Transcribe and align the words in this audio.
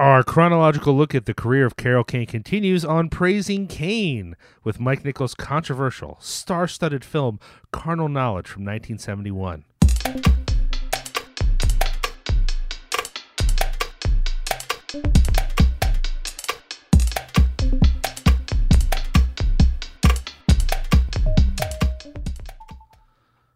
Our 0.00 0.22
chronological 0.22 0.96
look 0.96 1.14
at 1.14 1.26
the 1.26 1.34
career 1.34 1.66
of 1.66 1.76
Carol 1.76 2.04
Kane 2.04 2.24
continues 2.24 2.86
on 2.86 3.10
Praising 3.10 3.66
Kane 3.66 4.34
with 4.64 4.80
Mike 4.80 5.04
Nichols' 5.04 5.34
controversial, 5.34 6.16
star 6.20 6.66
studded 6.66 7.04
film 7.04 7.38
Carnal 7.70 8.08
Knowledge 8.08 8.48
from 8.48 8.64
1971. 8.64 9.66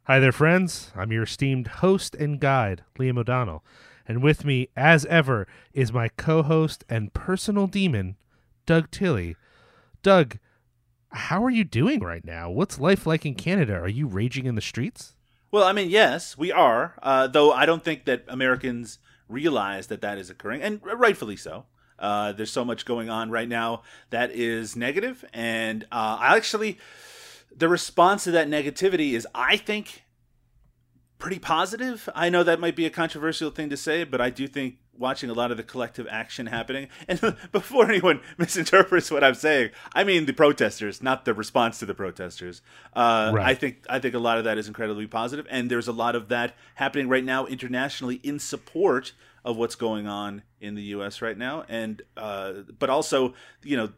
Hi 0.03 0.19
there, 0.19 0.31
friends. 0.31 0.93
I'm 0.95 1.11
your 1.11 1.23
esteemed 1.23 1.69
host 1.69 2.15
and 2.15 2.39
guide, 2.39 2.83
Liam 2.99 3.19
O'Donnell. 3.19 3.65
And 4.07 4.23
with 4.23 4.45
me, 4.45 4.69
as 4.77 5.05
ever, 5.07 5.47
is 5.73 5.93
my 5.93 6.09
co 6.09 6.43
host 6.43 6.85
and 6.89 7.13
personal 7.13 7.67
demon, 7.67 8.17
Doug 8.67 8.91
Tilley. 8.91 9.37
Doug, 10.03 10.39
how 11.11 11.43
are 11.45 11.51
you 11.51 11.65
doing 11.65 12.01
right 12.01 12.25
now? 12.25 12.51
What's 12.51 12.79
life 12.79 13.07
like 13.07 13.25
in 13.25 13.35
Canada? 13.35 13.75
Are 13.75 13.89
you 13.89 14.07
raging 14.07 14.47
in 14.47 14.57
the 14.57 14.61
streets? 14.61 15.15
Well, 15.51 15.65
I 15.65 15.73
mean, 15.73 15.89
yes, 15.89 16.37
we 16.37 16.51
are. 16.51 16.95
Uh, 17.03 17.29
though 17.29 17.53
I 17.53 17.65
don't 17.65 17.85
think 17.85 18.05
that 18.07 18.25
Americans 18.29 18.99
realize 19.29 19.87
that 19.87 20.01
that 20.01 20.19
is 20.19 20.29
occurring, 20.29 20.63
and 20.63 20.81
rightfully 20.85 21.37
so. 21.37 21.67
Uh, 21.99 22.33
there's 22.33 22.51
so 22.51 22.65
much 22.65 22.85
going 22.85 23.09
on 23.09 23.31
right 23.31 23.49
now 23.49 23.83
that 24.11 24.33
is 24.33 24.75
negative, 24.75 25.25
and 25.33 25.85
uh, 25.85 26.19
I 26.21 26.37
actually, 26.37 26.79
the 27.57 27.69
response 27.69 28.25
to 28.25 28.33
that 28.33 28.49
negativity 28.49 29.13
is, 29.13 29.27
I 29.35 29.57
think, 29.57 30.04
pretty 31.25 31.39
positive. 31.39 32.07
I 32.15 32.29
know 32.29 32.43
that 32.43 32.61
might 32.61 32.77
be 32.77 32.85
a 32.85 32.91
controversial 32.91 33.51
thing 33.51 33.71
to 33.71 33.79
say, 33.79 34.05
but 34.05 34.21
I 34.21 34.29
do 34.29 34.47
think 34.47 34.77
watching 34.95 35.31
a 35.31 35.33
lot 35.33 35.51
of 35.51 35.57
the 35.57 35.63
collective 35.63 36.07
action 36.11 36.45
happening. 36.45 36.89
And 37.09 37.19
before 37.53 37.89
anyone 37.89 38.21
misinterprets 38.37 39.11
what 39.11 39.25
I'm 39.25 39.35
saying, 39.35 39.71
I 39.95 40.05
mean 40.05 40.27
the 40.27 40.35
protesters, 40.35 41.03
not 41.03 41.25
the 41.25 41.33
response 41.33 41.79
to 41.79 41.87
the 41.87 41.95
protesters. 41.95 42.61
Uh, 42.93 43.33
right. 43.35 43.47
I 43.47 43.55
think 43.55 43.87
I 43.89 44.01
think 44.01 44.15
a 44.15 44.19
lot 44.19 44.37
of 44.37 44.45
that 44.45 44.59
is 44.59 44.69
incredibly 44.69 45.07
positive, 45.07 45.47
and 45.49 45.71
there's 45.71 45.89
a 45.89 45.93
lot 45.93 46.15
of 46.15 46.29
that 46.29 46.57
happening 46.75 47.09
right 47.09 47.25
now 47.25 47.47
internationally 47.47 48.17
in 48.17 48.39
support 48.39 49.15
of 49.47 49.57
what's 49.57 49.77
going 49.77 50.07
on 50.07 50.43
in 50.61 50.75
the 50.75 50.83
U.S. 50.83 51.23
right 51.23 51.39
now, 51.39 51.65
and 51.71 52.03
uh, 52.19 52.53
but 52.79 52.91
also 52.91 53.33
you 53.63 53.79
know 53.79 53.89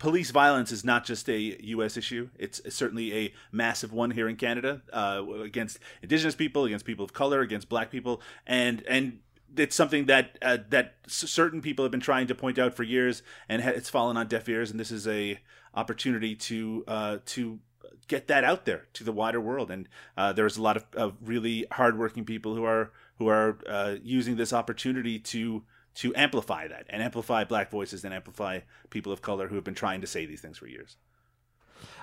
police 0.00 0.32
violence 0.32 0.72
is 0.72 0.84
not 0.84 1.04
just 1.04 1.28
a 1.28 1.38
U.S. 1.66 1.96
issue. 1.96 2.30
It's 2.36 2.60
certainly 2.74 3.14
a 3.14 3.34
massive 3.52 3.92
one 3.92 4.10
here 4.10 4.28
in 4.28 4.34
Canada 4.34 4.82
uh, 4.92 5.22
against 5.44 5.78
Indigenous 6.02 6.34
people, 6.34 6.64
against 6.64 6.84
people 6.84 7.04
of 7.04 7.12
color, 7.12 7.42
against 7.42 7.68
Black 7.68 7.92
people, 7.92 8.20
and 8.44 8.82
and 8.88 9.20
it's 9.56 9.76
something 9.76 10.06
that 10.06 10.38
uh, 10.42 10.58
that 10.70 10.94
certain 11.06 11.60
people 11.60 11.84
have 11.84 11.92
been 11.92 12.00
trying 12.00 12.26
to 12.26 12.34
point 12.34 12.58
out 12.58 12.74
for 12.74 12.82
years, 12.82 13.22
and 13.48 13.62
it's 13.62 13.88
fallen 13.88 14.16
on 14.16 14.26
deaf 14.26 14.48
ears. 14.48 14.72
And 14.72 14.80
this 14.80 14.90
is 14.90 15.06
a 15.06 15.38
opportunity 15.74 16.34
to 16.34 16.84
uh, 16.88 17.18
to 17.26 17.60
get 18.08 18.26
that 18.26 18.42
out 18.42 18.64
there 18.64 18.86
to 18.94 19.04
the 19.04 19.12
wider 19.12 19.40
world. 19.40 19.70
And 19.70 19.88
uh, 20.16 20.32
there's 20.32 20.56
a 20.56 20.62
lot 20.62 20.76
of, 20.76 20.86
of 20.94 21.14
really 21.22 21.66
hardworking 21.70 22.24
people 22.24 22.54
who 22.54 22.64
are 22.64 22.90
who 23.18 23.28
are 23.28 23.58
uh, 23.68 23.96
using 24.02 24.36
this 24.36 24.52
opportunity 24.52 25.18
to 25.18 25.62
to 25.96 26.14
amplify 26.14 26.68
that 26.68 26.86
and 26.88 27.02
amplify 27.02 27.44
black 27.44 27.70
voices 27.70 28.04
and 28.04 28.14
amplify 28.14 28.60
people 28.90 29.12
of 29.12 29.22
color 29.22 29.48
who 29.48 29.54
have 29.54 29.64
been 29.64 29.74
trying 29.74 30.00
to 30.00 30.06
say 30.06 30.26
these 30.26 30.40
things 30.40 30.58
for 30.58 30.66
years. 30.66 30.96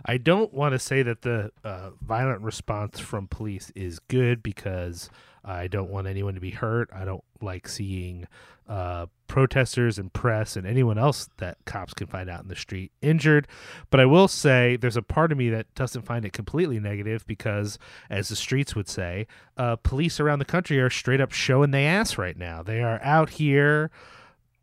I 0.06 0.18
don't 0.18 0.54
want 0.54 0.74
to 0.74 0.80
say 0.80 1.04
that 1.04 1.22
the 1.22 1.52
uh, 1.64 1.92
violent 2.02 2.42
response 2.42 3.00
from 3.00 3.28
police 3.28 3.72
is 3.76 4.00
good 4.00 4.42
because 4.42 5.10
I 5.44 5.68
don't 5.68 5.90
want 5.90 6.08
anyone 6.08 6.36
to 6.36 6.42
be 6.42 6.52
hurt. 6.52 6.90
I 6.94 7.06
don't 7.06 7.24
like 7.42 7.68
seeing 7.68 8.28
uh, 8.68 9.06
protesters 9.28 9.98
and 9.98 10.12
press 10.12 10.56
and 10.56 10.68
anyone 10.68 10.98
else 10.98 11.30
that 11.38 11.58
cops 11.66 11.94
can 11.94 12.08
find 12.08 12.30
out 12.30 12.42
in 12.42 12.48
the 12.50 12.56
street 12.56 12.92
injured. 13.02 13.48
But 13.90 14.00
I 14.00 14.06
will 14.06 14.28
say 14.28 14.76
there's 14.76 14.98
a 14.98 15.02
part 15.02 15.32
of 15.32 15.38
me 15.38 15.50
that 15.50 15.74
doesn't 15.76 16.04
find 16.04 16.26
it 16.26 16.34
completely 16.34 16.80
negative 16.80 17.26
because, 17.28 17.80
as 18.10 18.30
the 18.30 18.36
streets 18.36 18.76
would 18.76 18.90
say, 18.90 19.28
uh, 19.58 19.78
police 19.78 20.20
around 20.20 20.40
the 20.40 20.46
country 20.46 20.80
are 20.80 20.90
straight 20.90 21.22
up 21.22 21.32
showing 21.32 21.72
the 21.72 21.80
ass 21.80 22.18
right 22.18 22.38
now. 22.38 22.62
They 22.62 22.82
are 22.82 23.02
out 23.02 23.32
here 23.32 23.90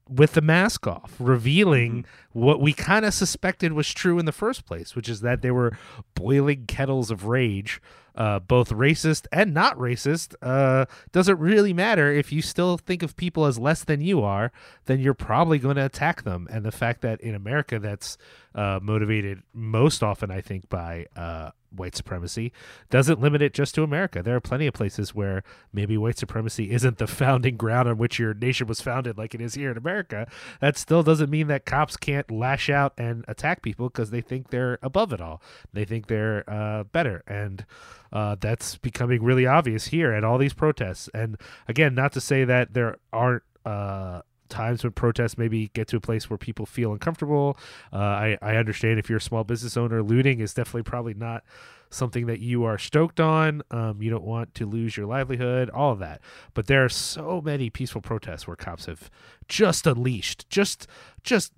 with 0.09 0.33
the 0.33 0.43
mask 0.43 0.87
off, 0.87 1.15
revealing 1.19 2.03
mm-hmm. 2.03 2.39
what 2.39 2.61
we 2.61 2.73
kind 2.73 3.05
of 3.07 3.15
suspected 3.15 3.73
was 3.73 3.93
true 3.93 4.19
in 4.19 4.27
the 4.27 4.33
first 4.33 4.67
place, 4.67 4.95
which 4.95 5.09
is 5.09 5.23
that 5.23 5.41
they 5.41 5.51
were 5.51 5.77
boiling 6.15 6.67
kettles 6.67 7.11
of 7.11 7.25
rage, 7.25 7.81
uh, 8.15 8.39
both 8.39 8.71
racist 8.71 9.27
and 9.33 9.53
not 9.53 9.77
racist. 9.77 10.35
Uh, 10.41 10.87
doesn't 11.13 11.39
really 11.39 11.73
matter 11.73 12.13
if 12.13 12.33
you 12.33 12.43
still 12.43 12.79
think 12.79 13.03
of 13.03 13.17
people 13.17 13.45
as 13.45 13.59
less 13.59 13.85
than 13.85 14.01
you 14.01 14.23
are, 14.23 14.53
then 14.87 15.01
you're 15.01 15.15
probably 15.15 15.59
going 15.59 15.77
to 15.77 15.85
attack 15.85 16.23
them. 16.23 16.47
And 16.51 16.65
the 16.65 16.73
fact 16.73 17.01
that 17.03 17.21
in 17.21 17.35
America 17.35 17.79
that's 17.79 18.17
uh, 18.55 18.79
motivated 18.83 19.43
most 19.53 20.03
often, 20.03 20.31
I 20.31 20.41
think, 20.41 20.69
by 20.69 21.07
uh, 21.17 21.51
white 21.77 21.97
supremacy 21.97 22.53
doesn't 22.91 23.21
limit 23.21 23.43
it 23.43 23.55
just 23.55 23.75
to 23.75 23.83
America. 23.83 24.23
There 24.23 24.37
are 24.37 24.41
plenty 24.41 24.67
of 24.67 24.75
places 24.75 25.15
where 25.15 25.43
maybe 25.73 25.97
white 25.97 26.19
supremacy 26.19 26.71
isn't 26.71 26.99
the 26.99 27.07
founding 27.07 27.57
ground 27.57 27.89
on 27.89 27.99
which 27.99 28.19
your 28.19 28.35
nation 28.35 28.67
was 28.67 28.81
founded 28.81 29.19
like 29.19 29.35
it 29.35 29.41
is 29.41 29.55
here 29.55 29.71
in 29.71 29.77
America. 29.77 30.27
That 30.61 30.77
still 30.77 31.03
doesn't 31.03 31.31
mean 31.31 31.49
that 31.49 31.67
cops 31.67 31.97
can't 31.97 32.31
lash 32.31 32.69
out 32.71 32.95
and 32.99 33.25
attack 33.29 33.63
people 33.63 33.89
because 33.89 34.11
they 34.11 34.21
think 34.21 34.51
they're 34.51 34.79
above 34.83 35.13
it 35.13 35.21
all. 35.21 35.43
They 35.73 35.85
think 35.85 36.07
they're 36.07 36.49
uh, 36.49 36.85
better. 36.85 37.23
And 37.27 37.65
uh, 38.13 38.37
that's 38.41 38.77
becoming 38.77 39.23
really 39.23 39.47
obvious 39.47 39.87
here 39.87 40.13
at 40.13 40.25
all 40.25 40.39
these 40.39 40.55
protests. 40.55 41.09
And 41.13 41.37
again, 41.69 41.95
not 41.95 42.13
to 42.13 42.21
say 42.21 42.45
that 42.45 42.75
there 42.75 42.99
aren't. 43.13 43.43
Uh, 43.65 44.21
times 44.55 44.85
when 44.85 44.93
protests 44.93 45.37
maybe 45.37 45.69
get 45.75 45.89
to 45.89 45.97
a 45.97 46.01
place 46.01 46.31
where 46.31 46.39
people 46.39 46.67
feel 46.67 46.93
uncomfortable. 46.93 47.59
Uh, 47.93 47.99
I, 47.99 48.39
I 48.41 48.57
understand 48.57 48.99
if 48.99 49.09
you're 49.09 49.19
a 49.19 49.23
small 49.23 49.45
business 49.45 49.77
owner, 49.77 50.03
looting 50.03 50.41
is 50.41 50.55
definitely 50.55 50.85
probably 50.85 51.15
not 51.15 51.43
something 51.91 52.27
that 52.27 52.41
you 52.41 52.65
are 52.65 52.79
stoked 52.79 53.21
on. 53.21 53.63
Um, 53.71 54.03
you 54.03 54.11
don't 54.11 54.25
want 54.25 54.55
to 54.55 54.67
lose 54.67 54.97
your 54.97 55.07
livelihood, 55.07 55.71
all 55.71 55.93
of 55.93 55.99
that. 56.01 56.21
But 56.55 56.67
there 56.67 56.85
are 56.85 56.89
so 56.89 57.41
many 57.45 57.71
peaceful 57.71 58.01
protests 58.01 58.47
where 58.47 58.57
cops 58.57 58.87
have 58.87 59.11
just 59.49 59.87
unleashed, 59.87 60.49
just 60.49 60.87
just 61.23 61.53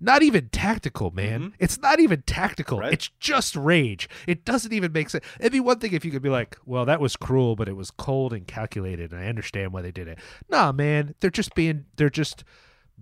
not 0.00 0.22
even 0.22 0.48
tactical, 0.50 1.10
man. 1.10 1.40
Mm-hmm. 1.40 1.54
It's 1.58 1.78
not 1.78 2.00
even 2.00 2.22
tactical. 2.22 2.78
Right. 2.78 2.92
It's 2.92 3.10
just 3.20 3.56
rage. 3.56 4.08
It 4.26 4.44
doesn't 4.44 4.72
even 4.72 4.92
make 4.92 5.10
sense. 5.10 5.24
It'd 5.40 5.52
be 5.52 5.60
one 5.60 5.78
thing 5.78 5.92
if 5.92 6.04
you 6.04 6.10
could 6.10 6.22
be 6.22 6.28
like, 6.28 6.56
well, 6.64 6.84
that 6.84 7.00
was 7.00 7.16
cruel, 7.16 7.56
but 7.56 7.68
it 7.68 7.76
was 7.76 7.90
cold 7.90 8.32
and 8.32 8.46
calculated, 8.46 9.12
and 9.12 9.20
I 9.20 9.26
understand 9.26 9.72
why 9.72 9.82
they 9.82 9.92
did 9.92 10.08
it. 10.08 10.18
Nah, 10.48 10.72
man. 10.72 11.14
They're 11.20 11.30
just 11.30 11.54
being 11.54 11.86
they're 11.96 12.10
just 12.10 12.44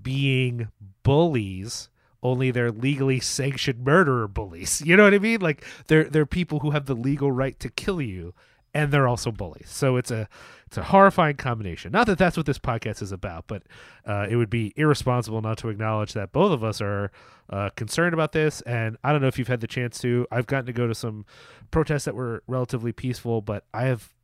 being 0.01 0.69
bullies. 1.03 1.89
Only 2.23 2.53
they're 2.53 2.71
legally 2.71 3.19
sanctioned 3.19 3.85
murderer 3.85 4.29
bullies. 4.29 4.81
You 4.87 4.97
know 4.97 5.05
what 5.05 5.15
I 5.15 5.19
mean? 5.19 5.41
Like 5.41 5.65
they're 5.89 6.05
they're 6.05 6.27
people 6.27 6.61
who 6.61 6.71
have 6.71 6.87
the 6.87 6.95
legal 6.95 7.33
right 7.33 7.59
to 7.61 7.69
kill 7.69 8.01
you 8.01 8.35
and 8.75 8.93
they're 8.93 9.09
also 9.09 9.31
bullies. 9.31 9.69
So 9.69 9.97
it's 9.97 10.11
a 10.11 10.29
it's 10.67 10.79
a 10.79 10.85
horrifying 10.85 11.37
combination. 11.37 11.93
Not 11.93 12.07
that 12.07 12.19
that's 12.19 12.37
what 12.37 12.47
this 12.47 12.59
podcast 12.59 13.03
is 13.03 13.13
about, 13.13 13.45
but 13.47 13.63
uh, 14.07 14.27
it 14.31 14.37
would 14.37 14.49
be 14.49 14.73
irresponsible 14.77 15.43
not 15.43 15.59
to 15.59 15.69
acknowledge 15.69 16.15
that 16.15 16.33
both 16.33 16.51
of 16.53 16.65
us 16.65 16.81
are 16.81 17.11
uh, 17.51 17.69
concerned 17.77 18.15
about 18.15 18.33
this. 18.33 18.63
And 18.63 18.97
I 19.05 19.13
don't 19.13 19.21
know 19.21 19.29
if 19.29 19.39
you've 19.39 19.49
had 19.49 19.61
the 19.61 19.67
chance 19.67 19.99
to. 19.99 20.27
I've 20.31 20.47
gotten 20.47 20.67
to 20.67 20.73
go 20.73 20.87
to 20.87 20.95
some 20.95 21.27
protests 21.71 22.07
that 22.07 22.15
were 22.15 22.43
relatively 22.47 22.93
peaceful, 22.93 23.43
but 23.43 23.65
I 23.75 23.85
have 23.85 24.15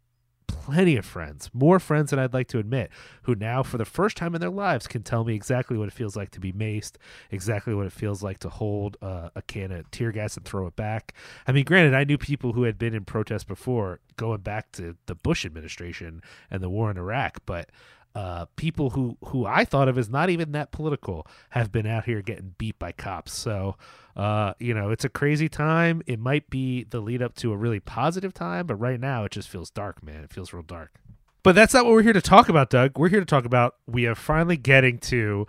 plenty 0.48 0.96
of 0.96 1.06
friends, 1.06 1.48
more 1.52 1.78
friends 1.78 2.10
than 2.10 2.18
I'd 2.18 2.34
like 2.34 2.48
to 2.48 2.58
admit, 2.58 2.90
who 3.22 3.34
now, 3.34 3.62
for 3.62 3.78
the 3.78 3.84
first 3.84 4.16
time 4.16 4.34
in 4.34 4.40
their 4.40 4.50
lives, 4.50 4.88
can 4.88 5.02
tell 5.02 5.24
me 5.24 5.34
exactly 5.34 5.78
what 5.78 5.88
it 5.88 5.94
feels 5.94 6.16
like 6.16 6.30
to 6.32 6.40
be 6.40 6.52
maced, 6.52 6.94
exactly 7.30 7.74
what 7.74 7.86
it 7.86 7.92
feels 7.92 8.22
like 8.22 8.38
to 8.40 8.48
hold 8.48 8.96
uh, 9.00 9.30
a 9.36 9.42
can 9.42 9.70
of 9.70 9.90
tear 9.90 10.10
gas 10.10 10.36
and 10.36 10.44
throw 10.44 10.66
it 10.66 10.74
back. 10.74 11.14
I 11.46 11.52
mean, 11.52 11.64
granted, 11.64 11.94
I 11.94 12.04
knew 12.04 12.18
people 12.18 12.52
who 12.52 12.64
had 12.64 12.78
been 12.78 12.94
in 12.94 13.04
protests 13.04 13.44
before, 13.44 14.00
going 14.16 14.40
back 14.40 14.72
to 14.72 14.96
the 15.06 15.14
Bush 15.14 15.44
administration 15.46 16.22
and 16.50 16.62
the 16.62 16.70
war 16.70 16.90
in 16.90 16.98
Iraq, 16.98 17.38
but 17.46 17.70
uh, 18.14 18.46
people 18.56 18.90
who 18.90 19.16
who 19.26 19.46
I 19.46 19.64
thought 19.64 19.88
of 19.88 19.98
as 19.98 20.08
not 20.08 20.30
even 20.30 20.52
that 20.52 20.72
political 20.72 21.26
have 21.50 21.70
been 21.70 21.86
out 21.86 22.04
here 22.04 22.22
getting 22.22 22.54
beat 22.58 22.78
by 22.78 22.92
cops. 22.92 23.32
So, 23.32 23.76
uh, 24.16 24.54
you 24.58 24.74
know, 24.74 24.90
it's 24.90 25.04
a 25.04 25.08
crazy 25.08 25.48
time. 25.48 26.02
It 26.06 26.18
might 26.18 26.50
be 26.50 26.84
the 26.84 27.00
lead 27.00 27.22
up 27.22 27.34
to 27.36 27.52
a 27.52 27.56
really 27.56 27.80
positive 27.80 28.34
time, 28.34 28.66
but 28.66 28.76
right 28.76 28.98
now 28.98 29.24
it 29.24 29.32
just 29.32 29.48
feels 29.48 29.70
dark, 29.70 30.02
man. 30.02 30.24
It 30.24 30.32
feels 30.32 30.52
real 30.52 30.62
dark. 30.62 30.92
But 31.42 31.54
that's 31.54 31.72
not 31.72 31.84
what 31.84 31.94
we're 31.94 32.02
here 32.02 32.12
to 32.12 32.20
talk 32.20 32.48
about, 32.48 32.70
Doug. 32.70 32.98
We're 32.98 33.08
here 33.08 33.20
to 33.20 33.26
talk 33.26 33.44
about 33.44 33.76
we 33.86 34.06
are 34.06 34.14
finally 34.14 34.56
getting 34.56 34.98
to 34.98 35.46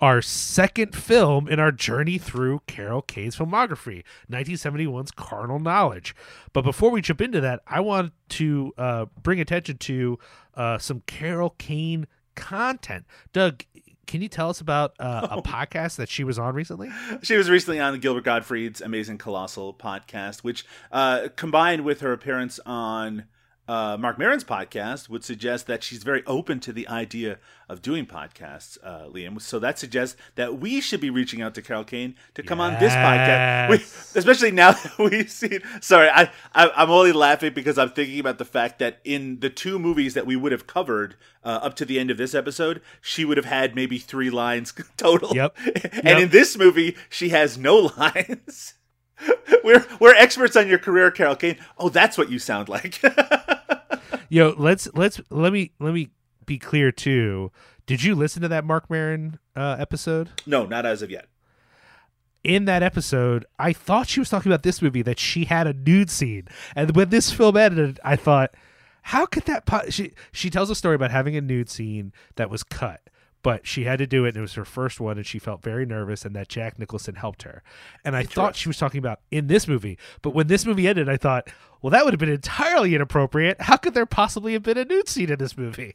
our 0.00 0.20
second 0.20 0.94
film 0.94 1.48
in 1.48 1.60
our 1.60 1.72
journey 1.72 2.18
through 2.18 2.62
Carol 2.66 3.02
Kane's 3.02 3.36
filmography, 3.36 4.02
1971's 4.30 5.10
Carnal 5.12 5.58
Knowledge. 5.58 6.14
But 6.52 6.62
before 6.62 6.90
we 6.90 7.00
jump 7.00 7.20
into 7.20 7.40
that, 7.40 7.60
I 7.66 7.80
want 7.80 8.12
to 8.30 8.72
uh, 8.76 9.06
bring 9.22 9.40
attention 9.40 9.78
to 9.78 10.18
uh, 10.54 10.78
some 10.78 11.02
Carol 11.06 11.50
Kane 11.58 12.06
content. 12.34 13.06
Doug, 13.32 13.64
can 14.06 14.20
you 14.20 14.28
tell 14.28 14.50
us 14.50 14.60
about 14.60 14.94
uh, 14.98 15.28
a 15.30 15.42
podcast 15.42 15.96
that 15.96 16.08
she 16.08 16.24
was 16.24 16.38
on 16.38 16.54
recently? 16.54 16.90
She 17.22 17.36
was 17.36 17.48
recently 17.48 17.80
on 17.80 17.98
Gilbert 18.00 18.24
Gottfried's 18.24 18.80
Amazing 18.80 19.18
Colossal 19.18 19.74
podcast, 19.74 20.40
which 20.40 20.66
uh, 20.92 21.28
combined 21.36 21.84
with 21.84 22.00
her 22.00 22.12
appearance 22.12 22.60
on 22.66 23.24
uh, 23.66 23.96
Marc 23.98 24.18
Maron's 24.18 24.44
podcast 24.44 25.08
would 25.08 25.24
suggest 25.24 25.66
that 25.66 25.82
she's 25.82 26.02
very 26.02 26.22
open 26.26 26.60
to 26.60 26.72
the 26.72 26.86
idea 26.88 27.38
of 27.68 27.80
doing 27.80 28.04
podcasts, 28.04 28.76
uh, 28.84 29.06
Liam. 29.08 29.40
So 29.40 29.58
that 29.58 29.78
suggests 29.78 30.16
that 30.34 30.58
we 30.60 30.82
should 30.82 31.00
be 31.00 31.08
reaching 31.08 31.40
out 31.40 31.54
to 31.54 31.62
Carol 31.62 31.82
Kane 31.84 32.14
to 32.34 32.42
come 32.42 32.60
on 32.60 32.74
this 32.78 32.92
podcast, 32.92 33.70
we, 33.70 33.76
especially 34.20 34.50
now 34.50 34.72
that 34.72 34.98
we've 34.98 35.30
seen. 35.30 35.60
Sorry, 35.80 36.10
I, 36.10 36.30
I 36.54 36.82
am 36.82 36.90
only 36.90 37.12
laughing 37.12 37.54
because 37.54 37.78
I'm 37.78 37.88
thinking 37.90 38.20
about 38.20 38.36
the 38.38 38.44
fact 38.44 38.78
that 38.80 39.00
in 39.02 39.40
the 39.40 39.48
two 39.48 39.78
movies 39.78 40.12
that 40.12 40.26
we 40.26 40.36
would 40.36 40.52
have 40.52 40.66
covered 40.66 41.16
uh, 41.42 41.60
up 41.62 41.74
to 41.76 41.86
the 41.86 41.98
end 41.98 42.10
of 42.10 42.18
this 42.18 42.34
episode, 42.34 42.82
she 43.00 43.24
would 43.24 43.38
have 43.38 43.46
had 43.46 43.74
maybe 43.74 43.96
three 43.98 44.28
lines 44.30 44.74
total. 44.98 45.34
Yep. 45.34 45.56
and 45.64 46.04
Yep. 46.04 46.18
in 46.18 46.28
this 46.28 46.58
movie, 46.58 46.96
she 47.08 47.30
has 47.30 47.56
no 47.56 47.76
lines. 47.96 48.74
we're 49.62 49.86
we're 50.00 50.14
experts 50.14 50.56
on 50.56 50.68
your 50.68 50.78
career, 50.78 51.10
Carol 51.10 51.36
Kane. 51.36 51.56
Oh, 51.78 51.88
that's 51.88 52.18
what 52.18 52.30
you 52.30 52.38
sound 52.38 52.68
like. 52.68 53.00
Yo, 54.34 54.52
let's 54.58 54.88
let's 54.94 55.20
let 55.30 55.52
me 55.52 55.70
let 55.78 55.94
me 55.94 56.10
be 56.44 56.58
clear 56.58 56.90
too. 56.90 57.52
Did 57.86 58.02
you 58.02 58.16
listen 58.16 58.42
to 58.42 58.48
that 58.48 58.64
Marc 58.64 58.90
Maron 58.90 59.38
uh, 59.54 59.76
episode? 59.78 60.30
no, 60.44 60.66
not 60.66 60.84
as 60.84 61.02
of 61.02 61.10
yet. 61.12 61.28
in 62.42 62.64
that 62.64 62.82
episode, 62.82 63.46
I 63.60 63.72
thought 63.72 64.08
she 64.08 64.18
was 64.18 64.28
talking 64.28 64.50
about 64.50 64.64
this 64.64 64.82
movie 64.82 65.02
that 65.02 65.20
she 65.20 65.44
had 65.44 65.68
a 65.68 65.72
nude 65.72 66.10
scene, 66.10 66.48
and 66.74 66.96
when 66.96 67.10
this 67.10 67.30
film 67.30 67.56
ended, 67.56 68.00
I 68.02 68.16
thought, 68.16 68.50
how 69.02 69.24
could 69.24 69.44
that? 69.44 69.66
Po-? 69.66 69.88
She 69.88 70.14
she 70.32 70.50
tells 70.50 70.68
a 70.68 70.74
story 70.74 70.96
about 70.96 71.12
having 71.12 71.36
a 71.36 71.40
nude 71.40 71.70
scene 71.70 72.12
that 72.34 72.50
was 72.50 72.64
cut, 72.64 73.08
but 73.44 73.64
she 73.64 73.84
had 73.84 74.00
to 74.00 74.06
do 74.08 74.24
it, 74.24 74.30
and 74.30 74.38
it 74.38 74.40
was 74.40 74.54
her 74.54 74.64
first 74.64 74.98
one, 74.98 75.16
and 75.18 75.24
she 75.24 75.38
felt 75.38 75.62
very 75.62 75.86
nervous, 75.86 76.24
and 76.24 76.34
that 76.34 76.48
Jack 76.48 76.80
Nicholson 76.80 77.14
helped 77.14 77.44
her, 77.44 77.62
and 78.04 78.16
I 78.16 78.24
thought 78.24 78.56
she 78.56 78.68
was 78.68 78.76
talking 78.78 78.98
about 78.98 79.20
in 79.30 79.46
this 79.46 79.68
movie, 79.68 79.96
but 80.22 80.30
when 80.34 80.48
this 80.48 80.66
movie 80.66 80.88
ended, 80.88 81.08
I 81.08 81.16
thought, 81.16 81.48
well, 81.80 81.90
that 81.90 82.04
would 82.04 82.12
have 82.14 82.18
been 82.18 82.28
entirely 82.28 82.96
inappropriate. 82.96 83.60
How 83.60 83.76
could 83.76 83.94
there 83.94 84.06
possibly 84.06 84.54
have 84.54 84.64
been 84.64 84.78
a 84.78 84.84
nude 84.84 85.08
scene 85.08 85.30
in 85.30 85.38
this 85.38 85.56
movie 85.56 85.94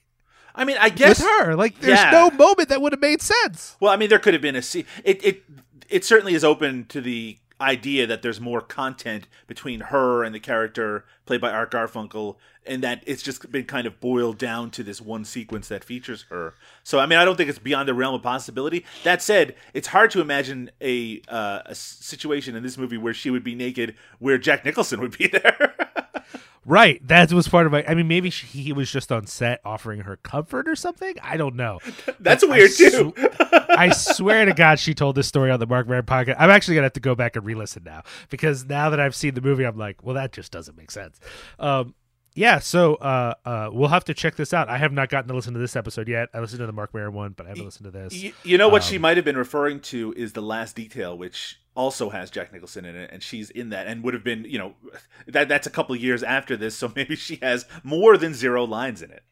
I 0.55 0.65
mean, 0.65 0.77
I 0.79 0.89
guess 0.89 1.19
with 1.19 1.27
her? 1.27 1.55
Like, 1.55 1.79
there's 1.79 1.99
Yeah. 1.99 2.11
no 2.11 2.31
moment 2.31 2.69
that 2.69 2.81
would 2.81 2.91
have 2.93 3.01
made 3.01 3.21
sense. 3.21 3.75
Well, 3.79 3.91
I 3.91 3.97
mean, 3.97 4.09
there 4.09 4.19
could 4.19 4.33
have 4.33 4.41
been 4.41 4.55
a 4.55 4.61
scene. 4.61 4.85
It 5.03 5.23
it 5.23 5.43
it 5.89 6.05
certainly 6.05 6.33
is 6.33 6.43
open 6.43 6.85
to 6.89 7.01
the 7.01 7.37
idea 7.61 8.07
that 8.07 8.21
there's 8.21 8.39
more 8.39 8.61
content 8.61 9.27
between 9.47 9.81
her 9.81 10.23
and 10.23 10.33
the 10.33 10.39
character 10.39 11.05
played 11.25 11.41
by 11.41 11.51
Art 11.51 11.71
Garfunkel, 11.71 12.37
and 12.65 12.83
that 12.83 13.03
it's 13.05 13.21
just 13.21 13.51
been 13.51 13.65
kind 13.65 13.87
of 13.87 13.99
boiled 13.99 14.37
down 14.37 14.71
to 14.71 14.83
this 14.83 15.01
one 15.01 15.25
sequence 15.25 15.67
that 15.67 15.83
features 15.83 16.25
her. 16.29 16.53
So, 16.83 16.99
I 16.99 17.05
mean, 17.05 17.19
I 17.19 17.25
don't 17.25 17.35
think 17.35 17.49
it's 17.49 17.59
beyond 17.59 17.87
the 17.87 17.93
realm 17.93 18.15
of 18.15 18.21
possibility. 18.21 18.85
That 19.03 19.21
said, 19.21 19.55
it's 19.73 19.87
hard 19.87 20.11
to 20.11 20.21
imagine 20.21 20.71
a 20.81 21.21
uh, 21.27 21.61
a 21.65 21.75
situation 21.75 22.55
in 22.55 22.63
this 22.63 22.77
movie 22.77 22.97
where 22.97 23.13
she 23.13 23.29
would 23.29 23.43
be 23.43 23.55
naked, 23.55 23.95
where 24.19 24.37
Jack 24.37 24.65
Nicholson 24.65 25.01
would 25.01 25.17
be 25.17 25.27
there. 25.31 25.75
Right, 26.65 27.05
that 27.07 27.31
was 27.31 27.47
part 27.47 27.65
of 27.65 27.71
my. 27.71 27.83
I 27.87 27.95
mean, 27.95 28.07
maybe 28.07 28.29
she, 28.29 28.45
he 28.47 28.73
was 28.73 28.91
just 28.91 29.11
on 29.11 29.25
set 29.27 29.59
offering 29.65 30.01
her 30.01 30.17
comfort 30.17 30.67
or 30.67 30.75
something. 30.75 31.15
I 31.23 31.37
don't 31.37 31.55
know. 31.55 31.79
That's 32.19 32.43
But 32.45 32.51
I 32.53 32.57
weird 32.57 32.71
too. 32.75 33.13
sw- 33.17 33.69
I 33.69 33.89
swear 33.91 34.45
to 34.45 34.53
God, 34.53 34.77
she 34.79 34.93
told 34.93 35.15
this 35.15 35.27
story 35.27 35.51
on 35.51 35.59
the 35.59 35.67
Marc 35.67 35.87
Maron 35.87 36.05
podcast. 36.05 36.35
I'm 36.37 36.49
actually 36.49 36.75
gonna 36.75 36.85
have 36.85 36.93
to 36.93 36.99
go 36.99 37.15
back 37.15 37.35
and 37.35 37.45
re-listen 37.45 37.83
now 37.85 38.03
because 38.29 38.65
now 38.65 38.89
that 38.89 38.99
I've 38.99 39.15
seen 39.15 39.33
the 39.35 39.41
movie, 39.41 39.63
I'm 39.65 39.77
like, 39.77 40.03
well, 40.03 40.15
that 40.15 40.33
just 40.33 40.51
doesn't 40.51 40.77
make 40.77 40.91
sense. 40.91 41.19
Um, 41.59 41.95
yeah, 42.35 42.59
so 42.59 42.95
uh, 42.95 43.33
uh, 43.43 43.69
we'll 43.71 43.89
have 43.89 44.05
to 44.05 44.13
check 44.13 44.35
this 44.35 44.53
out. 44.53 44.69
I 44.69 44.77
have 44.77 44.91
not 44.93 45.09
gotten 45.09 45.27
to 45.29 45.33
listen 45.33 45.53
to 45.53 45.59
this 45.59 45.75
episode 45.75 46.07
yet. 46.07 46.29
I 46.33 46.39
listened 46.39 46.59
to 46.59 46.67
the 46.67 46.71
Marc 46.71 46.93
Maron 46.93 47.13
one, 47.13 47.31
but 47.35 47.45
I 47.47 47.49
haven't 47.49 47.65
listened 47.65 47.85
to 47.85 47.91
this. 47.91 48.13
Y- 48.13 48.33
You 48.43 48.57
know 48.57 48.69
what 48.69 48.83
she 48.83 48.97
Um, 48.97 49.01
might 49.01 49.17
have 49.17 49.25
been 49.25 49.37
referring 49.37 49.79
to 49.81 50.13
is 50.15 50.33
the 50.33 50.41
last 50.41 50.75
detail, 50.75 51.17
which 51.17 51.59
also 51.79 52.09
has 52.09 52.29
Jack 52.29 52.51
Nicholson 52.51 52.83
in 52.83 52.93
it, 52.97 53.09
and 53.11 53.23
she's 53.23 53.49
in 53.49 53.69
that, 53.69 53.87
and 53.87 54.03
would 54.03 54.13
have 54.13 54.23
been, 54.23 54.43
you 54.43 54.59
know, 54.59 54.73
that 55.27 55.47
that's 55.47 55.65
a 55.65 55.69
couple 55.69 55.95
years 55.95 56.21
after 56.21 56.57
this, 56.57 56.75
so 56.75 56.91
maybe 56.95 57.15
she 57.15 57.37
has 57.41 57.65
more 57.83 58.17
than 58.17 58.33
zero 58.33 58.65
lines 58.65 59.01
in 59.01 59.11
it. 59.11 59.23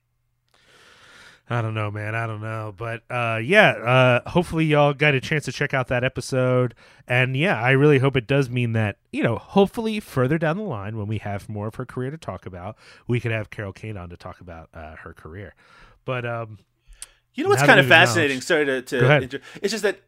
I 1.49 1.61
don't 1.61 1.73
know, 1.73 1.89
man. 1.91 2.13
I 2.13 2.27
don't 2.27 2.41
know, 2.41 2.73
but 2.75 3.03
uh, 3.09 3.39
yeah. 3.41 3.71
Uh, 3.71 4.29
hopefully, 4.29 4.65
y'all 4.65 4.93
got 4.93 5.13
a 5.13 5.21
chance 5.21 5.45
to 5.45 5.51
check 5.51 5.73
out 5.73 5.87
that 5.87 6.03
episode, 6.03 6.73
and 7.07 7.37
yeah, 7.37 7.61
I 7.61 7.71
really 7.71 7.99
hope 7.99 8.17
it 8.17 8.27
does 8.27 8.49
mean 8.49 8.73
that 8.73 8.97
you 9.11 9.23
know, 9.23 9.37
hopefully, 9.37 9.99
further 9.99 10.37
down 10.37 10.57
the 10.57 10.63
line, 10.63 10.97
when 10.97 11.07
we 11.07 11.17
have 11.19 11.47
more 11.47 11.67
of 11.67 11.75
her 11.75 11.85
career 11.85 12.11
to 12.11 12.17
talk 12.17 12.45
about, 12.45 12.77
we 13.07 13.19
could 13.19 13.31
have 13.31 13.49
Carol 13.49 13.71
Kane 13.73 13.95
on 13.97 14.09
to 14.09 14.17
talk 14.17 14.41
about 14.41 14.69
uh, 14.73 14.95
her 14.97 15.13
career. 15.13 15.53
But 16.03 16.25
um, 16.25 16.59
You 17.33 17.43
know 17.43 17.49
what's 17.49 17.63
kind 17.63 17.79
of 17.79 17.87
fascinating? 17.87 18.41
Sorry 18.41 18.65
to, 18.65 18.81
to 18.81 19.21
inter- 19.21 19.41
it's 19.61 19.71
just 19.71 19.83
that 19.83 20.01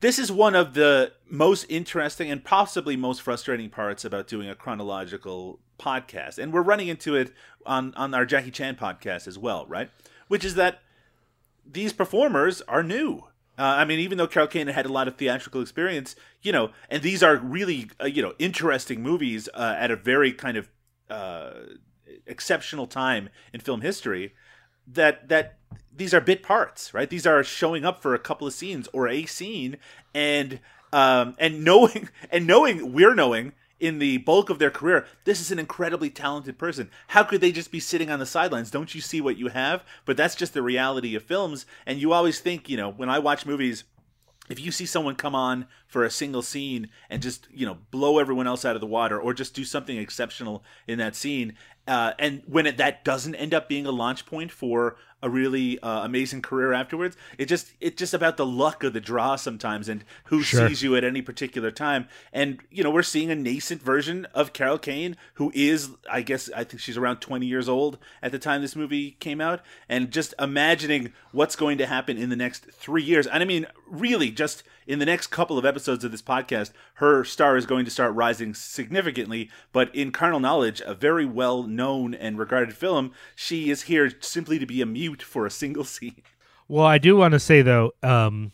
this 0.00 0.18
is 0.18 0.32
one 0.32 0.54
of 0.54 0.74
the 0.74 1.12
most 1.28 1.66
interesting 1.68 2.30
and 2.30 2.44
possibly 2.44 2.96
most 2.96 3.22
frustrating 3.22 3.70
parts 3.70 4.04
about 4.04 4.26
doing 4.26 4.48
a 4.48 4.54
chronological 4.54 5.60
podcast, 5.78 6.38
and 6.38 6.52
we're 6.52 6.62
running 6.62 6.88
into 6.88 7.14
it 7.14 7.32
on 7.66 7.94
on 7.94 8.14
our 8.14 8.26
Jackie 8.26 8.50
Chan 8.50 8.76
podcast 8.76 9.26
as 9.26 9.38
well, 9.38 9.66
right? 9.66 9.90
Which 10.28 10.44
is 10.44 10.54
that 10.54 10.80
these 11.66 11.92
performers 11.92 12.62
are 12.62 12.82
new. 12.82 13.24
Uh, 13.58 13.76
I 13.78 13.84
mean, 13.84 13.98
even 13.98 14.16
though 14.16 14.26
Carol 14.26 14.48
Kane 14.48 14.68
had 14.68 14.86
a 14.86 14.92
lot 14.92 15.06
of 15.06 15.16
theatrical 15.16 15.60
experience, 15.60 16.16
you 16.40 16.50
know, 16.50 16.70
and 16.88 17.02
these 17.02 17.22
are 17.22 17.36
really, 17.36 17.90
uh, 18.00 18.06
you 18.06 18.22
know, 18.22 18.32
interesting 18.38 19.02
movies 19.02 19.50
uh, 19.52 19.76
at 19.78 19.90
a 19.90 19.96
very 19.96 20.32
kind 20.32 20.56
of 20.56 20.70
uh, 21.10 21.50
exceptional 22.26 22.86
time 22.86 23.28
in 23.52 23.60
film 23.60 23.82
history. 23.82 24.34
That 24.86 25.28
that 25.28 25.58
these 25.94 26.14
are 26.14 26.20
bit 26.20 26.42
parts, 26.42 26.94
right? 26.94 27.08
These 27.08 27.26
are 27.26 27.42
showing 27.42 27.84
up 27.84 28.02
for 28.02 28.14
a 28.14 28.18
couple 28.18 28.46
of 28.46 28.52
scenes 28.52 28.88
or 28.92 29.08
a 29.08 29.26
scene, 29.26 29.76
and 30.14 30.60
um, 30.92 31.34
and 31.38 31.64
knowing 31.64 32.08
and 32.30 32.46
knowing 32.46 32.92
we're 32.92 33.14
knowing 33.14 33.52
in 33.78 33.98
the 33.98 34.18
bulk 34.18 34.50
of 34.50 34.58
their 34.58 34.70
career, 34.70 35.06
this 35.24 35.40
is 35.40 35.50
an 35.50 35.58
incredibly 35.58 36.10
talented 36.10 36.58
person. 36.58 36.90
How 37.08 37.22
could 37.22 37.40
they 37.40 37.50
just 37.50 37.72
be 37.72 37.80
sitting 37.80 38.10
on 38.10 38.18
the 38.18 38.26
sidelines? 38.26 38.70
Don't 38.70 38.94
you 38.94 39.00
see 39.00 39.22
what 39.22 39.38
you 39.38 39.48
have? 39.48 39.82
But 40.04 40.18
that's 40.18 40.34
just 40.34 40.52
the 40.52 40.62
reality 40.62 41.14
of 41.14 41.22
films. 41.22 41.64
And 41.86 41.98
you 41.98 42.12
always 42.12 42.40
think, 42.40 42.68
you 42.68 42.76
know, 42.76 42.90
when 42.90 43.08
I 43.08 43.18
watch 43.18 43.46
movies, 43.46 43.84
if 44.50 44.58
you 44.58 44.72
see 44.72 44.84
someone 44.84 45.14
come 45.14 45.34
on 45.34 45.66
for 45.86 46.04
a 46.04 46.10
single 46.10 46.42
scene 46.42 46.88
and 47.08 47.22
just 47.22 47.46
you 47.52 47.64
know 47.64 47.78
blow 47.90 48.18
everyone 48.18 48.46
else 48.46 48.64
out 48.64 48.74
of 48.74 48.80
the 48.80 48.86
water 48.86 49.18
or 49.18 49.32
just 49.32 49.54
do 49.54 49.64
something 49.64 49.96
exceptional 49.96 50.64
in 50.86 50.98
that 50.98 51.14
scene 51.14 51.54
uh, 51.86 52.12
and 52.18 52.42
when 52.46 52.66
it, 52.66 52.76
that 52.76 53.04
doesn't 53.04 53.36
end 53.36 53.54
up 53.54 53.68
being 53.68 53.86
a 53.86 53.90
launch 53.90 54.26
point 54.26 54.50
for 54.50 54.96
a 55.22 55.28
really 55.30 55.78
uh, 55.80 56.04
amazing 56.04 56.42
career 56.42 56.72
afterwards. 56.72 57.16
It 57.38 57.46
just 57.46 57.72
it's 57.80 57.96
just 57.96 58.14
about 58.14 58.36
the 58.36 58.46
luck 58.46 58.82
of 58.84 58.92
the 58.92 59.00
draw 59.00 59.36
sometimes 59.36 59.88
and 59.88 60.04
who 60.24 60.42
Sure. 60.42 60.68
sees 60.68 60.82
you 60.82 60.96
at 60.96 61.04
any 61.04 61.22
particular 61.22 61.70
time. 61.70 62.08
And 62.32 62.60
you 62.70 62.82
know 62.82 62.90
we're 62.90 63.02
seeing 63.02 63.30
a 63.30 63.34
nascent 63.36 63.82
version 63.82 64.26
of 64.34 64.52
carol 64.52 64.78
kane 64.78 65.16
who 65.34 65.50
is 65.54 65.90
i 66.10 66.22
guess 66.22 66.48
i 66.56 66.64
think 66.64 66.80
she's 66.80 66.96
around 66.96 67.18
20 67.18 67.46
years 67.46 67.68
old 67.68 67.98
at 68.22 68.32
the 68.32 68.38
time 68.38 68.62
this 68.62 68.76
movie 68.76 69.12
came 69.20 69.40
out. 69.40 69.60
And 69.88 70.10
just 70.10 70.32
imagining 70.38 71.12
what's 71.32 71.56
going 71.56 71.78
to 71.78 71.86
happen 71.86 72.16
in 72.16 72.30
the 72.30 72.36
next 72.36 72.64
three 72.72 73.02
years. 73.02 73.26
And 73.26 73.42
i 73.42 73.46
mean 73.46 73.66
really 73.86 74.30
just 74.30 74.62
in 74.90 74.98
the 74.98 75.06
next 75.06 75.28
couple 75.28 75.56
of 75.56 75.64
episodes 75.64 76.02
of 76.02 76.10
this 76.10 76.20
podcast, 76.20 76.72
her 76.94 77.22
star 77.22 77.56
is 77.56 77.64
going 77.64 77.84
to 77.84 77.92
start 77.92 78.12
rising 78.12 78.54
significantly. 78.54 79.48
But 79.72 79.94
in 79.94 80.10
Carnal 80.10 80.40
Knowledge, 80.40 80.82
a 80.84 80.94
very 80.94 81.24
well 81.24 81.62
known 81.62 82.12
and 82.12 82.36
regarded 82.36 82.74
film, 82.74 83.12
she 83.36 83.70
is 83.70 83.82
here 83.82 84.10
simply 84.18 84.58
to 84.58 84.66
be 84.66 84.82
a 84.82 84.86
mute 84.86 85.22
for 85.22 85.46
a 85.46 85.50
single 85.50 85.84
scene. 85.94 86.22
well, 86.66 86.84
I 86.84 86.98
do 86.98 87.14
want 87.14 87.32
to 87.32 87.38
say 87.38 87.62
though, 87.62 87.92
um, 88.02 88.50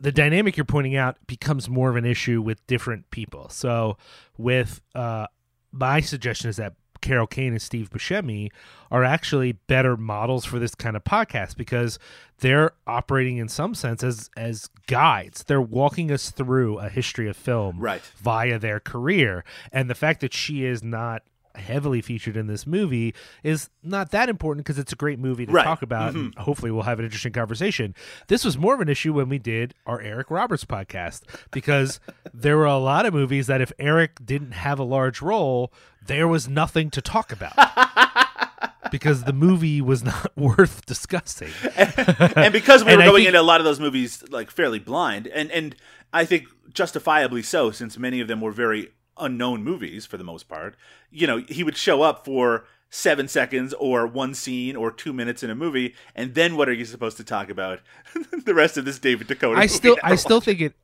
the 0.00 0.10
dynamic 0.10 0.56
you're 0.56 0.64
pointing 0.64 0.96
out 0.96 1.16
becomes 1.28 1.68
more 1.68 1.90
of 1.90 1.96
an 1.96 2.04
issue 2.04 2.42
with 2.42 2.66
different 2.66 3.08
people. 3.12 3.48
So, 3.50 3.98
with 4.36 4.80
uh, 4.96 5.28
my 5.70 6.00
suggestion 6.00 6.50
is 6.50 6.56
that 6.56 6.74
Carol 7.00 7.26
Kane 7.26 7.52
and 7.52 7.62
Steve 7.62 7.90
Buscemi 7.90 8.50
are 8.90 9.04
actually 9.04 9.52
better 9.52 9.96
models 9.96 10.44
for 10.44 10.58
this 10.58 10.74
kind 10.74 10.96
of 10.96 11.04
podcast 11.04 11.56
because 11.56 11.98
they're 12.40 12.72
operating 12.86 13.36
in 13.38 13.48
some 13.48 13.74
sense 13.74 14.02
as 14.02 14.30
as 14.36 14.68
guides. 14.86 15.44
They're 15.44 15.60
walking 15.60 16.10
us 16.10 16.30
through 16.30 16.78
a 16.78 16.88
history 16.88 17.28
of 17.28 17.36
film 17.36 17.78
Right. 17.78 18.02
via 18.20 18.58
their 18.58 18.80
career. 18.80 19.44
And 19.72 19.88
the 19.90 19.94
fact 19.94 20.20
that 20.20 20.32
she 20.32 20.64
is 20.64 20.82
not 20.82 21.22
heavily 21.58 22.00
featured 22.00 22.36
in 22.36 22.46
this 22.46 22.66
movie 22.66 23.14
is 23.42 23.68
not 23.82 24.10
that 24.12 24.28
important 24.28 24.64
because 24.66 24.78
it's 24.78 24.92
a 24.92 24.96
great 24.96 25.18
movie 25.18 25.46
to 25.46 25.52
Right. 25.52 25.64
talk 25.64 25.82
about 25.82 26.10
mm-hmm. 26.14 26.26
and 26.26 26.34
hopefully 26.36 26.70
we'll 26.70 26.82
have 26.84 26.98
an 26.98 27.04
interesting 27.04 27.32
conversation. 27.32 27.94
This 28.28 28.44
was 28.44 28.56
more 28.58 28.74
of 28.74 28.80
an 28.80 28.88
issue 28.88 29.12
when 29.12 29.28
we 29.28 29.38
did 29.38 29.74
our 29.86 30.00
Eric 30.00 30.30
Roberts 30.30 30.64
podcast 30.64 31.22
because 31.50 32.00
there 32.34 32.56
were 32.56 32.64
a 32.66 32.78
lot 32.78 33.06
of 33.06 33.14
movies 33.14 33.46
that 33.48 33.60
if 33.60 33.72
Eric 33.78 34.24
didn't 34.24 34.52
have 34.52 34.78
a 34.78 34.84
large 34.84 35.20
role, 35.22 35.72
there 36.04 36.26
was 36.28 36.48
nothing 36.48 36.90
to 36.90 37.02
talk 37.02 37.32
about. 37.32 37.52
because 38.90 39.24
the 39.24 39.32
movie 39.34 39.80
was 39.82 40.02
not 40.02 40.30
worth 40.36 40.86
discussing. 40.86 41.50
and 41.76 42.52
because 42.52 42.84
we 42.84 42.92
And 42.92 42.98
were 42.98 43.02
I 43.02 43.06
going 43.06 43.16
think- 43.16 43.26
into 43.28 43.40
a 43.40 43.42
lot 43.42 43.60
of 43.60 43.64
those 43.64 43.80
movies 43.80 44.24
like 44.30 44.50
fairly 44.50 44.78
blind, 44.78 45.26
and 45.26 45.50
and 45.50 45.76
I 46.12 46.24
think 46.24 46.46
justifiably 46.72 47.42
so, 47.42 47.70
since 47.70 47.98
many 47.98 48.20
of 48.20 48.28
them 48.28 48.40
were 48.40 48.52
very 48.52 48.90
unknown 49.20 49.62
movies 49.62 50.06
for 50.06 50.16
the 50.16 50.24
most 50.24 50.48
part. 50.48 50.76
You 51.10 51.26
know, 51.26 51.38
he 51.48 51.64
would 51.64 51.76
show 51.76 52.02
up 52.02 52.24
for 52.24 52.64
seven 52.90 53.28
seconds 53.28 53.74
or 53.74 54.06
one 54.06 54.34
scene 54.34 54.74
or 54.76 54.90
two 54.90 55.12
minutes 55.12 55.42
in 55.42 55.50
a 55.50 55.54
movie, 55.54 55.94
and 56.14 56.34
then 56.34 56.56
what 56.56 56.68
are 56.68 56.72
you 56.72 56.84
supposed 56.84 57.16
to 57.18 57.24
talk 57.24 57.50
about? 57.50 57.80
the 58.44 58.54
rest 58.54 58.76
of 58.76 58.84
this 58.84 58.98
David 58.98 59.26
Dakota. 59.26 59.56
I 59.58 59.62
movie 59.62 59.68
still. 59.68 59.96
I 60.02 60.14
still 60.16 60.40
think 60.40 60.60
it 60.60 60.74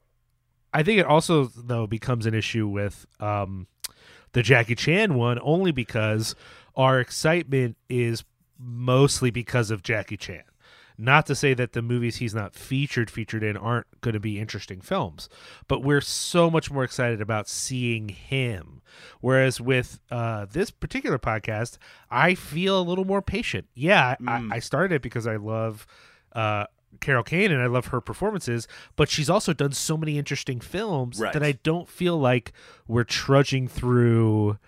I 0.74 0.82
think 0.82 0.98
it 0.98 1.06
also 1.06 1.44
though 1.44 1.86
becomes 1.86 2.26
an 2.26 2.34
issue 2.34 2.66
with 2.66 3.06
um 3.20 3.68
the 4.32 4.42
Jackie 4.42 4.74
Chan 4.74 5.14
one 5.14 5.38
only 5.42 5.70
because 5.70 6.34
our 6.76 6.98
excitement 6.98 7.76
is 7.88 8.24
mostly 8.58 9.30
because 9.30 9.70
of 9.70 9.82
Jackie 9.82 10.16
Chan. 10.16 10.42
Not 10.96 11.26
to 11.26 11.34
say 11.34 11.54
that 11.54 11.72
the 11.72 11.82
movies 11.82 12.16
he's 12.16 12.34
not 12.34 12.54
featured 12.54 13.10
featured 13.10 13.42
in 13.42 13.56
aren't 13.56 13.86
going 14.00 14.14
to 14.14 14.20
be 14.20 14.38
interesting 14.38 14.80
films, 14.80 15.28
but 15.66 15.82
we're 15.82 16.00
so 16.00 16.48
much 16.50 16.70
more 16.70 16.84
excited 16.84 17.20
about 17.20 17.48
seeing 17.48 18.08
him. 18.10 18.80
Whereas 19.20 19.60
with 19.60 19.98
uh, 20.10 20.46
this 20.52 20.70
particular 20.70 21.18
podcast, 21.18 21.78
I 22.10 22.34
feel 22.36 22.78
a 22.80 22.82
little 22.88 23.04
more 23.04 23.22
patient. 23.22 23.66
Yeah, 23.74 24.14
Mm. 24.20 24.52
I, 24.52 24.56
I 24.56 24.58
started 24.60 24.94
it 24.94 25.02
because 25.02 25.26
I 25.26 25.34
love 25.36 25.84
uh, 26.32 26.66
Carol 27.00 27.24
Kane 27.24 27.50
and 27.50 27.60
I 27.60 27.66
love 27.66 27.86
her 27.86 28.00
performances, 28.00 28.68
but 28.94 29.08
she's 29.08 29.28
also 29.28 29.52
done 29.52 29.72
so 29.72 29.96
many 29.96 30.16
interesting 30.16 30.60
films 30.60 31.18
Right. 31.18 31.32
that 31.32 31.42
I 31.42 31.52
don't 31.64 31.88
feel 31.88 32.16
like 32.18 32.52
we're 32.86 33.02
trudging 33.02 33.66
through 33.66 34.58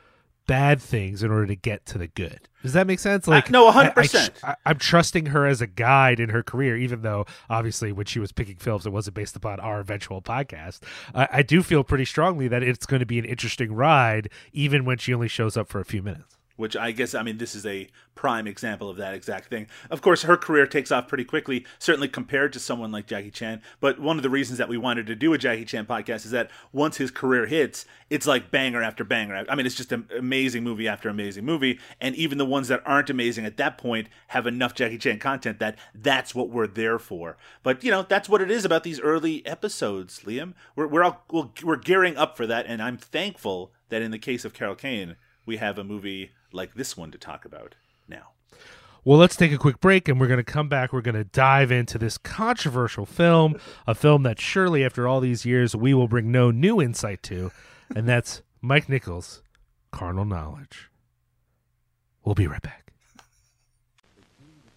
bad 0.47 0.81
things 0.81 1.23
in 1.23 1.31
order 1.31 1.47
to 1.47 1.57
get 1.57 1.85
to 1.87 1.99
the 1.99 2.07
good. 2.07 2.41
Does 2.63 2.73
that 2.73 2.87
make 2.87 2.99
sense? 2.99 3.27
Like, 3.29 3.51
no, 3.51 3.69
I- 3.69 3.87
I 3.87 3.91
100%. 3.91 4.31
I, 4.45 4.55
I'm 4.65 4.79
trusting 4.79 5.27
her 5.27 5.47
as 5.47 5.61
a 5.61 5.67
guide 5.67 6.19
in 6.21 6.31
her 6.31 6.43
career, 6.43 6.77
even 6.77 7.03
though 7.03 7.27
obviously 7.51 7.93
when 7.93 8.07
she 8.07 8.19
was 8.19 8.33
picking 8.33 8.57
films, 8.57 8.87
it 8.87 8.91
wasn't 8.91 9.15
based 9.15 9.37
upon 9.37 9.61
our 9.61 9.81
eventual 9.81 10.23
podcast. 10.23 10.81
I, 11.15 11.29
I 11.33 11.43
do 11.43 11.63
feel 11.63 11.85
pretty 11.85 12.05
strongly 12.05 12.49
that 12.49 12.63
it's 12.63 12.87
going 12.87 13.01
to 13.01 13.07
be 13.07 13.19
an 13.19 13.25
interesting 13.25 13.73
ride, 13.73 14.29
even 14.53 14.85
when 14.85 14.99
she 14.99 15.15
only 15.15 15.29
shows 15.29 15.57
up 15.57 15.69
for 15.69 15.81
a 15.81 15.85
few 15.85 16.03
minutes. 16.03 16.36
Which 16.57 16.77
I 16.77 16.93
guess 16.93 17.15
I 17.15 17.23
mean 17.23 17.39
this 17.39 17.55
is 17.55 17.67
a 17.67 17.89
prime 18.15 18.47
example 18.47 18.89
of 18.91 18.97
that 18.97 19.15
exact 19.15 19.49
thing. 19.49 19.69
Of 19.91 20.03
course, 20.03 20.23
her 20.23 20.37
career 20.37 20.67
takes 20.67 20.91
off 20.91 21.07
pretty 21.07 21.25
quickly, 21.25 21.65
certainly 21.79 22.09
compared 22.09 22.53
to 22.55 22.59
someone 22.59 22.91
like 22.91 23.07
Jackie 23.07 23.31
Chan. 23.31 23.63
But 23.79 24.01
one 24.01 24.17
of 24.17 24.23
the 24.23 24.31
reasons 24.31 24.59
that 24.59 24.69
we 24.69 24.77
wanted 24.79 25.07
to 25.07 25.15
do 25.15 25.33
a 25.33 25.39
Jackie 25.39 25.65
Chan 25.65 25.87
podcast 25.87 26.25
is 26.25 26.31
that 26.31 26.51
once 26.73 26.97
his 26.97 27.11
career 27.11 27.47
hits, 27.47 27.85
it's 28.11 28.27
like 28.27 28.51
banger 28.51 28.83
after 28.83 29.05
banger. 29.05 29.45
I 29.49 29.55
mean, 29.55 29.67
it's 29.67 29.75
just 29.75 29.93
an 29.93 30.09
amazing 30.17 30.65
movie 30.65 30.89
after 30.89 31.09
amazing 31.09 31.45
movie, 31.45 31.79
and 32.01 32.17
even 32.17 32.39
the 32.39 32.47
ones 32.47 32.69
that 32.69 32.83
aren't 32.85 33.11
amazing 33.11 33.45
at 33.45 33.59
that 33.59 33.79
point 33.79 34.09
have 34.29 34.47
enough 34.47 34.75
Jackie 34.75 34.99
Chan 34.99 35.19
content 35.19 35.61
that 35.61 35.79
that's 35.95 36.35
what 36.35 36.49
we're 36.49 36.67
there 36.67 36.99
for. 36.99 37.37
But 37.63 37.85
you 37.85 37.91
know, 37.91 38.03
that's 38.03 38.29
what 38.29 38.41
it 38.41 38.51
is 38.51 38.65
about 38.65 38.83
these 38.83 39.01
early 39.01 39.47
episodes, 39.47 40.21
Liam. 40.21 40.55
We're 40.75 40.87
we're 40.87 41.05
all, 41.05 41.25
we're, 41.63 41.77
gearing 41.77 42.17
up 42.17 42.37
for 42.37 42.47
that, 42.47 42.67
and 42.67 42.83
I'm 42.83 42.97
thankful 42.97 43.73
that 43.91 44.03
in 44.03 44.11
the 44.11 44.19
case 44.19 44.45
of 44.45 44.55
Carol 44.55 44.75
Kane, 44.75 45.17
we 45.45 45.59
have 45.59 45.79
a 45.79 45.85
movie 45.85 46.33
like 46.57 46.75
this 46.75 46.97
one 46.97 47.11
to 47.13 47.19
talk 47.19 47.45
about 47.45 47.77
now. 48.09 48.31
Well, 49.05 49.19
let's 49.19 49.37
take 49.37 49.53
a 49.53 49.59
quick 49.59 49.81
break 49.81 50.09
and 50.09 50.19
we're 50.19 50.27
going 50.27 50.45
to 50.45 50.53
come 50.53 50.69
back. 50.69 50.93
We're 50.93 51.01
going 51.01 51.15
to 51.15 51.23
dive 51.23 51.71
into 51.71 51.97
this 51.97 52.19
controversial 52.19 53.07
film, 53.07 53.61
a 53.87 53.95
film 53.95 54.25
that 54.25 54.41
surely 54.41 54.85
after 54.85 55.07
all 55.07 55.21
these 55.21 55.45
years 55.47 55.77
we 55.77 55.95
will 55.95 56.09
bring 56.09 56.33
no 56.33 56.51
new 56.51 56.83
insight 56.83 57.23
to, 57.25 57.53
and 57.95 58.09
that's 58.09 58.43
Mike 58.61 58.89
Nichols' 58.89 59.43
Carnal 59.93 60.25
Knowledge. 60.25 60.91
We'll 62.25 62.35
be 62.35 62.49
right 62.49 62.63
back. 62.63 62.93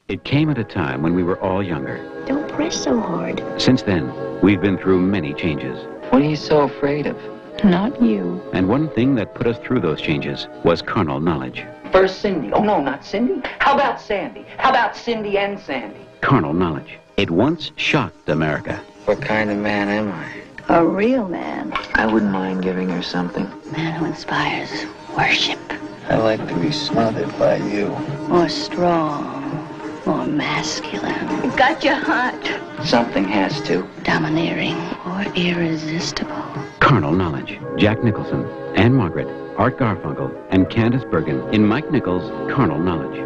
It 0.08 0.24
came 0.24 0.50
at 0.50 0.58
a 0.58 0.64
time 0.64 1.02
when 1.02 1.16
we 1.16 1.24
were 1.24 1.40
all 1.40 1.64
younger. 1.64 1.98
Don't 2.28 2.48
press 2.50 2.76
so 2.76 3.00
hard. 3.00 3.42
Since 3.60 3.84
then, 3.84 4.12
we've 4.42 4.62
been 4.62 4.78
through 4.78 5.00
many 5.02 5.34
changes. 5.34 5.78
What 6.12 6.22
are 6.22 6.30
you 6.30 6.36
so 6.36 6.62
afraid 6.62 7.08
of? 7.08 7.18
Not 7.64 8.02
you. 8.02 8.42
And 8.54 8.70
one 8.70 8.90
thing 8.90 9.16
that 9.16 9.36
put 9.36 9.46
us 9.46 9.58
through 9.60 9.82
those 9.82 10.02
changes 10.02 10.48
was 10.64 10.82
carnal 10.82 11.20
knowledge. 11.20 11.66
First 11.92 12.22
Cindy. 12.22 12.54
Oh, 12.54 12.64
no, 12.64 12.80
not 12.82 13.04
Cindy. 13.04 13.42
How 13.60 13.76
about 13.76 14.00
Sandy? 14.00 14.46
How 14.58 14.70
about 14.70 14.96
Cindy 14.96 15.38
and 15.38 15.60
Sandy? 15.60 16.00
Carnal 16.22 16.54
knowledge. 16.54 16.98
It 17.18 17.30
once 17.30 17.72
shocked 17.76 18.30
America. 18.30 18.80
What 19.06 19.22
kind 19.22 19.50
of 19.50 19.58
man 19.58 19.90
am 19.90 20.12
I? 20.12 20.76
A 20.76 20.86
real 20.86 21.28
man. 21.28 21.74
I 21.96 22.06
wouldn't 22.06 22.32
mind 22.32 22.64
giving 22.64 22.90
her 22.90 23.02
something. 23.02 23.50
Man 23.72 23.94
who 23.94 24.06
inspires 24.06 24.86
worship. 25.18 25.60
I 26.08 26.18
like 26.18 26.48
to 26.48 26.56
be 26.56 26.72
smothered 26.72 27.38
by 27.38 27.58
you. 27.58 27.90
More 28.28 28.50
strong. 28.50 29.68
More 30.06 30.26
masculine. 30.26 31.44
You 31.44 31.52
got 31.58 31.84
your 31.84 31.96
heart. 31.96 32.86
Something 32.86 33.26
has 33.26 33.60
to. 33.64 33.88
Domineering 34.04 34.78
or 35.06 35.24
irresistible. 35.36 36.69
Carnal 36.80 37.12
knowledge. 37.14 37.60
Jack 37.78 38.04
Nicholson, 38.04 38.46
Ann-Margret, 38.76 39.28
Art 39.58 39.78
Garfunkel, 39.78 40.36
and 40.50 40.68
Candice 40.68 41.10
Bergen 41.10 41.54
in 41.54 41.66
Mike 41.66 41.92
Nichols' 41.92 42.30
Carnal 42.52 42.80
Knowledge. 42.80 43.20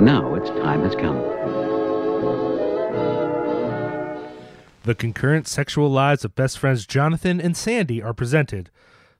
Now 0.00 0.34
its 0.34 0.50
time 0.50 0.82
has 0.82 0.94
come. 0.94 1.16
The 4.84 4.94
concurrent 4.94 5.46
sexual 5.48 5.90
lives 5.90 6.24
of 6.24 6.34
best 6.34 6.58
friends 6.58 6.86
Jonathan 6.86 7.40
and 7.40 7.56
Sandy 7.56 8.02
are 8.02 8.14
presented. 8.14 8.70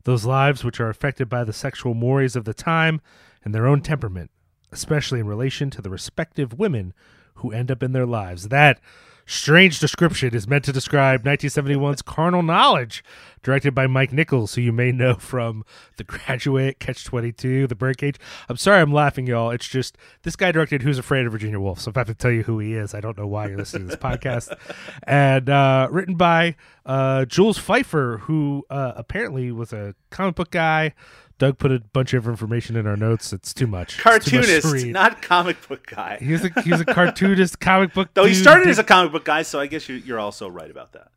Those 0.04 0.25
lives 0.25 0.64
which 0.64 0.80
are 0.80 0.88
affected 0.88 1.28
by 1.28 1.45
the 1.45 1.52
sexual 1.52 1.95
mores 1.95 2.37
of 2.37 2.45
the 2.45 2.54
time 2.54 3.00
and 3.45 3.54
their 3.54 3.66
own 3.66 3.83
temperament, 3.83 4.30
especially 4.73 5.21
in 5.21 5.26
relation 5.26 5.71
to 5.71 5.83
the 5.83 5.90
respective 5.90 6.59
women 6.59 6.95
who 7.35 7.52
end 7.52 7.71
up 7.71 7.83
in 7.83 7.92
their 7.92 8.07
lives. 8.07 8.49
That 8.49 8.80
strange 9.28 9.78
description 9.78 10.35
is 10.35 10.49
meant 10.49 10.64
to 10.64 10.73
describe 10.73 11.23
1971's 11.23 12.02
Carnal 12.02 12.42
Knowledge, 12.42 13.04
directed 13.42 13.75
by 13.75 13.87
Mike 13.87 14.12
Nichols, 14.12 14.54
who 14.54 14.62
you 14.62 14.73
may 14.73 14.90
know 14.90 15.14
from 15.14 15.64
The 15.99 16.04
Graduate, 16.04 16.80
Catch 16.80 17.04
22, 17.04 17.66
The 17.66 17.75
Birdcage. 17.75 18.16
I'm 18.49 18.56
sorry 18.56 18.80
I'm 18.80 18.92
laughing, 18.92 19.26
y'all. 19.26 19.50
It's 19.50 19.68
just 19.68 19.97
this 20.23 20.35
guy 20.35 20.50
directed 20.50 20.82
Who's 20.82 20.99
Afraid 20.99 21.26
of 21.26 21.32
Virginia 21.32 21.61
Woolf, 21.61 21.80
so 21.80 21.90
if 21.90 21.97
I 21.97 22.00
have 22.00 22.06
to 22.08 22.14
tell 22.14 22.30
you 22.32 22.42
who 22.42 22.58
he 22.58 22.75
is, 22.75 22.94
I 22.94 23.00
don't 23.00 23.18
know 23.18 23.26
why 23.26 23.49
you're 23.49 23.58
listening 23.58 23.88
to 23.88 23.97
this 23.97 24.02
podcast. 24.02 24.56
And 25.04 25.49
uh, 25.49 25.88
written 25.90 26.16
by 26.16 26.56
uh, 26.85 27.25
Jules 27.25 27.58
Feiffer, 27.58 28.20
who 28.20 28.64
uh, 28.70 28.92
apparently 28.97 29.52
was 29.52 29.73
a 29.73 29.94
comic 30.11 30.35
book 30.35 30.50
guy. 30.50 30.94
Doug 31.38 31.59
put 31.59 31.71
a 31.71 31.78
bunch 31.92 32.14
of 32.14 32.26
information 32.26 32.75
in 32.76 32.87
our 32.87 32.97
notes. 32.97 33.33
It's 33.33 33.54
too 33.54 33.66
much. 33.68 33.95
It's 34.04 34.25
too 34.26 34.38
much 34.38 34.49
Cartoonist, 34.50 34.87
not 34.87 35.23
comic 35.23 35.66
book 35.68 35.87
guy. 35.87 36.18
He's 36.21 36.45
a 36.45 36.50
he's 36.62 36.80
a 36.80 36.85
cartoonist, 36.85 37.61
comic 37.61 37.95
book. 37.95 38.09
Though 38.14 38.25
he 38.25 38.35
started 38.35 38.66
as 38.68 38.78
a 38.80 38.85
comic 38.85 39.12
book 39.12 39.25
guy, 39.25 39.42
so 39.42 39.61
I 39.61 39.66
guess 39.66 39.88
you- 39.88 39.97
you're 39.97 40.18
also 40.18 40.49
right 40.49 40.71
about 40.71 40.92
that. 40.95 41.09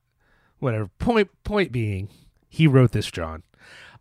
whatever. 0.60 0.90
Point 1.00 1.30
point 1.44 1.72
being, 1.72 2.10
he 2.50 2.68
wrote 2.68 2.92
this, 2.92 3.10
John. 3.10 3.42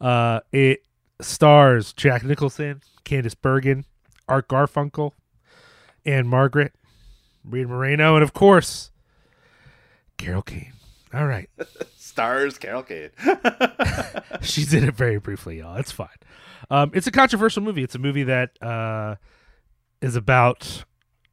Uh, 0.01 0.41
it 0.53 0.85
stars 1.23 1.93
Jack 1.95 2.23
Nicholson, 2.25 2.83
Candice 3.05 3.35
Bergen, 3.41 3.85
Art 4.29 4.47
Garfunkel, 4.49 5.13
Ann-Margret, 6.07 6.73
Rita 7.45 7.69
Moreno, 7.69 8.15
and 8.15 8.23
of 8.23 8.33
course, 8.35 8.91
Carol 10.19 10.43
Kane. 10.43 10.73
All 11.13 11.27
right, 11.27 11.51
Stars 11.97 12.59
Carol 12.59 12.83
Kane. 12.83 13.11
she's 14.43 14.73
in 14.73 14.85
it 14.85 14.95
very 14.95 15.19
briefly, 15.19 15.59
y'all. 15.59 15.77
It's 15.77 15.93
fine. 15.93 16.09
Um, 16.71 16.93
it's 16.95 17.07
a 17.07 17.11
controversial 17.11 17.63
movie. 17.63 17.83
It's 17.83 17.95
a 17.95 17.99
movie 17.99 18.23
that 18.25 18.63
uh, 18.63 19.17
is 20.01 20.15
about 20.15 20.85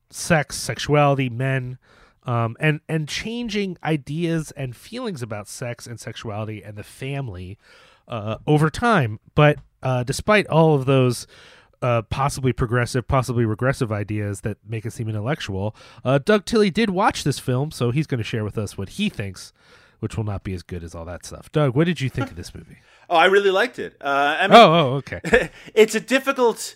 sex, 0.10 0.58
sexuality, 0.58 1.30
men, 1.30 1.78
um, 2.24 2.58
and 2.60 2.82
and 2.90 3.08
changing 3.08 3.78
ideas 3.84 4.52
and 4.52 4.76
feelings 4.76 5.22
about 5.22 5.48
sex 5.48 5.86
and 5.86 6.00
sexuality 6.00 6.64
and 6.64 6.76
the 6.76 6.84
family 6.84 7.58
uh, 8.08 8.38
over 8.48 8.70
time. 8.70 9.20
But 9.36 9.60
uh, 9.84 10.04
despite 10.04 10.48
all 10.48 10.76
of 10.76 10.86
those 10.86 11.28
uh, 11.82 12.02
possibly 12.04 12.54
progressive, 12.54 13.08
possibly 13.08 13.46
regressive 13.46 13.92
ideas 13.92 14.42
that 14.42 14.58
make 14.68 14.86
it 14.86 14.92
seem 14.92 15.10
intellectual, 15.10 15.76
uh, 16.04 16.18
Doug 16.20 16.46
Tilley 16.46 16.70
did 16.72 16.90
watch 16.90 17.24
this 17.24 17.40
film, 17.40 17.72
so 17.72 17.92
he's 17.92 18.08
going 18.08 18.18
to 18.20 18.24
share 18.24 18.44
with 18.44 18.58
us 18.58 18.78
what 18.78 18.90
he 18.90 19.10
thinks, 19.10 19.54
which 20.00 20.18
will 20.18 20.24
not 20.24 20.44
be 20.44 20.54
as 20.54 20.64
good 20.64 20.84
as 20.84 20.96
all 20.96 21.06
that 21.06 21.26
stuff. 21.26 21.52
Doug, 21.52 21.76
what 21.76 21.86
did 21.86 22.02
you 22.02 22.10
think 22.10 22.30
of 22.30 22.36
this 22.36 22.54
movie? 22.54 22.78
oh, 23.10 23.16
I 23.16 23.26
really 23.26 23.52
liked 23.52 23.80
it. 23.80 23.96
Uh, 24.02 24.38
I 24.40 24.48
mean, 24.48 24.58
Oh, 24.58 24.74
oh, 24.74 24.94
okay. 24.96 25.50
it's 25.76 25.96
a 25.96 26.00
difficult 26.00 26.76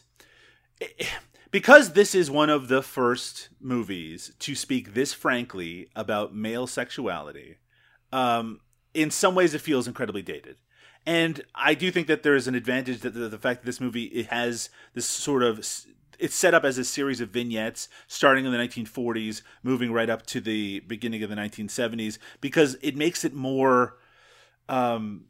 because 1.51 1.93
this 1.93 2.15
is 2.15 2.31
one 2.31 2.49
of 2.49 2.67
the 2.67 2.81
first 2.81 3.49
movies 3.59 4.33
to 4.39 4.55
speak 4.55 4.93
this 4.93 5.13
frankly 5.13 5.89
about 5.95 6.33
male 6.35 6.67
sexuality. 6.67 7.57
Um, 8.13 8.59
in 8.93 9.09
some 9.11 9.35
ways, 9.35 9.53
it 9.53 9.61
feels 9.61 9.87
incredibly 9.87 10.21
dated, 10.21 10.57
and 11.05 11.43
I 11.55 11.73
do 11.73 11.91
think 11.91 12.07
that 12.07 12.23
there 12.23 12.35
is 12.35 12.47
an 12.47 12.55
advantage 12.55 13.01
that 13.01 13.13
the, 13.13 13.27
the 13.29 13.37
fact 13.37 13.61
that 13.61 13.65
this 13.65 13.81
movie 13.81 14.05
it 14.05 14.27
has 14.27 14.69
this 14.93 15.05
sort 15.05 15.43
of 15.43 15.59
it's 16.19 16.35
set 16.35 16.53
up 16.53 16.63
as 16.63 16.77
a 16.77 16.83
series 16.83 17.19
of 17.19 17.29
vignettes 17.29 17.89
starting 18.07 18.45
in 18.45 18.51
the 18.51 18.57
1940s, 18.57 19.41
moving 19.63 19.91
right 19.91 20.09
up 20.09 20.25
to 20.27 20.39
the 20.39 20.81
beginning 20.81 21.23
of 21.23 21.29
the 21.29 21.35
1970s, 21.35 22.19
because 22.39 22.77
it 22.81 22.95
makes 22.95 23.25
it 23.25 23.33
more. 23.33 23.97
Um, 24.69 25.25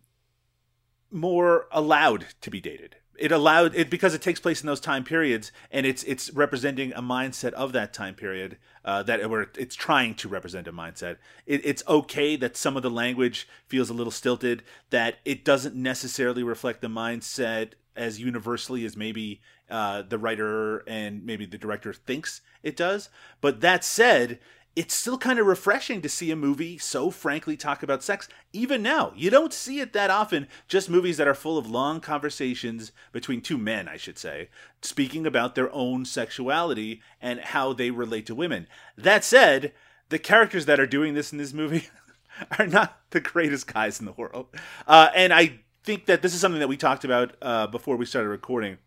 more 1.11 1.67
allowed 1.71 2.27
to 2.39 2.49
be 2.49 2.61
dated. 2.61 2.95
It 3.21 3.31
allowed 3.31 3.75
it 3.75 3.91
because 3.91 4.15
it 4.15 4.21
takes 4.21 4.39
place 4.39 4.61
in 4.61 4.67
those 4.67 4.79
time 4.79 5.03
periods, 5.03 5.51
and 5.69 5.85
it's 5.85 6.01
it's 6.03 6.31
representing 6.33 6.91
a 6.93 7.01
mindset 7.03 7.53
of 7.53 7.71
that 7.73 7.93
time 7.93 8.15
period 8.15 8.57
uh, 8.83 9.03
that 9.03 9.29
where 9.29 9.47
it's 9.57 9.75
trying 9.75 10.15
to 10.15 10.27
represent 10.27 10.67
a 10.67 10.73
mindset. 10.73 11.17
It, 11.45 11.63
it's 11.63 11.83
okay 11.87 12.35
that 12.37 12.57
some 12.57 12.75
of 12.75 12.83
the 12.83 12.89
language 12.89 13.47
feels 13.67 13.91
a 13.91 13.93
little 13.93 14.11
stilted, 14.11 14.63
that 14.89 15.19
it 15.23 15.45
doesn't 15.45 15.75
necessarily 15.75 16.41
reflect 16.41 16.81
the 16.81 16.87
mindset 16.87 17.73
as 17.95 18.19
universally 18.19 18.85
as 18.85 18.97
maybe 18.97 19.39
uh, 19.69 20.01
the 20.01 20.17
writer 20.17 20.79
and 20.87 21.23
maybe 21.23 21.45
the 21.45 21.57
director 21.57 21.93
thinks 21.93 22.41
it 22.63 22.75
does. 22.75 23.09
But 23.39 23.61
that 23.61 23.83
said, 23.83 24.39
it's 24.75 24.93
still 24.93 25.17
kind 25.17 25.37
of 25.37 25.45
refreshing 25.45 26.01
to 26.01 26.09
see 26.09 26.31
a 26.31 26.35
movie 26.35 26.77
so 26.77 27.11
frankly 27.11 27.57
talk 27.57 27.83
about 27.83 28.03
sex 28.03 28.29
even 28.53 28.81
now. 28.81 29.11
You 29.15 29.29
don't 29.29 29.53
see 29.53 29.79
it 29.79 29.93
that 29.93 30.09
often 30.09 30.47
just 30.67 30.89
movies 30.89 31.17
that 31.17 31.27
are 31.27 31.33
full 31.33 31.57
of 31.57 31.69
long 31.69 31.99
conversations 31.99 32.91
between 33.11 33.41
two 33.41 33.57
men 33.57 33.87
i 33.87 33.97
should 33.97 34.17
say 34.17 34.49
speaking 34.81 35.25
about 35.25 35.55
their 35.55 35.71
own 35.73 36.05
sexuality 36.05 37.01
and 37.21 37.39
how 37.39 37.73
they 37.73 37.91
relate 37.91 38.25
to 38.27 38.35
women. 38.35 38.67
That 38.97 39.23
said 39.23 39.73
the 40.09 40.19
characters 40.19 40.65
that 40.65 40.79
are 40.79 40.87
doing 40.87 41.13
this 41.13 41.31
in 41.31 41.37
this 41.37 41.53
movie 41.53 41.89
are 42.59 42.67
not 42.67 42.99
the 43.11 43.19
greatest 43.19 43.71
guys 43.71 43.99
in 43.99 44.05
the 44.05 44.13
world. 44.13 44.47
Uh, 44.87 45.09
and 45.13 45.33
i 45.33 45.59
think 45.83 46.05
that 46.05 46.21
this 46.21 46.33
is 46.33 46.39
something 46.39 46.59
that 46.59 46.67
we 46.67 46.77
talked 46.77 47.03
about 47.03 47.35
uh, 47.41 47.67
before 47.67 47.95
we 47.95 48.05
started 48.05 48.29
recording. 48.29 48.77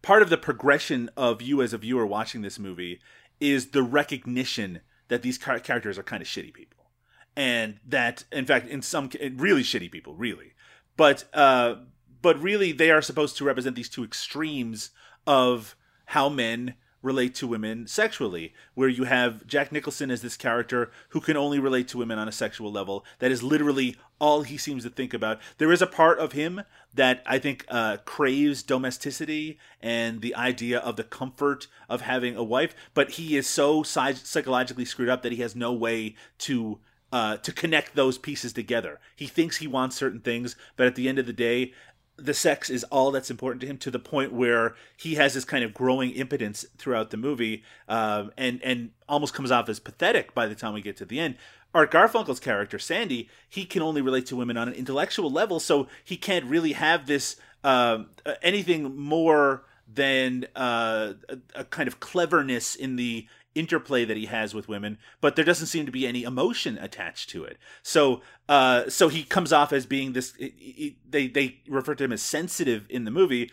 Part 0.00 0.22
of 0.22 0.30
the 0.30 0.38
progression 0.38 1.10
of 1.16 1.40
you 1.42 1.62
as 1.62 1.72
a 1.72 1.78
viewer 1.78 2.06
watching 2.06 2.42
this 2.42 2.58
movie 2.58 3.00
is 3.42 3.70
the 3.70 3.82
recognition 3.82 4.80
that 5.08 5.22
these 5.22 5.36
char- 5.36 5.58
characters 5.58 5.98
are 5.98 6.02
kind 6.02 6.22
of 6.22 6.28
shitty 6.28 6.54
people, 6.54 6.90
and 7.36 7.80
that 7.86 8.24
in 8.30 8.46
fact 8.46 8.68
in 8.68 8.80
some 8.80 9.10
really 9.34 9.62
shitty 9.62 9.90
people, 9.90 10.14
really, 10.14 10.52
but 10.96 11.24
uh, 11.34 11.74
but 12.22 12.40
really 12.40 12.72
they 12.72 12.90
are 12.90 13.02
supposed 13.02 13.36
to 13.36 13.44
represent 13.44 13.74
these 13.74 13.88
two 13.88 14.04
extremes 14.04 14.90
of 15.26 15.76
how 16.06 16.28
men 16.28 16.74
relate 17.02 17.34
to 17.34 17.48
women 17.48 17.86
sexually, 17.86 18.54
where 18.74 18.88
you 18.88 19.04
have 19.04 19.44
Jack 19.44 19.72
Nicholson 19.72 20.10
as 20.10 20.22
this 20.22 20.36
character 20.36 20.92
who 21.08 21.20
can 21.20 21.36
only 21.36 21.58
relate 21.58 21.88
to 21.88 21.98
women 21.98 22.18
on 22.18 22.28
a 22.28 22.32
sexual 22.32 22.70
level. 22.70 23.04
That 23.18 23.32
is 23.32 23.42
literally 23.42 23.96
all 24.20 24.42
he 24.42 24.56
seems 24.56 24.84
to 24.84 24.90
think 24.90 25.12
about. 25.12 25.40
There 25.58 25.72
is 25.72 25.82
a 25.82 25.86
part 25.86 26.20
of 26.20 26.30
him 26.30 26.62
that 26.94 27.22
I 27.26 27.38
think 27.38 27.64
uh, 27.68 27.98
craves 28.04 28.62
domesticity 28.62 29.58
and 29.80 30.20
the 30.20 30.34
idea 30.34 30.78
of 30.78 30.96
the 30.96 31.04
comfort 31.04 31.66
of 31.88 32.02
having 32.02 32.36
a 32.36 32.44
wife, 32.44 32.74
but 32.94 33.12
he 33.12 33.36
is 33.36 33.46
so 33.46 33.82
psychologically 33.82 34.84
screwed 34.84 35.08
up 35.08 35.22
that 35.22 35.32
he 35.32 35.40
has 35.42 35.56
no 35.56 35.72
way 35.72 36.16
to. 36.38 36.78
Uh, 37.14 37.36
to 37.36 37.52
connect 37.52 37.94
those 37.94 38.16
pieces 38.16 38.54
together. 38.54 38.98
He 39.14 39.26
thinks 39.26 39.58
he 39.58 39.66
wants 39.66 39.96
certain 39.96 40.20
things, 40.20 40.56
but 40.78 40.86
at 40.86 40.94
the 40.94 41.10
end 41.10 41.18
of 41.18 41.26
the 41.26 41.34
day, 41.34 41.74
the 42.16 42.34
sex 42.34 42.70
is 42.70 42.84
all 42.84 43.10
that's 43.10 43.30
important 43.30 43.60
to 43.60 43.66
him 43.66 43.78
to 43.78 43.90
the 43.90 43.98
point 43.98 44.32
where 44.32 44.74
he 44.96 45.16
has 45.16 45.34
this 45.34 45.44
kind 45.44 45.64
of 45.64 45.74
growing 45.74 46.10
impotence 46.12 46.64
throughout 46.76 47.10
the 47.10 47.16
movie 47.16 47.64
um, 47.88 48.30
and 48.36 48.62
and 48.62 48.90
almost 49.08 49.34
comes 49.34 49.50
off 49.50 49.68
as 49.68 49.80
pathetic 49.80 50.34
by 50.34 50.46
the 50.46 50.54
time 50.54 50.72
we 50.72 50.80
get 50.80 50.96
to 50.96 51.04
the 51.04 51.18
end 51.18 51.36
art 51.74 51.90
garfunkel's 51.90 52.40
character 52.40 52.78
sandy 52.78 53.28
he 53.48 53.64
can 53.64 53.82
only 53.82 54.00
relate 54.00 54.26
to 54.26 54.36
women 54.36 54.56
on 54.56 54.68
an 54.68 54.74
intellectual 54.74 55.30
level 55.30 55.58
so 55.60 55.88
he 56.04 56.16
can't 56.16 56.44
really 56.46 56.72
have 56.72 57.06
this 57.06 57.36
um, 57.64 58.10
anything 58.42 58.96
more 58.96 59.64
than 59.92 60.46
uh, 60.56 61.12
a, 61.28 61.38
a, 61.54 61.64
kind 61.64 61.86
of 61.86 62.00
cleverness 62.00 62.74
in 62.74 62.96
the 62.96 63.26
interplay 63.54 64.04
that 64.04 64.16
he 64.16 64.26
has 64.26 64.54
with 64.54 64.68
women, 64.68 64.98
but 65.20 65.36
there 65.36 65.44
doesn't 65.44 65.66
seem 65.66 65.84
to 65.86 65.92
be 65.92 66.06
any 66.06 66.22
emotion 66.22 66.78
attached 66.78 67.30
to 67.30 67.44
it. 67.44 67.58
So, 67.82 68.22
uh, 68.48 68.88
so 68.88 69.08
he 69.08 69.24
comes 69.24 69.52
off 69.52 69.72
as 69.72 69.86
being 69.86 70.12
this. 70.12 70.34
He, 70.36 70.54
he, 70.56 70.98
they 71.08 71.28
they 71.28 71.58
refer 71.68 71.94
to 71.94 72.04
him 72.04 72.12
as 72.12 72.22
sensitive 72.22 72.86
in 72.88 73.04
the 73.04 73.10
movie, 73.10 73.50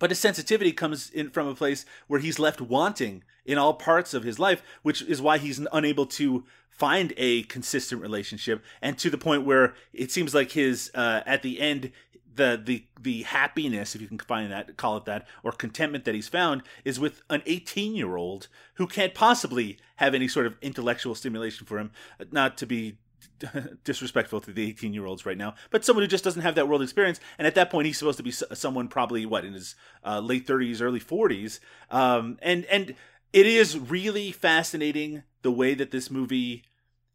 but 0.00 0.10
his 0.10 0.18
sensitivity 0.18 0.72
comes 0.72 1.08
in 1.10 1.30
from 1.30 1.46
a 1.46 1.54
place 1.54 1.86
where 2.08 2.18
he's 2.18 2.40
left 2.40 2.60
wanting 2.60 3.22
in 3.44 3.58
all 3.58 3.74
parts 3.74 4.12
of 4.12 4.24
his 4.24 4.40
life, 4.40 4.62
which 4.82 5.02
is 5.02 5.22
why 5.22 5.38
he's 5.38 5.64
unable 5.72 6.06
to 6.06 6.44
find 6.68 7.12
a 7.16 7.44
consistent 7.44 8.02
relationship, 8.02 8.64
and 8.82 8.98
to 8.98 9.10
the 9.10 9.18
point 9.18 9.44
where 9.44 9.74
it 9.92 10.10
seems 10.10 10.34
like 10.34 10.50
his 10.52 10.90
uh, 10.94 11.20
at 11.26 11.42
the 11.42 11.60
end 11.60 11.92
the 12.34 12.60
the 12.62 12.84
the 13.00 13.22
happiness, 13.22 13.94
if 13.94 14.00
you 14.00 14.08
can 14.08 14.18
find 14.18 14.50
that, 14.50 14.76
call 14.76 14.96
it 14.96 15.04
that, 15.04 15.26
or 15.42 15.52
contentment 15.52 16.04
that 16.04 16.14
he's 16.14 16.28
found 16.28 16.62
is 16.84 16.98
with 16.98 17.22
an 17.28 17.42
18 17.46 17.94
year 17.94 18.16
old 18.16 18.48
who 18.74 18.86
can't 18.86 19.14
possibly 19.14 19.78
have 19.96 20.14
any 20.14 20.26
sort 20.26 20.46
of 20.46 20.56
intellectual 20.62 21.14
stimulation 21.14 21.66
for 21.66 21.78
him. 21.78 21.90
Not 22.30 22.56
to 22.58 22.66
be 22.66 22.96
disrespectful 23.84 24.40
to 24.40 24.52
the 24.52 24.68
18 24.68 24.92
year 24.92 25.06
olds 25.06 25.26
right 25.26 25.38
now, 25.38 25.54
but 25.70 25.84
someone 25.84 26.02
who 26.02 26.08
just 26.08 26.24
doesn't 26.24 26.42
have 26.42 26.54
that 26.54 26.68
world 26.68 26.82
experience. 26.82 27.20
And 27.38 27.46
at 27.46 27.54
that 27.54 27.70
point, 27.70 27.86
he's 27.86 27.98
supposed 27.98 28.18
to 28.18 28.22
be 28.22 28.30
someone 28.30 28.88
probably 28.88 29.26
what 29.26 29.44
in 29.44 29.54
his 29.54 29.74
uh, 30.04 30.20
late 30.20 30.46
30s, 30.46 30.80
early 30.80 31.00
40s. 31.00 31.60
Um, 31.90 32.38
and 32.42 32.64
and 32.66 32.94
it 33.32 33.46
is 33.46 33.78
really 33.78 34.32
fascinating 34.32 35.22
the 35.42 35.52
way 35.52 35.74
that 35.74 35.90
this 35.90 36.10
movie 36.10 36.64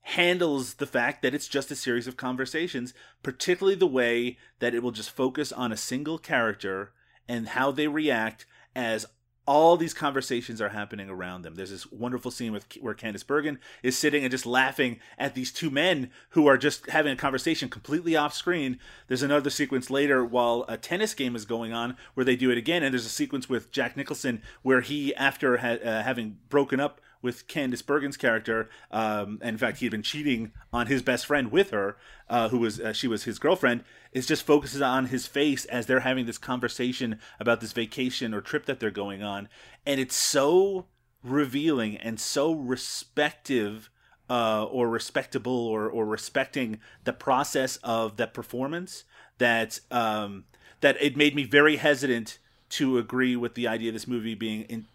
handles 0.01 0.75
the 0.75 0.85
fact 0.85 1.21
that 1.23 1.33
it's 1.33 1.47
just 1.47 1.71
a 1.71 1.75
series 1.75 2.07
of 2.07 2.15
conversations, 2.15 2.93
particularly 3.23 3.75
the 3.75 3.87
way 3.87 4.37
that 4.59 4.75
it 4.75 4.83
will 4.83 4.91
just 4.91 5.09
focus 5.09 5.51
on 5.51 5.71
a 5.71 5.77
single 5.77 6.19
character 6.19 6.91
and 7.27 7.49
how 7.49 7.71
they 7.71 7.87
react 7.87 8.45
as 8.75 9.07
all 9.47 9.77
these 9.77 9.93
conversations 9.93 10.59
are 10.59 10.69
happening 10.69 11.09
around 11.09 11.43
them. 11.43 11.55
There's 11.55 11.69
this 11.69 11.91
wonderful 11.91 12.31
scene 12.31 12.51
with 12.51 12.65
where 12.81 12.95
Candice 12.95 13.25
Bergen 13.25 13.59
is 13.83 13.97
sitting 13.97 14.23
and 14.23 14.31
just 14.31 14.45
laughing 14.45 14.99
at 15.17 15.35
these 15.35 15.51
two 15.51 15.69
men 15.69 16.09
who 16.29 16.47
are 16.47 16.57
just 16.57 16.89
having 16.89 17.13
a 17.13 17.17
conversation 17.17 17.69
completely 17.69 18.15
off 18.15 18.33
screen. 18.33 18.79
There's 19.07 19.23
another 19.23 19.49
sequence 19.49 19.89
later 19.89 20.25
while 20.25 20.65
a 20.67 20.77
tennis 20.77 21.13
game 21.13 21.35
is 21.35 21.45
going 21.45 21.73
on 21.73 21.95
where 22.15 22.25
they 22.25 22.35
do 22.35 22.49
it 22.49 22.57
again, 22.57 22.81
and 22.81 22.93
there's 22.93 23.05
a 23.05 23.09
sequence 23.09 23.47
with 23.47 23.71
Jack 23.71 23.95
Nicholson 23.95 24.41
where 24.63 24.81
he, 24.81 25.13
after 25.15 25.57
ha- 25.57 25.83
uh, 25.83 26.03
having 26.03 26.37
broken 26.49 26.79
up 26.79 26.99
with 27.25 27.47
Candice 27.47 27.83
Bergen's 27.83 28.17
character. 28.17 28.69
Um, 28.91 29.39
in 29.41 29.57
fact, 29.57 29.79
he 29.79 29.85
had 29.85 29.91
been 29.91 30.03
cheating 30.03 30.51
on 30.71 30.85
his 30.85 31.01
best 31.01 31.25
friend 31.25 31.51
with 31.51 31.71
her, 31.71 31.97
uh, 32.29 32.49
who 32.49 32.59
was 32.59 32.79
uh, 32.79 32.93
she 32.93 33.07
was 33.07 33.23
his 33.23 33.39
girlfriend. 33.39 33.83
Is 34.15 34.25
just 34.25 34.47
focuses 34.47 34.81
on 34.81 35.07
his 35.07 35.27
face 35.27 35.65
as 35.65 35.85
they're 35.85 35.99
having 35.99 36.25
this 36.25 36.39
conversation 36.39 37.19
about 37.39 37.61
this 37.61 37.73
vacation 37.73 38.33
or 38.33 38.41
trip 38.41 38.65
that 38.65 38.79
they're 38.79 38.89
going 38.89 39.21
on, 39.21 39.47
and 39.85 39.99
it's 39.99 40.15
so 40.15 40.87
revealing 41.23 41.97
and 41.97 42.19
so 42.19 42.53
respective. 42.53 43.89
Uh, 44.27 44.63
or 44.71 44.89
respectable 44.89 45.67
or, 45.67 45.87
or 45.87 46.03
respecting 46.03 46.79
the 47.03 47.13
process 47.13 47.77
of 47.83 48.17
that 48.17 48.33
performance 48.33 49.03
that 49.37 49.79
um, 49.91 50.45
that 50.81 50.97
it 50.99 51.15
made 51.15 51.35
me 51.35 51.43
very 51.43 51.75
hesitant 51.75 52.39
to 52.69 52.97
agree 52.97 53.35
with 53.35 53.55
the 53.55 53.67
idea 53.67 53.89
of 53.89 53.93
this 53.93 54.07
movie 54.07 54.35
being 54.35 54.61
in, 54.63 54.87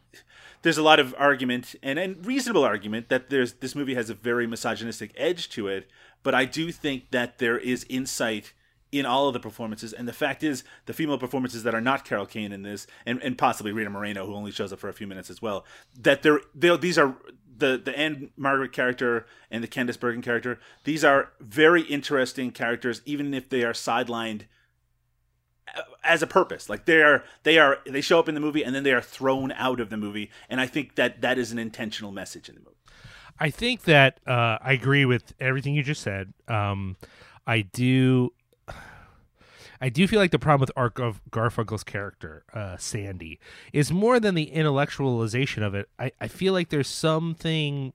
there's 0.63 0.79
a 0.79 0.83
lot 0.83 1.01
of 1.01 1.15
argument 1.19 1.75
and, 1.83 1.99
and 1.99 2.27
reasonable 2.27 2.65
argument 2.65 3.09
that 3.09 3.31
there's 3.31 3.55
this 3.55 3.75
movie 3.75 3.95
has 3.95 4.11
a 4.11 4.15
very 4.15 4.47
misogynistic 4.47 5.13
edge 5.17 5.49
to 5.51 5.69
it, 5.69 5.89
but 6.23 6.35
I 6.35 6.45
do 6.45 6.71
think 6.73 7.11
that 7.11 7.39
there 7.39 7.59
is 7.59 7.87
insight 7.89 8.53
in 8.93 9.07
all 9.07 9.29
of 9.29 9.35
the 9.35 9.41
performances. 9.41 9.93
And 9.93 10.09
the 10.09 10.13
fact 10.13 10.43
is, 10.43 10.65
the 10.87 10.93
female 10.93 11.19
performances 11.19 11.63
that 11.63 11.75
are 11.75 11.81
not 11.81 12.05
Carol 12.05 12.27
Kane 12.27 12.53
in 12.53 12.63
this, 12.63 12.87
and, 13.07 13.23
and 13.23 13.39
possibly 13.39 13.73
Rita 13.73 13.91
Moreno, 13.91 14.27
who 14.27 14.35
only 14.35 14.51
shows 14.51 14.73
up 14.73 14.79
for 14.79 14.89
a 14.89 14.93
few 14.93 15.07
minutes 15.07 15.31
as 15.31 15.41
well, 15.41 15.65
that 15.99 16.23
they're, 16.23 16.41
they're 16.55 16.77
these 16.77 16.99
are 16.99 17.17
the 17.61 17.81
the 17.83 17.97
Ann-Margret 17.97 18.73
character 18.73 19.27
and 19.51 19.63
the 19.63 19.69
Candice 19.69 20.01
Bergen 20.01 20.23
character. 20.23 20.59
These 20.85 21.05
are 21.05 21.31
very 21.41 21.83
interesting 21.83 22.51
characters, 22.51 23.03
even 23.05 23.33
if 23.33 23.49
they 23.49 23.63
are 23.63 23.73
sidelined 23.73 24.43
as 26.03 26.23
a 26.23 26.27
purpose 26.27 26.69
like 26.69 26.85
they 26.85 27.01
are 27.01 27.23
they 27.45 27.57
are 27.57 27.79
they 27.87 28.01
show 28.01 28.19
up 28.19 28.29
in 28.29 28.35
the 28.35 28.41
movie 28.41 28.65
and 28.65 28.75
then 28.75 28.83
they 28.83 28.93
are 28.93 29.01
thrown 29.01 29.53
out 29.53 29.79
of 29.79 29.89
the 29.89 29.97
movie 29.97 30.29
and 30.49 30.61
i 30.61 30.67
think 30.67 30.97
that 30.97 31.21
that 31.21 31.39
is 31.39 31.53
an 31.53 31.61
intentional 31.61 32.11
message 32.11 32.49
in 32.49 32.57
the 32.57 32.61
movie 32.61 32.77
i 33.39 33.51
think 33.51 33.83
that 33.83 34.19
uh, 34.27 34.59
i 34.61 34.73
agree 34.73 35.05
with 35.05 35.33
everything 35.39 35.75
you 35.75 35.83
just 35.85 36.03
said 36.03 36.33
um, 36.49 36.97
i 37.47 37.61
do 37.61 38.31
I 39.81 39.89
do 39.89 40.07
feel 40.07 40.19
like 40.19 40.31
the 40.31 40.39
problem 40.39 40.61
with 40.61 40.73
Art 40.77 40.95
Garfunkel's 40.95 41.85
character, 41.85 42.45
uh, 42.53 42.77
Sandy, 42.77 43.41
is 43.73 43.91
more 43.91 44.21
than 44.21 44.35
the 44.35 44.51
intellectualization 44.55 45.63
of 45.63 45.75
it. 45.75 45.89
I, 45.99 46.13
I 46.21 46.29
feel 46.29 46.53
like 46.53 46.69
there's 46.69 46.89
something 46.89 47.93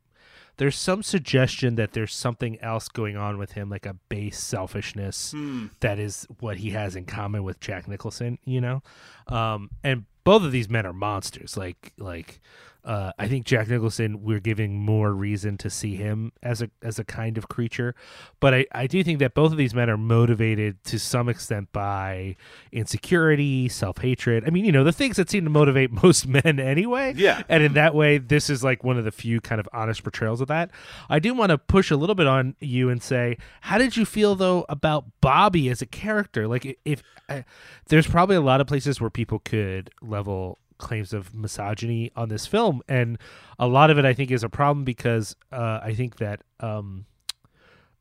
there's 0.57 0.77
some 0.77 1.03
suggestion 1.03 1.75
that 1.75 1.91
there's 1.91 2.13
something 2.13 2.59
else 2.61 2.87
going 2.87 3.17
on 3.17 3.37
with 3.37 3.51
him, 3.53 3.69
like 3.69 3.85
a 3.85 3.95
base 4.07 4.39
selfishness 4.39 5.31
hmm. 5.31 5.67
that 5.81 5.99
is 5.99 6.25
what 6.39 6.57
he 6.57 6.69
has 6.71 6.95
in 6.95 7.05
common 7.05 7.43
with 7.43 7.59
Jack 7.59 7.87
Nicholson, 7.87 8.39
you 8.45 8.61
know? 8.61 8.81
Um, 9.27 9.69
and 9.83 10.05
both 10.25 10.43
of 10.43 10.51
these 10.51 10.69
men 10.69 10.85
are 10.85 10.91
monsters. 10.91 11.55
Like, 11.55 11.93
like, 11.97 12.41
uh, 12.85 13.11
I 13.17 13.27
think 13.27 13.47
Jack 13.47 13.67
Nicholson, 13.67 14.23
we're 14.23 14.39
giving 14.39 14.79
more 14.79 15.11
reason 15.11 15.57
to 15.57 15.71
see 15.71 15.95
him 15.95 16.31
as 16.43 16.61
a 16.61 16.69
as 16.83 16.99
a 16.99 17.03
kind 17.03 17.35
of 17.35 17.47
creature, 17.47 17.95
but 18.39 18.53
I, 18.53 18.65
I 18.73 18.85
do 18.85 19.03
think 19.03 19.17
that 19.19 19.33
both 19.33 19.51
of 19.51 19.57
these 19.57 19.73
men 19.73 19.89
are 19.89 19.97
motivated 19.97 20.83
to 20.85 20.99
some 20.99 21.27
extent 21.27 21.69
by 21.73 22.35
insecurity, 22.71 23.69
self 23.69 23.97
hatred. 23.97 24.43
I 24.45 24.51
mean, 24.51 24.65
you 24.65 24.71
know, 24.71 24.83
the 24.83 24.91
things 24.91 25.15
that 25.17 25.31
seem 25.31 25.45
to 25.45 25.49
motivate 25.49 25.91
most 26.03 26.27
men 26.27 26.59
anyway. 26.59 27.15
Yeah. 27.17 27.41
And 27.49 27.63
in 27.63 27.73
that 27.73 27.95
way, 27.95 28.19
this 28.19 28.51
is 28.51 28.63
like 28.63 28.83
one 28.83 28.99
of 28.99 29.03
the 29.03 29.11
few 29.11 29.41
kind 29.41 29.59
of 29.59 29.67
honest 29.73 30.03
portrayals 30.03 30.39
of 30.39 30.47
that. 30.49 30.69
I 31.09 31.17
do 31.17 31.33
want 31.33 31.49
to 31.49 31.57
push 31.57 31.89
a 31.89 31.95
little 31.95 32.15
bit 32.15 32.27
on 32.27 32.55
you 32.59 32.89
and 32.89 33.01
say, 33.01 33.37
how 33.61 33.79
did 33.79 33.97
you 33.97 34.05
feel 34.05 34.35
though 34.35 34.63
about 34.69 35.05
Bobby 35.21 35.69
as 35.69 35.81
a 35.81 35.87
character? 35.87 36.47
Like, 36.47 36.77
if 36.85 37.01
uh, 37.27 37.41
there's 37.87 38.05
probably 38.05 38.35
a 38.35 38.41
lot 38.41 38.61
of 38.61 38.67
places 38.67 39.01
where 39.01 39.09
people 39.09 39.39
could 39.39 39.89
level 40.17 40.57
claims 40.77 41.13
of 41.13 41.33
misogyny 41.33 42.11
on 42.15 42.27
this 42.29 42.45
film, 42.47 42.81
and 42.87 43.17
a 43.57 43.67
lot 43.67 43.89
of 43.91 43.97
it 43.99 44.05
I 44.11 44.13
think 44.13 44.31
is 44.31 44.43
a 44.43 44.49
problem 44.49 44.83
because 44.85 45.35
uh, 45.51 45.79
I 45.89 45.93
think 45.95 46.11
that 46.17 46.37
um, 46.59 47.05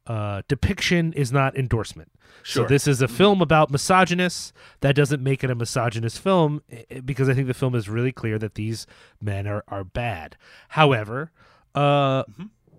uh, 0.07 0.43
depiction 0.49 1.13
is 1.13 1.31
not 1.33 1.57
endorsement. 1.57 2.11
Sure. 2.43 2.65
So 2.65 2.69
this 2.69 2.87
is 2.87 3.01
a 3.03 3.09
film 3.09 3.41
about 3.41 3.71
misogynists. 3.71 4.53
That 4.81 4.95
doesn't 4.97 5.23
make 5.23 5.45
it 5.45 5.51
a 5.51 5.55
misogynist 5.55 6.19
film 6.21 6.63
because 7.05 7.29
I 7.31 7.35
think 7.35 7.47
the 7.47 7.61
film 7.63 7.75
is 7.75 7.89
really 7.89 8.13
clear 8.13 8.39
that 8.39 8.55
these 8.55 8.87
men 9.21 9.47
are 9.47 9.63
are 9.69 9.85
bad. 9.85 10.37
However, 10.69 11.31
Uh, 11.75 12.23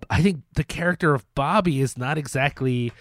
I 0.08 0.22
think 0.22 0.36
the 0.54 0.64
character 0.64 1.14
of 1.14 1.22
Bobby 1.34 1.80
is 1.80 1.98
not 1.98 2.16
exactly 2.16 2.92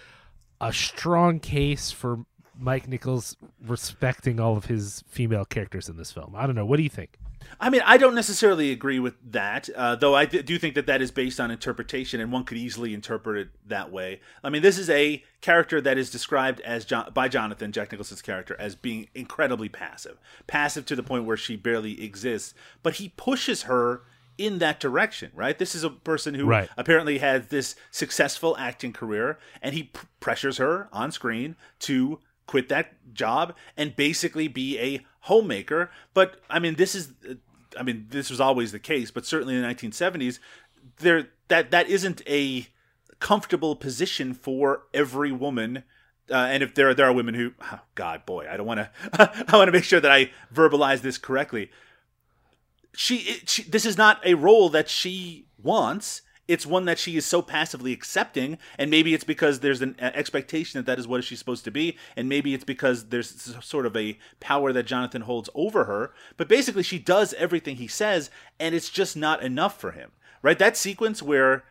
a 0.59 0.71
strong 0.73 1.39
case 1.39 1.91
for 1.99 2.25
Mike 2.57 2.87
Nichols 2.87 3.35
respecting 3.65 4.39
all 4.39 4.55
of 4.57 4.65
his 4.65 5.03
female 5.07 5.45
characters 5.45 5.89
in 5.89 5.97
this 5.97 6.11
film. 6.11 6.33
I 6.35 6.45
don't 6.45 6.55
know. 6.55 6.65
What 6.65 6.77
do 6.77 6.83
you 6.83 6.89
think? 6.89 7.17
I 7.59 7.69
mean, 7.69 7.81
I 7.85 7.97
don't 7.97 8.15
necessarily 8.15 8.71
agree 8.71 8.97
with 8.97 9.13
that, 9.31 9.69
uh, 9.75 9.95
though 9.95 10.15
I 10.15 10.25
th- 10.25 10.45
do 10.45 10.57
think 10.57 10.73
that 10.75 10.87
that 10.87 11.01
is 11.01 11.11
based 11.11 11.39
on 11.39 11.51
interpretation, 11.51 12.19
and 12.19 12.31
one 12.31 12.43
could 12.43 12.57
easily 12.57 12.91
interpret 12.93 13.37
it 13.37 13.49
that 13.67 13.91
way. 13.91 14.19
I 14.43 14.49
mean, 14.49 14.63
this 14.63 14.79
is 14.79 14.89
a 14.89 15.23
character 15.41 15.79
that 15.81 15.97
is 15.97 16.09
described 16.09 16.59
as 16.61 16.85
John- 16.85 17.11
by 17.13 17.27
Jonathan, 17.27 17.71
Jack 17.71 17.91
Nicholson's 17.91 18.23
character, 18.23 18.55
as 18.57 18.75
being 18.75 19.09
incredibly 19.13 19.69
passive, 19.69 20.17
passive 20.47 20.85
to 20.87 20.95
the 20.95 21.03
point 21.03 21.25
where 21.25 21.37
she 21.37 21.55
barely 21.55 22.03
exists. 22.03 22.55
But 22.81 22.95
he 22.95 23.09
pushes 23.09 23.63
her 23.63 24.01
in 24.39 24.57
that 24.59 24.79
direction, 24.79 25.31
right? 25.35 25.57
This 25.59 25.75
is 25.75 25.83
a 25.83 25.89
person 25.91 26.33
who 26.33 26.45
Right. 26.47 26.69
apparently 26.77 27.19
has 27.19 27.47
this 27.47 27.75
successful 27.91 28.55
acting 28.57 28.91
career, 28.91 29.37
and 29.61 29.75
he 29.75 29.83
p- 29.83 29.99
pressures 30.19 30.57
her 30.57 30.89
on 30.91 31.11
screen 31.11 31.55
to 31.79 32.19
quit 32.47 32.69
that 32.69 33.13
job 33.13 33.55
and 33.77 33.95
basically 33.95 34.47
be 34.47 34.79
a 34.79 35.05
homemaker. 35.21 35.91
But 36.13 36.41
I 36.49 36.59
mean, 36.59 36.75
this 36.75 36.95
is, 36.95 37.13
I 37.77 37.83
mean, 37.83 38.07
this 38.09 38.29
was 38.29 38.39
always 38.39 38.71
the 38.71 38.79
case, 38.79 39.11
but 39.11 39.25
certainly 39.25 39.55
in 39.55 39.61
the 39.61 39.67
1970s, 39.67 40.39
there 40.97 41.29
that 41.47 41.71
that 41.71 41.89
isn't 41.89 42.21
a 42.27 42.67
comfortable 43.19 43.75
position 43.75 44.33
for 44.33 44.83
every 44.93 45.31
woman. 45.31 45.83
Uh, 46.29 46.35
and 46.35 46.63
if 46.63 46.73
there 46.73 46.89
are 46.89 46.93
there 46.93 47.05
are 47.05 47.13
women 47.13 47.35
who, 47.35 47.53
oh, 47.61 47.79
God, 47.93 48.25
boy, 48.25 48.47
I 48.49 48.57
don't 48.57 48.65
want 48.65 48.79
to. 48.79 48.89
I 49.47 49.57
want 49.57 49.67
to 49.67 49.71
make 49.71 49.83
sure 49.83 49.99
that 49.99 50.11
I 50.11 50.31
verbalize 50.53 51.01
this 51.01 51.17
correctly 51.17 51.69
she, 52.95 53.41
she 53.45 53.63
this 53.63 53.85
is 53.85 53.97
not 53.97 54.25
a 54.25 54.33
role 54.35 54.69
that 54.69 54.89
she 54.89 55.45
wants 55.61 56.21
it's 56.47 56.65
one 56.65 56.85
that 56.85 56.99
she 56.99 57.17
is 57.17 57.25
so 57.25 57.41
passively 57.41 57.91
accepting 57.91 58.57
and 58.77 58.91
maybe 58.91 59.13
it's 59.13 59.23
because 59.23 59.61
there's 59.61 59.81
an 59.81 59.95
uh, 59.99 60.11
expectation 60.13 60.79
that 60.79 60.85
that 60.85 60.99
is 60.99 61.07
what 61.07 61.23
she's 61.23 61.39
supposed 61.39 61.63
to 61.65 61.71
be 61.71 61.97
and 62.15 62.29
maybe 62.29 62.53
it's 62.53 62.63
because 62.63 63.09
there's 63.09 63.55
sort 63.63 63.85
of 63.85 63.95
a 63.97 64.17
power 64.39 64.71
that 64.71 64.85
jonathan 64.85 65.23
holds 65.23 65.49
over 65.55 65.85
her. 65.85 66.13
But 66.37 66.47
basically 66.47 66.83
she 66.83 66.99
does 66.99 67.33
everything 67.33 67.77
he 67.77 67.87
says 67.87 68.29
and 68.59 68.75
it's 68.75 68.89
just 68.89 69.17
not 69.17 69.41
enough 69.41 69.79
for 69.79 69.91
him 69.91 70.11
right? 70.45 70.59
That 70.59 70.77
sequence 70.77 71.23
where 71.23 71.63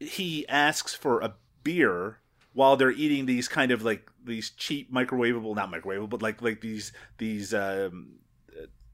he 0.00 0.48
asks 0.48 0.94
for 0.94 1.20
a 1.20 1.34
beer 1.62 2.20
while 2.54 2.74
they're 2.74 2.90
eating 2.90 3.26
these 3.26 3.48
kind 3.48 3.70
of 3.70 3.84
like 3.84 4.10
these 4.24 4.48
cheap 4.50 4.90
microwavable 4.90 5.54
not 5.54 5.70
microwavable 5.70 6.08
but 6.08 6.22
like 6.22 6.40
like 6.40 6.62
these 6.62 6.92
these 7.18 7.52
um 7.52 8.14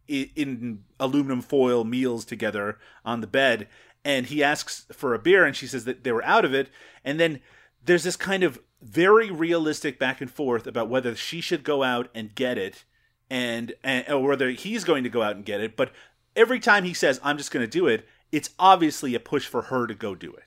in 0.08 0.82
aluminum 0.98 1.40
foil 1.40 1.84
meals 1.84 2.24
together 2.24 2.78
on 3.04 3.20
the 3.20 3.26
bed 3.28 3.68
and 4.04 4.26
he 4.26 4.42
asks 4.42 4.86
for 4.92 5.14
a 5.14 5.18
beer 5.18 5.44
and 5.44 5.56
she 5.56 5.66
says 5.66 5.84
that 5.84 6.04
they 6.04 6.12
were 6.12 6.24
out 6.24 6.44
of 6.44 6.54
it. 6.54 6.68
And 7.04 7.20
then 7.20 7.40
there's 7.84 8.04
this 8.04 8.16
kind 8.16 8.42
of 8.42 8.58
very 8.82 9.30
realistic 9.30 9.98
back 9.98 10.20
and 10.20 10.30
forth 10.30 10.66
about 10.66 10.88
whether 10.88 11.14
she 11.14 11.40
should 11.40 11.64
go 11.64 11.82
out 11.82 12.08
and 12.14 12.34
get 12.34 12.56
it 12.58 12.84
and, 13.28 13.74
and 13.84 14.08
or 14.08 14.28
whether 14.28 14.50
he's 14.50 14.84
going 14.84 15.04
to 15.04 15.10
go 15.10 15.22
out 15.22 15.36
and 15.36 15.44
get 15.44 15.60
it. 15.60 15.76
But 15.76 15.92
every 16.36 16.60
time 16.60 16.84
he 16.84 16.94
says 16.94 17.20
i'm 17.22 17.36
just 17.36 17.50
going 17.50 17.64
to 17.64 17.70
do 17.70 17.86
it 17.86 18.06
it's 18.32 18.50
obviously 18.58 19.14
a 19.14 19.20
push 19.20 19.46
for 19.46 19.62
her 19.62 19.86
to 19.86 19.94
go 19.94 20.14
do 20.14 20.32
it. 20.32 20.44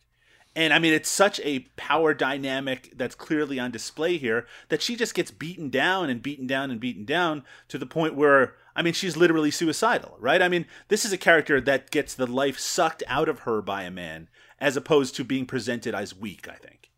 And 0.56 0.72
I 0.72 0.80
mean, 0.80 0.94
it's 0.94 1.10
such 1.10 1.40
a 1.44 1.62
power 1.76 2.14
dynamic 2.14 2.94
that's 2.96 3.16
clearly 3.16 3.60
on 3.60 3.72
display 3.72 4.18
here 4.18 4.46
that 4.70 4.82
she 4.82 4.96
just 4.96 5.16
gets 5.16 5.32
beaten 5.32 5.70
down 5.70 6.10
and 6.10 6.22
beaten 6.22 6.46
down 6.46 6.70
and 6.70 6.80
beaten 6.80 7.06
down 7.06 7.44
to 7.70 7.78
the 7.78 7.86
point 7.88 8.16
where, 8.16 8.56
I 8.76 8.82
mean, 8.82 8.94
she's 8.94 9.18
literally 9.18 9.52
suicidal, 9.52 10.18
right? 10.20 10.42
I 10.42 10.50
mean, 10.50 10.66
this 10.88 11.06
is 11.06 11.14
a 11.14 11.18
character 11.18 11.62
that 11.62 11.92
gets 11.92 12.14
the 12.14 12.28
life 12.28 12.58
sucked 12.58 13.04
out 13.08 13.30
of 13.30 13.40
her 13.40 13.62
by 13.62 13.84
a 13.84 13.92
man 13.92 14.30
as 14.60 14.78
opposed 14.78 15.16
to 15.16 15.24
being 15.24 15.46
presented 15.46 15.94
as 15.94 16.16
weak, 16.16 16.48
I 16.48 16.56
think. 16.56 16.90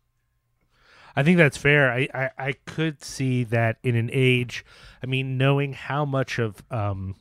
I 1.16 1.22
think 1.22 1.38
that's 1.38 1.56
fair. 1.56 1.90
I, 1.90 2.08
I, 2.14 2.30
I 2.38 2.52
could 2.66 3.02
see 3.02 3.44
that 3.44 3.78
in 3.82 3.96
an 3.96 4.10
age, 4.12 4.64
I 5.02 5.06
mean, 5.06 5.38
knowing 5.38 5.72
how 5.72 6.04
much 6.04 6.38
of 6.38 6.62
um, 6.70 7.14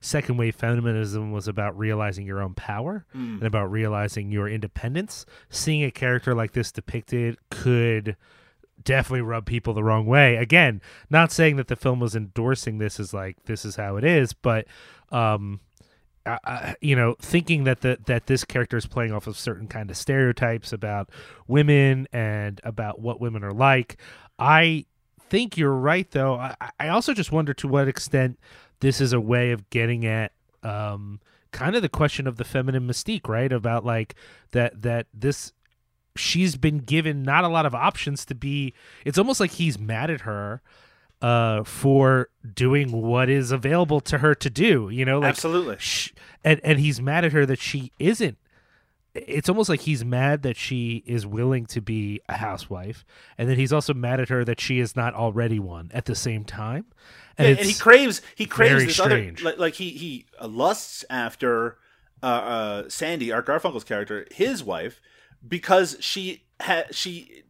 second 0.00 0.38
wave 0.38 0.56
feminism 0.56 1.32
was 1.32 1.46
about 1.46 1.76
realizing 1.76 2.26
your 2.26 2.40
own 2.40 2.54
power 2.54 3.04
and 3.12 3.42
about 3.42 3.70
realizing 3.70 4.30
your 4.30 4.48
independence, 4.48 5.26
seeing 5.50 5.84
a 5.84 5.90
character 5.90 6.34
like 6.34 6.52
this 6.52 6.72
depicted 6.72 7.36
could 7.50 8.16
definitely 8.82 9.22
rub 9.22 9.46
people 9.46 9.74
the 9.74 9.84
wrong 9.84 10.06
way. 10.06 10.36
Again, 10.36 10.80
not 11.10 11.32
saying 11.32 11.56
that 11.56 11.68
the 11.68 11.76
film 11.76 12.00
was 12.00 12.14
endorsing 12.14 12.78
this 12.78 13.00
as 13.00 13.12
like 13.14 13.44
this 13.44 13.64
is 13.64 13.76
how 13.76 13.96
it 13.96 14.04
is, 14.04 14.32
but 14.32 14.66
um 15.10 15.60
I- 16.26 16.74
you 16.80 16.96
know, 16.96 17.14
thinking 17.20 17.64
that 17.64 17.82
the 17.82 17.98
that 18.06 18.26
this 18.26 18.44
character 18.44 18.76
is 18.76 18.86
playing 18.86 19.12
off 19.12 19.26
of 19.28 19.38
certain 19.38 19.68
kind 19.68 19.90
of 19.90 19.96
stereotypes 19.96 20.72
about 20.72 21.10
women 21.46 22.08
and 22.12 22.60
about 22.64 23.00
what 23.00 23.20
women 23.20 23.44
are 23.44 23.52
like. 23.52 23.96
I 24.38 24.86
think 25.20 25.56
you're 25.56 25.72
right, 25.72 26.10
though. 26.10 26.34
I, 26.34 26.56
I 26.80 26.88
also 26.88 27.14
just 27.14 27.30
wonder 27.30 27.54
to 27.54 27.68
what 27.68 27.86
extent 27.86 28.38
this 28.80 29.00
is 29.00 29.12
a 29.12 29.20
way 29.20 29.52
of 29.52 29.70
getting 29.70 30.04
at 30.04 30.32
um, 30.64 31.20
kind 31.52 31.76
of 31.76 31.82
the 31.82 31.88
question 31.88 32.26
of 32.26 32.36
the 32.36 32.44
feminine 32.44 32.88
mystique, 32.88 33.28
right? 33.28 33.52
About 33.52 33.84
like 33.84 34.14
that 34.50 34.82
that 34.82 35.06
this 35.14 35.52
she's 36.16 36.56
been 36.56 36.78
given 36.78 37.22
not 37.22 37.44
a 37.44 37.48
lot 37.48 37.66
of 37.66 37.74
options 37.74 38.24
to 38.26 38.34
be. 38.34 38.74
It's 39.04 39.18
almost 39.18 39.40
like 39.40 39.52
he's 39.52 39.78
mad 39.78 40.10
at 40.10 40.22
her 40.22 40.62
uh 41.22 41.64
for 41.64 42.28
doing 42.54 42.92
what 42.92 43.30
is 43.30 43.50
available 43.50 44.02
to 44.02 44.18
her 44.18 44.34
to 44.34 44.50
do 44.50 44.90
you 44.90 45.02
know 45.02 45.18
like 45.18 45.30
Absolutely. 45.30 45.74
sh- 45.78 46.12
and 46.44 46.60
and 46.62 46.78
he's 46.78 47.00
mad 47.00 47.24
at 47.24 47.32
her 47.32 47.46
that 47.46 47.58
she 47.58 47.90
isn't 47.98 48.36
it's 49.14 49.48
almost 49.48 49.70
like 49.70 49.80
he's 49.80 50.04
mad 50.04 50.42
that 50.42 50.58
she 50.58 51.02
is 51.06 51.26
willing 51.26 51.64
to 51.64 51.80
be 51.80 52.20
a 52.28 52.34
housewife 52.36 53.02
and 53.38 53.48
then 53.48 53.56
he's 53.56 53.72
also 53.72 53.94
mad 53.94 54.20
at 54.20 54.28
her 54.28 54.44
that 54.44 54.60
she 54.60 54.78
is 54.78 54.94
not 54.94 55.14
already 55.14 55.58
one 55.58 55.90
at 55.94 56.04
the 56.04 56.14
same 56.14 56.44
time 56.44 56.84
and, 57.38 57.58
and 57.58 57.66
he 57.66 57.72
craves 57.72 58.20
he 58.34 58.44
craves 58.44 58.84
this 58.84 58.96
strange. 58.96 59.40
other 59.40 59.52
like, 59.52 59.58
like 59.58 59.74
he 59.76 59.88
he 59.92 60.26
lusts 60.42 61.02
after 61.08 61.78
uh, 62.22 62.26
uh, 62.26 62.88
Sandy, 62.88 63.30
Art 63.30 63.46
Garfunkel's 63.46 63.84
character, 63.84 64.26
his 64.30 64.64
wife, 64.64 65.00
because 65.48 65.96
she 66.00 66.44
ha- 66.60 66.84
she 66.90 67.42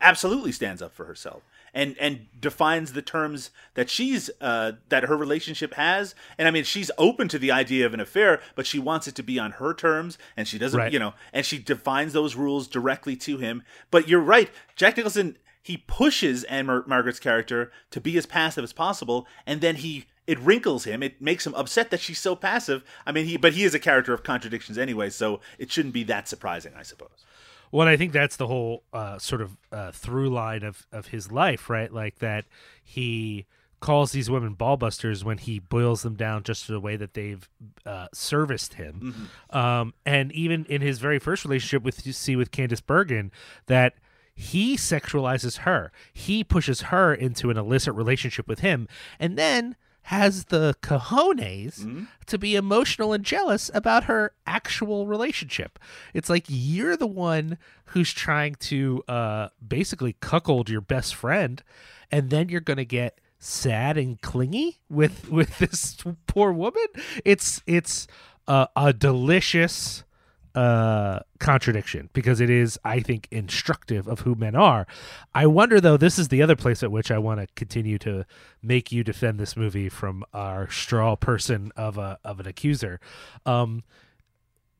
absolutely 0.00 0.52
stands 0.52 0.82
up 0.82 0.92
for 0.92 1.06
herself 1.06 1.42
and 1.72 1.96
and 1.98 2.26
defines 2.38 2.92
the 2.92 3.02
terms 3.02 3.50
that 3.74 3.90
she's 3.90 4.30
uh, 4.40 4.72
that 4.88 5.04
her 5.04 5.16
relationship 5.16 5.74
has. 5.74 6.14
And 6.38 6.48
I 6.48 6.50
mean, 6.50 6.64
she's 6.64 6.90
open 6.98 7.28
to 7.28 7.38
the 7.38 7.50
idea 7.52 7.84
of 7.86 7.94
an 7.94 8.00
affair, 8.00 8.40
but 8.54 8.66
she 8.66 8.78
wants 8.78 9.06
it 9.08 9.14
to 9.16 9.22
be 9.22 9.38
on 9.38 9.52
her 9.52 9.74
terms, 9.74 10.16
and 10.36 10.46
she 10.48 10.58
doesn't, 10.58 10.78
Right. 10.78 10.92
you 10.92 10.98
know, 10.98 11.14
and 11.32 11.44
she 11.44 11.58
defines 11.58 12.12
those 12.12 12.34
rules 12.36 12.66
directly 12.66 13.16
to 13.16 13.38
him. 13.38 13.62
But 13.90 14.08
you're 14.08 14.20
right, 14.20 14.50
Jack 14.74 14.96
Nicholson. 14.96 15.36
He 15.62 15.78
pushes 15.78 16.44
Anne 16.44 16.66
Mar- 16.66 16.84
Margret's 16.86 17.18
character 17.18 17.72
to 17.90 18.00
be 18.00 18.16
as 18.16 18.24
passive 18.24 18.62
as 18.62 18.72
possible, 18.72 19.26
and 19.46 19.60
then 19.60 19.74
he 19.76 20.06
it 20.26 20.38
wrinkles 20.40 20.84
him. 20.84 21.02
It 21.02 21.20
makes 21.20 21.46
him 21.46 21.54
upset 21.54 21.90
that 21.90 22.00
she's 22.00 22.18
so 22.18 22.34
passive. 22.34 22.84
I 23.06 23.12
mean, 23.12 23.26
he 23.26 23.36
but 23.36 23.52
he 23.52 23.64
is 23.64 23.74
a 23.74 23.78
character 23.78 24.12
of 24.12 24.22
contradictions 24.22 24.78
anyway, 24.78 25.10
so 25.10 25.40
it 25.58 25.70
shouldn't 25.70 25.94
be 25.94 26.04
that 26.04 26.28
surprising, 26.28 26.72
I 26.76 26.82
suppose. 26.82 27.24
Well, 27.72 27.88
I 27.88 27.96
think 27.96 28.12
that's 28.12 28.36
the 28.36 28.46
whole 28.46 28.84
uh, 28.92 29.18
sort 29.18 29.42
of 29.42 29.56
uh, 29.72 29.90
through 29.90 30.30
line 30.30 30.62
of, 30.62 30.86
of 30.92 31.08
his 31.08 31.32
life, 31.32 31.68
right? 31.68 31.92
Like 31.92 32.20
that 32.20 32.44
he 32.82 33.46
calls 33.80 34.12
these 34.12 34.30
women 34.30 34.54
ballbusters 34.54 35.22
when 35.22 35.38
he 35.38 35.58
boils 35.58 36.02
them 36.02 36.14
down 36.14 36.42
just 36.42 36.66
to 36.66 36.72
the 36.72 36.80
way 36.80 36.96
that 36.96 37.14
they've 37.14 37.48
uh, 37.84 38.06
serviced 38.14 38.74
him. 38.74 39.28
Um, 39.50 39.94
and 40.04 40.32
even 40.32 40.64
in 40.66 40.80
his 40.80 40.98
very 40.98 41.18
first 41.18 41.44
relationship 41.44 41.82
with 41.82 42.06
you 42.06 42.12
see 42.12 42.36
with 42.36 42.50
Candice 42.50 42.84
Bergen, 42.84 43.30
that 43.66 43.94
he 44.34 44.76
sexualizes 44.76 45.58
her. 45.58 45.92
He 46.12 46.44
pushes 46.44 46.82
her 46.82 47.14
into 47.14 47.50
an 47.50 47.56
illicit 47.56 47.94
relationship 47.94 48.46
with 48.48 48.60
him, 48.60 48.88
and 49.18 49.36
then 49.36 49.76
has 50.06 50.44
the 50.46 50.72
cojones 50.82 52.06
to 52.26 52.38
be 52.38 52.54
emotional 52.54 53.12
and 53.12 53.24
jealous 53.24 53.72
about 53.74 54.04
her 54.04 54.32
actual 54.46 55.08
relationship. 55.08 55.80
It's 56.14 56.30
like 56.30 56.44
you're 56.46 56.96
the 56.96 57.08
one 57.08 57.58
who's 57.86 58.12
trying 58.12 58.54
to 58.56 59.02
uh, 59.08 59.48
basically 59.66 60.14
cuckold 60.20 60.70
your 60.70 60.80
best 60.80 61.14
friend, 61.16 61.60
and 62.10 62.30
then 62.30 62.48
you're 62.48 62.60
going 62.60 62.76
to 62.76 62.84
get 62.84 63.20
sad 63.40 63.98
and 63.98 64.20
clingy 64.22 64.78
with 64.88 65.28
with 65.30 65.58
this 65.58 65.96
poor 66.28 66.52
woman. 66.52 66.86
It's 67.24 67.60
it's 67.66 68.06
uh, 68.46 68.66
a 68.76 68.92
delicious 68.92 70.04
uh 70.56 71.20
contradiction 71.38 72.08
because 72.14 72.40
it 72.40 72.48
is 72.48 72.78
i 72.82 72.98
think 72.98 73.28
instructive 73.30 74.08
of 74.08 74.20
who 74.20 74.34
men 74.34 74.56
are. 74.56 74.86
I 75.34 75.46
wonder 75.46 75.80
though 75.82 75.98
this 75.98 76.18
is 76.18 76.28
the 76.28 76.42
other 76.42 76.56
place 76.56 76.82
at 76.82 76.90
which 76.90 77.10
i 77.10 77.18
want 77.18 77.40
to 77.40 77.46
continue 77.54 77.98
to 77.98 78.24
make 78.62 78.90
you 78.90 79.04
defend 79.04 79.38
this 79.38 79.54
movie 79.54 79.90
from 79.90 80.24
our 80.32 80.70
straw 80.70 81.14
person 81.14 81.72
of 81.76 81.98
a 81.98 82.18
of 82.24 82.40
an 82.40 82.46
accuser. 82.46 83.00
Um 83.44 83.84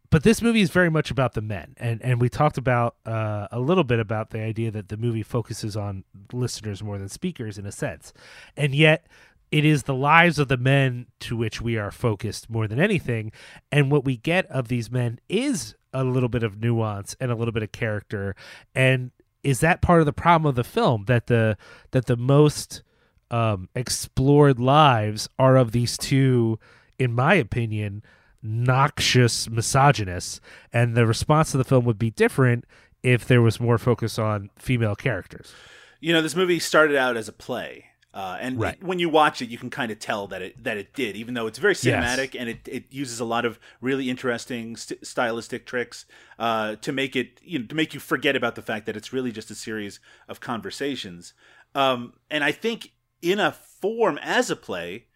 but 0.09 0.23
this 0.23 0.41
movie 0.41 0.63
is 0.63 0.71
very 0.71 0.89
much 0.89 1.11
about 1.11 1.35
the 1.35 1.43
men 1.43 1.75
and 1.77 2.01
and 2.01 2.23
we 2.23 2.31
talked 2.31 2.57
about 2.57 2.97
uh, 3.05 3.49
a 3.53 3.61
little 3.61 3.85
bit 3.85 4.01
about 4.01 4.31
the 4.31 4.41
idea 4.41 4.71
that 4.71 4.89
the 4.89 4.97
movie 4.97 5.23
focuses 5.23 5.77
on 5.77 6.05
listeners 6.33 6.83
more 6.83 6.97
than 6.97 7.11
speakers 7.11 7.59
in 7.59 7.67
a 7.67 7.73
sense. 7.73 8.15
And 8.57 8.75
yet 8.75 9.07
it 9.51 9.65
is 9.65 9.85
the 9.85 9.95
lives 9.95 10.39
of 10.39 10.49
the 10.49 10.57
men 10.57 11.07
to 11.21 11.37
which 11.37 11.61
we 11.61 11.77
are 11.77 11.91
focused 11.91 12.51
more 12.51 12.67
than 12.67 12.81
anything. 12.81 13.33
And 13.71 13.91
what 13.91 14.05
we 14.05 14.17
get 14.17 14.47
of 14.47 14.69
these 14.69 14.91
men 14.91 15.21
is 15.29 15.75
a 15.93 16.05
little 16.05 16.29
bit 16.29 16.43
of 16.43 16.61
nuance 16.61 17.17
and 17.21 17.31
a 17.31 17.35
little 17.35 17.53
bit 17.53 17.63
of 17.63 17.73
character. 17.73 18.35
And 18.75 19.13
is 19.43 19.61
that 19.61 19.81
part 19.81 20.01
of 20.01 20.07
the 20.07 20.13
problem 20.13 20.49
of 20.49 20.57
the 20.57 20.65
film 20.65 21.05
that 21.07 21.29
the 21.29 21.57
that 21.93 22.07
the 22.07 22.17
most 22.17 22.83
um, 23.31 23.69
explored 23.75 24.59
lives 24.59 25.29
are 25.39 25.57
of 25.57 25.73
these 25.73 25.97
two 25.97 26.59
in 26.99 27.13
my 27.13 27.35
opinion 27.35 28.03
noxious 28.43 29.49
misogynists? 29.49 30.41
And 30.73 30.97
the 30.97 31.07
response 31.07 31.53
to 31.53 31.59
the 31.59 31.65
film 31.65 31.85
would 31.85 31.99
be 31.99 32.11
different 32.11 32.65
if 33.03 33.25
there 33.25 33.43
was 33.43 33.61
more 33.61 33.79
focus 33.79 34.19
on 34.19 34.51
female 34.59 34.97
characters. 34.97 35.55
You 36.01 36.13
know, 36.13 36.23
this 36.23 36.37
movie 36.37 36.59
started 36.59 36.97
out 36.97 37.17
as 37.17 37.29
a 37.29 37.33
play. 37.33 37.87
Uh, 38.17 38.39
and 38.41 38.59
Right. 38.59 38.83
when 38.83 38.99
you 38.99 39.11
watch 39.11 39.43
it, 39.43 39.51
you 39.51 39.59
can 39.59 39.69
kind 39.69 39.93
of 39.93 39.99
tell 39.99 40.27
that 40.29 40.41
it 40.41 40.65
that 40.65 40.79
it 40.79 40.95
did, 40.95 41.17
even 41.17 41.35
though 41.35 41.47
it's 41.47 41.59
very 41.59 41.75
cinematic 41.75 42.35
and 42.41 42.49
it, 42.49 42.67
it 42.67 42.85
uses 42.89 43.21
a 43.21 43.27
lot 43.27 43.45
of 43.45 43.59
really 43.83 44.09
interesting 44.09 44.75
st- 44.75 45.07
stylistic 45.07 45.67
tricks 45.67 46.07
uh, 46.39 46.77
to 46.77 46.93
make 46.93 47.15
it 47.15 47.43
you 47.45 47.59
know 47.59 47.67
to 47.67 47.75
make 47.75 47.93
you 47.93 48.01
forget 48.01 48.35
about 48.35 48.55
the 48.55 48.63
fact 48.63 48.87
that 48.87 48.97
it's 48.97 49.13
really 49.13 49.31
just 49.31 49.51
a 49.51 49.55
series 49.55 50.01
of 50.29 50.41
conversations. 50.41 51.35
Um, 51.75 52.15
and 52.31 52.43
I 52.43 52.53
think 52.53 52.93
in 53.21 53.39
a 53.39 53.53
form 53.53 54.19
as 54.23 54.51
a 54.51 54.57
play, 54.57 55.09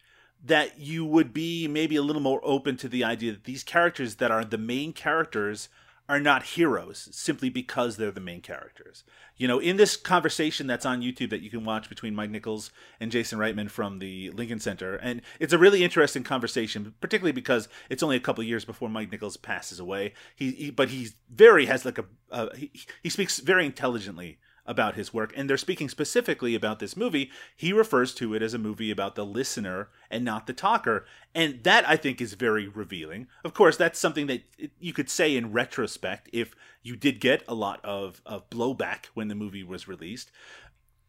that 0.45 0.79
you 0.79 1.07
would 1.07 1.33
be 1.33 1.67
maybe 1.69 1.97
a 1.97 2.03
little 2.03 2.21
more 2.21 2.43
open 2.43 2.77
to 2.77 2.89
the 2.89 3.03
idea 3.03 3.33
that 3.33 3.45
these 3.45 3.65
characters 3.65 4.17
that 4.17 4.31
are 4.31 4.45
the 4.45 4.59
main 4.59 4.93
characters 4.93 5.71
are 6.11 6.19
not 6.19 6.43
heroes 6.43 7.09
simply 7.13 7.49
because 7.49 7.97
they're 7.97 8.11
the 8.11 8.21
main 8.21 8.41
characters. 8.41 9.05
You 9.37 9.47
know, 9.47 9.61
in 9.61 9.77
this 9.77 9.97
conversation 9.97 10.67
that's 10.67 10.85
on 10.85 11.03
YouTube 11.03 11.31
that 11.31 11.41
you 11.41 11.51
can 11.51 11.65
watch 11.65 11.89
between 11.89 12.17
Mike 12.17 12.31
Nichols 12.31 12.73
and 12.99 13.13
Jason 13.13 13.39
Reitman 13.39 13.71
from 13.71 14.01
the 14.01 14.31
Lincoln 14.31 14.59
Center, 14.59 14.97
and 14.97 15.23
it's 15.39 15.53
a 15.53 15.59
really 15.59 15.85
interesting 15.85 16.25
conversation, 16.25 16.95
particularly 17.01 17.31
because 17.31 17.69
it's 17.89 18.03
only 18.03 18.17
a 18.17 18.21
couple 18.21 18.43
years 18.43 18.65
before 18.65 18.89
Mike 18.89 19.13
Nichols 19.13 19.37
passes 19.37 19.79
away. 19.79 20.13
He, 20.35 20.51
he 20.51 20.71
but 20.73 20.89
he's 20.89 21.15
very 21.33 21.67
has 21.67 21.85
like 21.85 21.99
a 21.99 22.05
uh, 22.33 22.49
he, 22.57 22.73
he 23.05 23.09
speaks 23.09 23.39
very 23.39 23.65
intelligently 23.65 24.41
about 24.67 24.95
his 24.95 25.13
work 25.13 25.33
and 25.37 25.49
they're 25.49 25.57
speaking 25.57 25.89
specifically 25.89 26.55
about 26.55 26.79
this 26.79 26.97
movie 26.97 27.31
he 27.57 27.73
refers 27.73 28.15
to 28.15 28.35
it 28.35 28.43
as 28.43 28.55
a 28.55 28.59
movie 28.59 28.91
about 28.91 29.15
the 29.15 29.25
listener 29.25 29.89
and 30.11 30.25
not 30.25 30.47
the 30.47 30.53
talker 30.53 31.05
and 31.35 31.63
that 31.65 31.89
i 31.89 31.97
think 31.97 32.21
is 32.21 32.35
very 32.35 32.69
revealing. 32.69 33.29
Of 33.45 33.55
course 33.55 33.77
that's 33.77 33.99
something 33.99 34.27
that 34.27 34.43
you 34.79 34.93
could 34.93 35.11
say 35.11 35.37
in 35.37 35.53
retrospect 35.53 36.29
if 36.33 36.55
you 36.83 36.97
did 36.97 37.21
get 37.21 37.45
a 37.47 37.55
lot 37.55 37.85
of, 37.85 38.23
of 38.25 38.49
blowback 38.51 39.07
when 39.15 39.29
the 39.29 39.35
movie 39.35 39.63
was 39.63 39.87
released. 39.87 40.31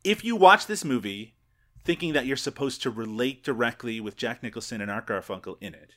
If 0.04 0.24
you 0.24 0.36
watch 0.36 0.68
this 0.68 0.84
movie 0.84 1.36
thinking 1.84 2.14
that 2.14 2.26
you're 2.26 2.38
supposed 2.38 2.82
to 2.84 2.90
relate 2.90 3.44
directly 3.44 4.00
with 4.00 4.18
jack 4.18 4.44
nicholson 4.44 4.82
and 4.82 4.92
art 4.92 5.08
garfunkel 5.08 5.58
in 5.60 5.74
it 5.74 5.96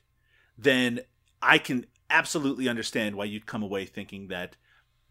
then 0.56 1.00
i 1.42 1.58
can 1.58 1.84
absolutely 2.08 2.68
understand 2.68 3.16
why 3.16 3.24
you'd 3.24 3.44
come 3.44 3.62
away 3.62 3.84
thinking 3.84 4.28
that 4.28 4.56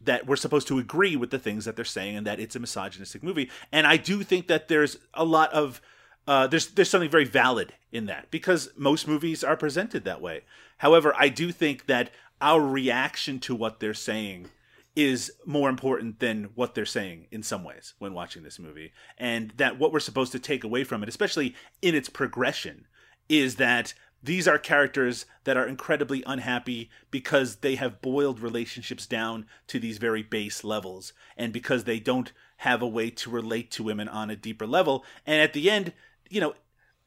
that 0.05 0.27
we're 0.27 0.35
supposed 0.35 0.67
to 0.67 0.79
agree 0.79 1.15
with 1.15 1.31
the 1.31 1.39
things 1.39 1.65
that 1.65 1.75
they're 1.75 1.85
saying 1.85 2.17
and 2.17 2.27
that 2.27 2.39
it's 2.39 2.55
a 2.55 2.59
misogynistic 2.59 3.23
movie. 3.23 3.49
And 3.71 3.87
I 3.87 3.97
do 3.97 4.23
think 4.23 4.47
that 4.47 4.67
there's 4.67 4.97
a 5.13 5.25
lot 5.25 5.51
of 5.53 5.81
uh, 6.27 6.47
there's 6.47 6.67
there's 6.67 6.89
something 6.89 7.09
very 7.09 7.25
valid 7.25 7.73
in 7.91 8.05
that 8.05 8.31
because 8.31 8.69
most 8.77 9.07
movies 9.07 9.43
are 9.43 9.57
presented 9.57 10.05
that 10.05 10.21
way. 10.21 10.41
However, 10.77 11.13
I 11.17 11.29
do 11.29 11.51
think 11.51 11.87
that 11.87 12.11
our 12.41 12.61
reaction 12.61 13.39
to 13.39 13.55
what 13.55 13.79
they're 13.79 13.93
saying 13.93 14.49
is 14.95 15.31
more 15.45 15.69
important 15.69 16.19
than 16.19 16.49
what 16.55 16.75
they're 16.75 16.85
saying 16.85 17.27
in 17.31 17.41
some 17.41 17.63
ways 17.63 17.93
when 17.97 18.13
watching 18.13 18.43
this 18.43 18.59
movie, 18.59 18.93
and 19.17 19.51
that 19.57 19.79
what 19.79 19.91
we're 19.91 19.99
supposed 19.99 20.31
to 20.31 20.39
take 20.39 20.63
away 20.63 20.83
from 20.83 21.01
it, 21.01 21.09
especially 21.09 21.55
in 21.81 21.95
its 21.95 22.09
progression, 22.09 22.85
is 23.27 23.55
that 23.55 23.93
these 24.23 24.47
are 24.47 24.57
characters 24.57 25.25
that 25.43 25.57
are 25.57 25.67
incredibly 25.67 26.23
unhappy 26.25 26.89
because 27.11 27.57
they 27.57 27.75
have 27.75 28.01
boiled 28.01 28.39
relationships 28.39 29.05
down 29.05 29.45
to 29.67 29.79
these 29.79 29.97
very 29.97 30.23
base 30.23 30.63
levels. 30.63 31.11
And 31.35 31.51
because 31.51 31.83
they 31.83 31.99
don't 31.99 32.31
have 32.57 32.81
a 32.81 32.87
way 32.87 33.09
to 33.09 33.29
relate 33.29 33.69
to 33.71 33.83
women 33.83 34.07
on 34.07 34.29
a 34.29 34.37
deeper 34.37 34.65
level. 34.65 35.03
And 35.25 35.41
at 35.41 35.53
the 35.53 35.69
end 35.69 35.93
you 36.33 36.41
know 36.41 36.55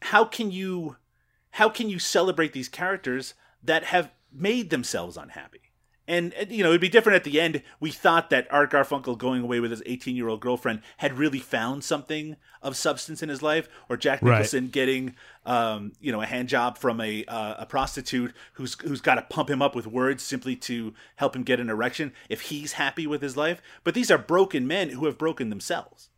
how 0.03 0.25
can 0.25 0.51
you 0.51 0.97
how 1.53 1.69
can 1.69 1.89
you 1.89 1.99
celebrate 1.99 2.53
these 2.53 2.69
characters 2.69 3.35
that 3.63 3.85
have 3.85 4.13
made 4.33 4.71
themselves 4.71 5.17
unhappy 5.17 5.66
and 6.09 6.33
and, 6.35 6.51
you 6.51 6.63
know 6.63 6.71
it'd 6.71 6.81
be 6.81 6.89
different 6.89 7.17
at 7.17 7.25
the 7.25 7.41
end. 7.41 7.63
We 7.81 7.91
thought 7.91 8.31
that 8.31 8.47
art 8.51 8.71
garfunkel 8.73 9.19
going 9.19 9.43
away 9.43 9.61
with 9.61 9.71
his 9.71 9.83
18 9.87 10.17
year 10.17 10.29
old 10.29 10.41
girlfriend 10.41 10.83
had 10.99 11.19
really 11.19 11.39
found 11.41 11.85
something 11.85 12.37
of 12.63 12.77
substance 12.77 13.23
in 13.23 13.29
his 13.29 13.43
life 13.43 13.69
or 13.89 13.97
jack 13.97 14.21
Right. 14.23 14.33
nicholson 14.33 14.69
getting 14.69 15.15
um, 15.45 15.93
you 16.01 16.11
know 16.13 16.21
a 16.23 16.27
hand 16.27 16.49
job 16.49 16.79
from 16.79 17.01
a 17.01 17.25
uh, 17.27 17.55
a 17.59 17.67
prostitute 17.67 18.33
who's 18.55 18.75
who's 18.81 19.01
got 19.01 19.17
to 19.17 19.23
pump 19.23 19.51
him 19.51 19.63
up 19.63 19.75
with 19.75 19.87
words 19.87 20.23
simply 20.23 20.57
to 20.57 20.95
help 21.17 21.35
him 21.37 21.43
get 21.43 21.61
an 21.61 21.71
erection 21.71 22.13
if 22.29 22.43
he's 22.43 22.73
happy 22.75 23.07
with 23.07 23.23
his 23.23 23.37
life. 23.37 23.61
But 23.85 23.95
these 23.95 24.11
are 24.11 24.19
broken 24.19 24.67
men 24.67 24.91
who 24.91 25.07
have 25.07 25.19
broken 25.19 25.51
themselves. 25.51 26.09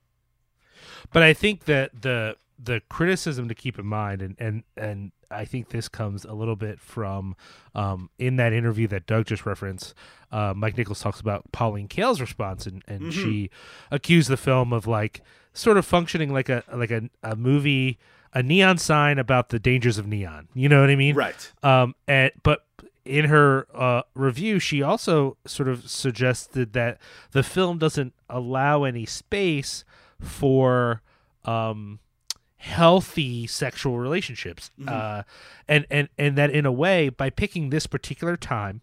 But 1.13 1.23
I 1.23 1.33
think 1.33 1.65
that 1.65 2.03
the 2.03 2.37
the 2.59 2.81
criticism 2.89 3.49
to 3.49 3.55
keep 3.55 3.79
in 3.79 3.87
mind, 3.87 4.23
and 4.23 4.37
and 4.39 4.63
and 4.77 5.13
I 5.31 5.45
think 5.45 5.69
this 5.69 5.89
comes 5.89 6.25
a 6.25 6.33
little 6.33 6.57
bit 6.57 6.81
from 6.81 7.37
um, 7.75 8.11
in 8.19 8.37
that 8.37 8.53
interview 8.53 8.89
that 8.89 9.07
Doug 9.07 9.27
just 9.27 9.47
referenced. 9.47 9.95
Uh, 10.33 10.53
Mike 10.57 10.77
Nichols 10.77 11.01
talks 11.01 11.21
about 11.21 11.51
Pauline 11.53 11.89
Kael's 11.89 12.21
response, 12.21 12.67
and 12.67 12.83
and 12.89 13.13
she 13.13 13.51
accused 13.91 14.29
the 14.29 14.37
film 14.37 14.73
of 14.73 14.87
like 14.87 15.23
sort 15.53 15.77
of 15.77 15.87
functioning 15.87 16.33
like 16.33 16.49
a 16.49 16.65
like 16.73 16.91
a, 16.91 17.09
a 17.23 17.37
movie, 17.37 17.99
a 18.35 18.43
neon 18.43 18.79
sign 18.79 19.19
about 19.19 19.51
the 19.51 19.59
dangers 19.59 19.99
of 19.99 20.07
neon. 20.07 20.49
You 20.55 20.69
know 20.69 20.81
what 20.81 20.91
I 20.91 20.97
mean? 20.97 21.15
right 21.15 21.53
Um, 21.63 21.95
and 22.07 22.33
but 22.43 22.65
in 23.05 23.27
her 23.27 23.67
uh, 23.75 24.03
review, 24.15 24.59
she 24.59 24.83
also 24.83 25.37
sort 25.47 25.69
of 25.69 25.89
suggested 25.89 26.75
that 26.75 26.99
the 27.31 27.43
film 27.43 27.79
doesn't 27.79 28.13
allow 28.29 28.85
any 28.85 29.07
space 29.07 29.85
for 30.21 31.01
um, 31.45 32.01
healthy 32.59 33.47
sexual 33.47 33.99
relationships, 33.99 34.71
uh, 34.87 35.23
and 35.67 35.87
and 35.91 36.09
and 36.19 36.37
that 36.37 36.51
in 36.51 36.67
a 36.67 36.73
way, 36.73 37.09
by 37.09 37.31
picking 37.31 37.71
this 37.71 37.87
particular 37.87 38.37
time. 38.37 38.81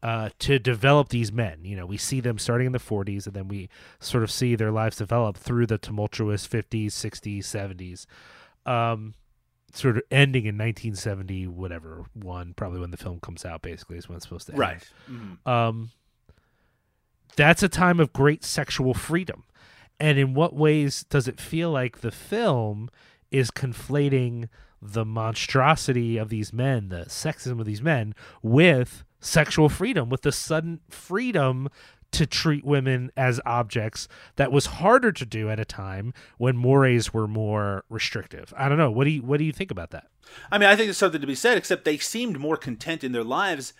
Uh, 0.00 0.28
to 0.38 0.60
develop 0.60 1.08
these 1.08 1.32
men, 1.32 1.64
you 1.64 1.74
know, 1.74 1.84
we 1.84 1.96
see 1.96 2.20
them 2.20 2.38
starting 2.38 2.66
in 2.68 2.72
the 2.72 2.78
40s, 2.78 3.26
and 3.26 3.34
then 3.34 3.48
we 3.48 3.68
sort 3.98 4.22
of 4.22 4.30
see 4.30 4.54
their 4.54 4.70
lives 4.70 4.96
develop 4.98 5.36
through 5.36 5.66
the 5.66 5.76
tumultuous 5.76 6.46
50s, 6.46 6.92
60s, 6.92 7.38
70s. 7.40 8.06
Um, 8.64 9.14
sort 9.74 9.96
of 9.96 10.04
ending 10.12 10.44
in 10.44 10.56
1970 10.56 11.48
whatever 11.48 12.04
one 12.14 12.54
probably 12.54 12.78
when 12.78 12.92
the 12.92 12.96
film 12.96 13.18
comes 13.18 13.44
out 13.44 13.60
basically 13.60 13.98
is 13.98 14.08
when 14.08 14.14
it's 14.14 14.24
supposed 14.24 14.46
to 14.46 14.52
end 14.52 14.58
right 14.60 14.88
Mhm. 15.10 15.46
um 15.46 15.90
that's 17.36 17.62
a 17.64 17.68
time 17.68 17.98
of 18.00 18.12
great 18.12 18.44
sexual 18.44 18.94
freedom 18.94 19.42
and 20.00 20.18
in 20.18 20.34
what 20.34 20.54
ways 20.54 21.04
does 21.08 21.28
it 21.28 21.40
feel 21.40 21.70
like 21.70 22.00
the 22.00 22.10
film 22.10 22.88
is 23.30 23.50
conflating 23.50 24.48
the 24.80 25.04
monstrosity 25.04 26.16
of 26.16 26.28
these 26.28 26.52
men 26.52 26.88
the 26.88 27.04
sexism 27.06 27.60
of 27.60 27.66
these 27.66 27.82
men 27.82 28.14
with 28.42 29.04
sexual 29.20 29.68
freedom 29.68 30.08
with 30.08 30.22
the 30.22 30.32
sudden 30.32 30.80
freedom 30.88 31.68
to 32.10 32.26
treat 32.26 32.64
women 32.64 33.10
as 33.16 33.40
objects 33.44 34.08
that 34.36 34.50
was 34.50 34.66
harder 34.66 35.12
to 35.12 35.26
do 35.26 35.50
at 35.50 35.60
a 35.60 35.64
time 35.64 36.12
when 36.38 36.56
mores 36.56 37.12
were 37.12 37.28
more 37.28 37.84
restrictive. 37.88 38.52
I 38.56 38.68
don't 38.68 38.78
know. 38.78 38.90
What 38.90 39.04
do 39.04 39.10
you 39.10 39.22
what 39.22 39.38
do 39.38 39.44
you 39.44 39.52
think 39.52 39.70
about 39.70 39.90
that? 39.90 40.06
I 40.50 40.58
mean, 40.58 40.68
I 40.68 40.76
think 40.76 40.86
there's 40.86 40.98
something 40.98 41.20
to 41.20 41.26
be 41.26 41.34
said, 41.34 41.56
except 41.56 41.84
they 41.84 41.98
seemed 41.98 42.38
more 42.38 42.56
content 42.56 43.04
in 43.04 43.12
their 43.12 43.24
lives 43.24 43.72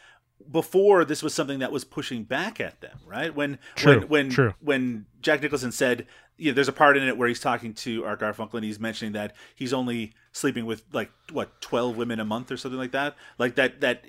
before 0.51 1.05
this 1.05 1.23
was 1.23 1.35
something 1.35 1.59
that 1.59 1.73
was 1.73 1.85
pushing 1.85 2.25
back 2.25 2.61
at 2.61 2.81
them, 2.81 2.99
right? 3.07 3.35
When 3.35 3.59
True, 3.75 4.01
when 4.01 4.09
when, 4.09 4.31
true. 4.31 4.55
when 4.61 5.07
Jack 5.21 5.43
Nicholson 5.43 5.73
said, 5.73 6.07
you 6.37 6.51
know, 6.51 6.55
there's 6.55 6.69
a 6.69 6.73
part 6.73 6.97
in 6.97 7.03
it 7.03 7.17
where 7.19 7.29
he's 7.29 7.41
talking 7.41 7.75
to 7.75 8.05
Art 8.05 8.21
Garfunkel 8.21 8.55
and 8.55 8.65
he's 8.65 8.79
mentioning 8.79 9.13
that 9.13 9.35
he's 9.55 9.73
only 9.73 10.15
sleeping 10.33 10.67
with 10.67 10.85
like 10.93 11.11
what 11.33 11.61
12 11.61 11.97
women 11.97 12.21
a 12.21 12.25
month 12.25 12.51
or 12.51 12.57
something 12.57 12.79
like 12.79 12.93
that. 12.93 13.17
Like 13.39 13.57
that 13.57 13.81
that 13.81 14.05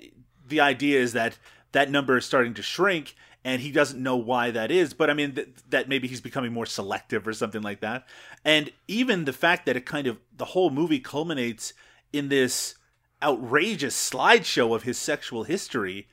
the 0.48 0.60
idea 0.60 1.00
is 1.00 1.12
that 1.12 1.38
that 1.72 1.90
number 1.90 2.16
is 2.16 2.24
starting 2.24 2.54
to 2.54 2.62
shrink 2.62 3.14
and 3.44 3.62
he 3.62 3.72
doesn't 3.72 4.02
know 4.02 4.16
why 4.16 4.50
that 4.50 4.70
is 4.70 4.92
but 4.92 5.08
i 5.08 5.14
mean 5.14 5.34
th- 5.34 5.48
that 5.70 5.88
maybe 5.88 6.06
he's 6.06 6.20
becoming 6.20 6.52
more 6.52 6.66
selective 6.66 7.26
or 7.26 7.32
something 7.32 7.62
like 7.62 7.80
that 7.80 8.06
and 8.44 8.70
even 8.86 9.24
the 9.24 9.32
fact 9.32 9.64
that 9.66 9.76
it 9.76 9.86
kind 9.86 10.06
of 10.06 10.18
the 10.36 10.46
whole 10.46 10.68
movie 10.68 11.00
culminates 11.00 11.72
in 12.12 12.28
this 12.28 12.74
outrageous 13.22 14.10
slideshow 14.10 14.74
of 14.74 14.84
his 14.84 14.98
sexual 14.98 15.44
history 15.44 16.06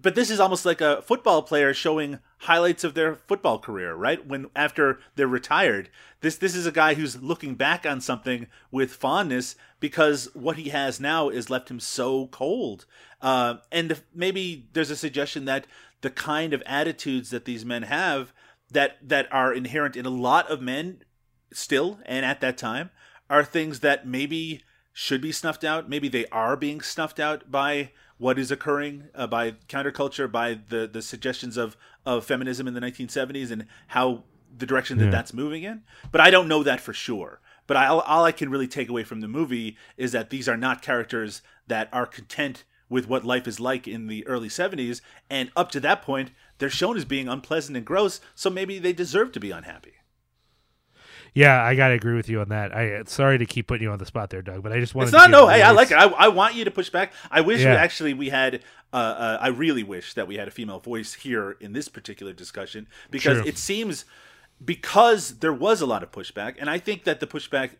but 0.00 0.14
this 0.14 0.30
is 0.30 0.40
almost 0.40 0.66
like 0.66 0.80
a 0.80 1.02
football 1.02 1.42
player 1.42 1.72
showing 1.72 2.18
highlights 2.38 2.84
of 2.84 2.94
their 2.94 3.14
football 3.14 3.58
career, 3.58 3.94
right? 3.94 4.24
When 4.26 4.46
after 4.54 4.98
they're 5.14 5.26
retired, 5.26 5.88
this 6.20 6.36
this 6.36 6.54
is 6.54 6.66
a 6.66 6.72
guy 6.72 6.94
who's 6.94 7.22
looking 7.22 7.54
back 7.54 7.86
on 7.86 8.00
something 8.00 8.46
with 8.70 8.92
fondness 8.92 9.56
because 9.80 10.28
what 10.34 10.56
he 10.56 10.70
has 10.70 11.00
now 11.00 11.28
is 11.28 11.50
left 11.50 11.70
him 11.70 11.80
so 11.80 12.26
cold. 12.28 12.84
Uh, 13.22 13.56
and 13.72 14.02
maybe 14.14 14.68
there's 14.72 14.90
a 14.90 14.96
suggestion 14.96 15.46
that 15.46 15.66
the 16.02 16.10
kind 16.10 16.52
of 16.52 16.62
attitudes 16.66 17.30
that 17.30 17.44
these 17.44 17.64
men 17.64 17.84
have 17.84 18.32
that 18.70 18.98
that 19.02 19.32
are 19.32 19.54
inherent 19.54 19.96
in 19.96 20.04
a 20.04 20.10
lot 20.10 20.50
of 20.50 20.60
men 20.60 21.02
still 21.52 22.00
and 22.04 22.26
at 22.26 22.40
that 22.40 22.58
time 22.58 22.90
are 23.30 23.44
things 23.44 23.80
that 23.80 24.06
maybe 24.06 24.62
should 24.98 25.20
be 25.20 25.30
snuffed 25.30 25.62
out. 25.62 25.90
Maybe 25.90 26.08
they 26.08 26.24
are 26.28 26.56
being 26.56 26.80
snuffed 26.80 27.20
out 27.20 27.50
by 27.50 27.90
what 28.16 28.38
is 28.38 28.50
occurring 28.50 29.08
uh, 29.14 29.26
by 29.26 29.50
counterculture, 29.68 30.30
by 30.32 30.58
the 30.70 30.86
the 30.90 31.02
suggestions 31.02 31.58
of 31.58 31.76
of 32.06 32.24
feminism 32.24 32.66
in 32.66 32.72
the 32.72 32.80
1970s, 32.80 33.50
and 33.50 33.66
how 33.88 34.24
the 34.56 34.64
direction 34.64 34.96
that 34.96 35.04
Yeah. 35.06 35.10
that's 35.10 35.34
moving 35.34 35.64
in. 35.64 35.82
But 36.10 36.22
I 36.22 36.30
don't 36.30 36.48
know 36.48 36.62
that 36.62 36.80
for 36.80 36.94
sure. 36.94 37.40
But 37.66 37.76
I, 37.76 37.86
all 37.88 38.24
I 38.24 38.32
can 38.32 38.48
really 38.48 38.68
take 38.68 38.88
away 38.88 39.04
from 39.04 39.20
the 39.20 39.28
movie 39.28 39.76
is 39.98 40.12
that 40.12 40.30
these 40.30 40.48
are 40.48 40.56
not 40.56 40.80
characters 40.80 41.42
that 41.66 41.90
are 41.92 42.06
content 42.06 42.64
with 42.88 43.06
what 43.06 43.24
life 43.24 43.46
is 43.46 43.60
like 43.60 43.86
in 43.86 44.06
the 44.06 44.26
early 44.26 44.48
70s. 44.48 45.02
And 45.28 45.50
up 45.56 45.70
to 45.72 45.80
that 45.80 46.00
point, 46.00 46.30
they're 46.56 46.70
shown 46.70 46.96
as 46.96 47.04
being 47.04 47.28
unpleasant 47.28 47.76
and 47.76 47.84
gross. 47.84 48.20
So 48.34 48.48
maybe 48.48 48.78
they 48.78 48.92
deserve 48.94 49.32
to 49.32 49.40
be 49.40 49.50
unhappy. 49.50 49.95
Yeah, 51.36 51.62
I 51.62 51.74
gotta 51.74 51.92
agree 51.92 52.14
with 52.14 52.30
you 52.30 52.40
on 52.40 52.48
that. 52.48 52.74
I 52.74 53.02
sorry 53.04 53.36
to 53.36 53.44
keep 53.44 53.66
putting 53.66 53.82
you 53.82 53.90
on 53.90 53.98
the 53.98 54.06
spot 54.06 54.30
there, 54.30 54.40
Doug, 54.40 54.62
but 54.62 54.72
I 54.72 54.80
just 54.80 54.94
wanted. 54.94 55.08
It's 55.08 55.22
to 55.22 55.28
not 55.28 55.30
no. 55.30 55.48
Hey, 55.48 55.60
I 55.60 55.72
like 55.72 55.90
it. 55.90 55.94
I, 55.98 56.06
I 56.06 56.28
want 56.28 56.54
you 56.54 56.64
to 56.64 56.70
push 56.70 56.88
back. 56.88 57.12
I 57.30 57.42
wish 57.42 57.60
Yeah. 57.60 57.72
we 57.72 57.76
actually 57.76 58.14
we 58.14 58.30
had. 58.30 58.62
Uh, 58.90 58.96
uh, 58.96 59.38
I 59.42 59.48
really 59.48 59.82
wish 59.82 60.14
that 60.14 60.26
we 60.26 60.36
had 60.36 60.48
a 60.48 60.50
female 60.50 60.78
voice 60.80 61.12
here 61.12 61.58
in 61.60 61.74
this 61.74 61.88
particular 61.88 62.32
discussion 62.32 62.86
because 63.10 63.38
True. 63.40 63.46
it 63.46 63.58
seems 63.58 64.06
because 64.64 65.40
there 65.40 65.52
was 65.52 65.82
a 65.82 65.86
lot 65.86 66.02
of 66.02 66.10
pushback, 66.10 66.54
and 66.58 66.70
I 66.70 66.78
think 66.78 67.04
that 67.04 67.20
the 67.20 67.26
pushback, 67.26 67.72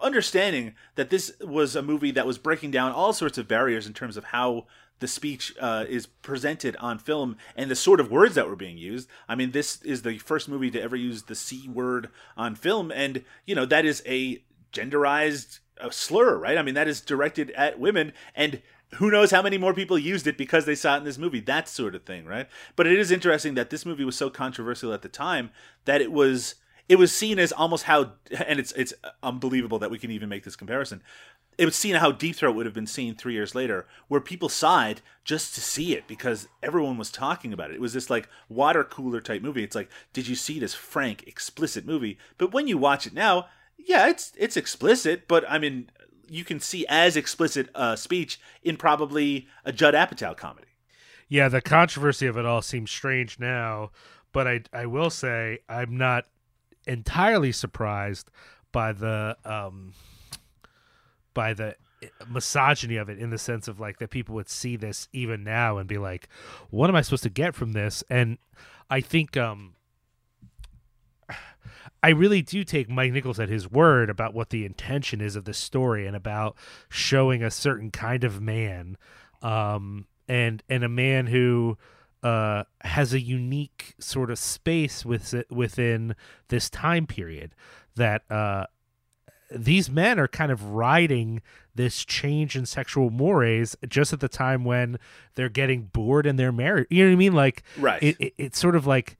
understanding 0.00 0.74
that 0.94 1.10
this 1.10 1.32
was 1.40 1.74
a 1.74 1.82
movie 1.82 2.12
that 2.12 2.26
was 2.26 2.38
breaking 2.38 2.70
down 2.70 2.92
all 2.92 3.12
sorts 3.12 3.38
of 3.38 3.48
barriers 3.48 3.88
in 3.88 3.92
terms 3.94 4.16
of 4.16 4.24
how 4.26 4.66
the 5.00 5.08
speech 5.08 5.54
uh, 5.60 5.84
is 5.88 6.06
presented 6.06 6.76
on 6.76 6.98
film 6.98 7.36
and 7.56 7.70
the 7.70 7.76
sort 7.76 8.00
of 8.00 8.10
words 8.10 8.34
that 8.34 8.48
were 8.48 8.56
being 8.56 8.78
used. 8.78 9.08
I 9.28 9.34
mean, 9.34 9.50
this 9.50 9.82
is 9.82 10.02
the 10.02 10.18
first 10.18 10.48
movie 10.48 10.70
to 10.70 10.80
ever 10.80 10.96
use 10.96 11.24
the 11.24 11.34
C 11.34 11.68
word 11.68 12.08
on 12.36 12.54
film, 12.54 12.90
and 12.90 13.24
you 13.44 13.54
know 13.54 13.66
that 13.66 13.84
is 13.84 14.02
a 14.06 14.42
genderized 14.72 15.60
slur, 15.90 16.36
right? 16.38 16.58
I 16.58 16.62
mean, 16.62 16.74
that 16.74 16.88
is 16.88 17.00
directed 17.00 17.50
at 17.52 17.78
women, 17.78 18.12
and 18.34 18.62
who 18.94 19.10
knows 19.10 19.30
how 19.30 19.42
many 19.42 19.58
more 19.58 19.74
people 19.74 19.98
used 19.98 20.26
it 20.26 20.38
because 20.38 20.66
they 20.66 20.74
saw 20.74 20.94
it 20.94 20.98
in 20.98 21.04
this 21.04 21.18
movie, 21.18 21.40
that 21.40 21.68
sort 21.68 21.94
of 21.94 22.04
thing, 22.04 22.24
right? 22.24 22.48
But 22.76 22.86
it 22.86 22.98
is 22.98 23.10
interesting 23.10 23.54
that 23.54 23.70
this 23.70 23.84
movie 23.84 24.04
was 24.04 24.16
so 24.16 24.30
controversial 24.30 24.92
at 24.92 25.02
the 25.02 25.08
time 25.08 25.50
that 25.84 26.00
it 26.00 26.12
was 26.12 26.54
it 26.88 26.96
was 26.96 27.14
seen 27.14 27.38
as 27.38 27.52
almost 27.52 27.84
how 27.84 28.12
and 28.46 28.58
it's 28.58 28.72
it's 28.72 28.94
unbelievable 29.22 29.78
that 29.78 29.90
we 29.90 29.98
can 29.98 30.10
even 30.10 30.28
make 30.28 30.44
this 30.44 30.56
comparison. 30.56 31.02
It 31.56 31.66
was 31.66 31.76
seen 31.76 31.94
how 31.94 32.10
Deep 32.10 32.34
Throat 32.34 32.56
would 32.56 32.66
have 32.66 32.74
been 32.74 32.86
seen 32.86 33.14
three 33.14 33.34
years 33.34 33.54
later, 33.54 33.86
where 34.08 34.20
people 34.20 34.48
sighed 34.48 35.00
just 35.22 35.54
to 35.54 35.60
see 35.60 35.94
it 35.94 36.08
because 36.08 36.48
everyone 36.64 36.98
was 36.98 37.12
talking 37.12 37.52
about 37.52 37.70
it. 37.70 37.74
It 37.74 37.80
was 37.80 37.92
this 37.92 38.10
like 38.10 38.28
water 38.48 38.82
cooler 38.82 39.20
type 39.20 39.40
movie. 39.40 39.62
It's 39.62 39.76
like, 39.76 39.88
did 40.12 40.26
you 40.26 40.34
see 40.34 40.58
this 40.58 40.74
frank, 40.74 41.22
explicit 41.28 41.86
movie? 41.86 42.18
But 42.38 42.52
when 42.52 42.66
you 42.66 42.76
watch 42.76 43.06
it 43.06 43.14
now, 43.14 43.46
yeah, 43.78 44.08
it's 44.08 44.32
it's 44.36 44.56
explicit, 44.56 45.28
but 45.28 45.44
I 45.48 45.58
mean, 45.58 45.90
you 46.28 46.44
can 46.44 46.60
see 46.60 46.84
as 46.88 47.16
explicit 47.16 47.68
uh, 47.74 47.96
speech 47.96 48.40
in 48.62 48.76
probably 48.76 49.46
a 49.64 49.72
Judd 49.72 49.94
Apatow 49.94 50.36
comedy. 50.36 50.68
Yeah, 51.28 51.48
the 51.48 51.60
controversy 51.60 52.26
of 52.26 52.36
it 52.36 52.44
all 52.46 52.62
seems 52.62 52.90
strange 52.90 53.38
now, 53.38 53.90
but 54.32 54.46
I 54.46 54.62
I 54.72 54.86
will 54.86 55.10
say 55.10 55.60
I'm 55.68 55.96
not 55.96 56.26
entirely 56.86 57.52
surprised 57.52 58.30
by 58.72 58.92
the 58.92 59.36
um 59.44 59.92
by 61.32 61.54
the 61.54 61.76
misogyny 62.28 62.96
of 62.96 63.08
it 63.08 63.18
in 63.18 63.30
the 63.30 63.38
sense 63.38 63.66
of 63.66 63.80
like 63.80 63.98
that 63.98 64.10
people 64.10 64.34
would 64.34 64.48
see 64.48 64.76
this 64.76 65.08
even 65.12 65.42
now 65.42 65.78
and 65.78 65.88
be 65.88 65.98
like 65.98 66.28
what 66.70 66.90
am 66.90 66.96
I 66.96 67.00
supposed 67.00 67.22
to 67.22 67.30
get 67.30 67.54
from 67.54 67.72
this? 67.72 68.04
And 68.10 68.38
I 68.90 69.00
think 69.00 69.36
um 69.36 69.74
I 72.04 72.10
really 72.10 72.42
do 72.42 72.64
take 72.64 72.90
Mike 72.90 73.12
Nichols 73.12 73.40
at 73.40 73.48
his 73.48 73.70
word 73.70 74.10
about 74.10 74.34
what 74.34 74.50
the 74.50 74.66
intention 74.66 75.22
is 75.22 75.36
of 75.36 75.46
the 75.46 75.54
story 75.54 76.06
and 76.06 76.14
about 76.14 76.54
showing 76.90 77.42
a 77.42 77.50
certain 77.50 77.90
kind 77.90 78.24
of 78.24 78.42
man, 78.42 78.98
um, 79.40 80.04
and 80.28 80.62
and 80.68 80.84
a 80.84 80.88
man 80.88 81.28
who 81.28 81.78
uh, 82.24 82.64
has 82.80 83.12
a 83.12 83.20
unique 83.20 83.94
sort 84.00 84.30
of 84.30 84.38
space 84.38 85.04
with, 85.04 85.34
within 85.50 86.16
this 86.48 86.70
time 86.70 87.06
period 87.06 87.54
that 87.96 88.22
uh, 88.30 88.64
these 89.50 89.90
men 89.90 90.18
are 90.18 90.26
kind 90.26 90.50
of 90.50 90.70
riding 90.70 91.42
this 91.74 92.02
change 92.02 92.56
in 92.56 92.64
sexual 92.64 93.10
mores 93.10 93.76
just 93.86 94.14
at 94.14 94.20
the 94.20 94.28
time 94.28 94.64
when 94.64 94.98
they're 95.34 95.50
getting 95.50 95.82
bored 95.82 96.26
in 96.26 96.36
their 96.36 96.50
marriage. 96.50 96.86
You 96.90 97.04
know 97.04 97.10
what 97.10 97.16
I 97.16 97.18
mean? 97.18 97.34
Like, 97.34 97.62
Right. 97.78 98.02
It, 98.02 98.16
it, 98.18 98.34
it's 98.38 98.58
sort 98.58 98.74
of 98.74 98.86
like 98.86 99.18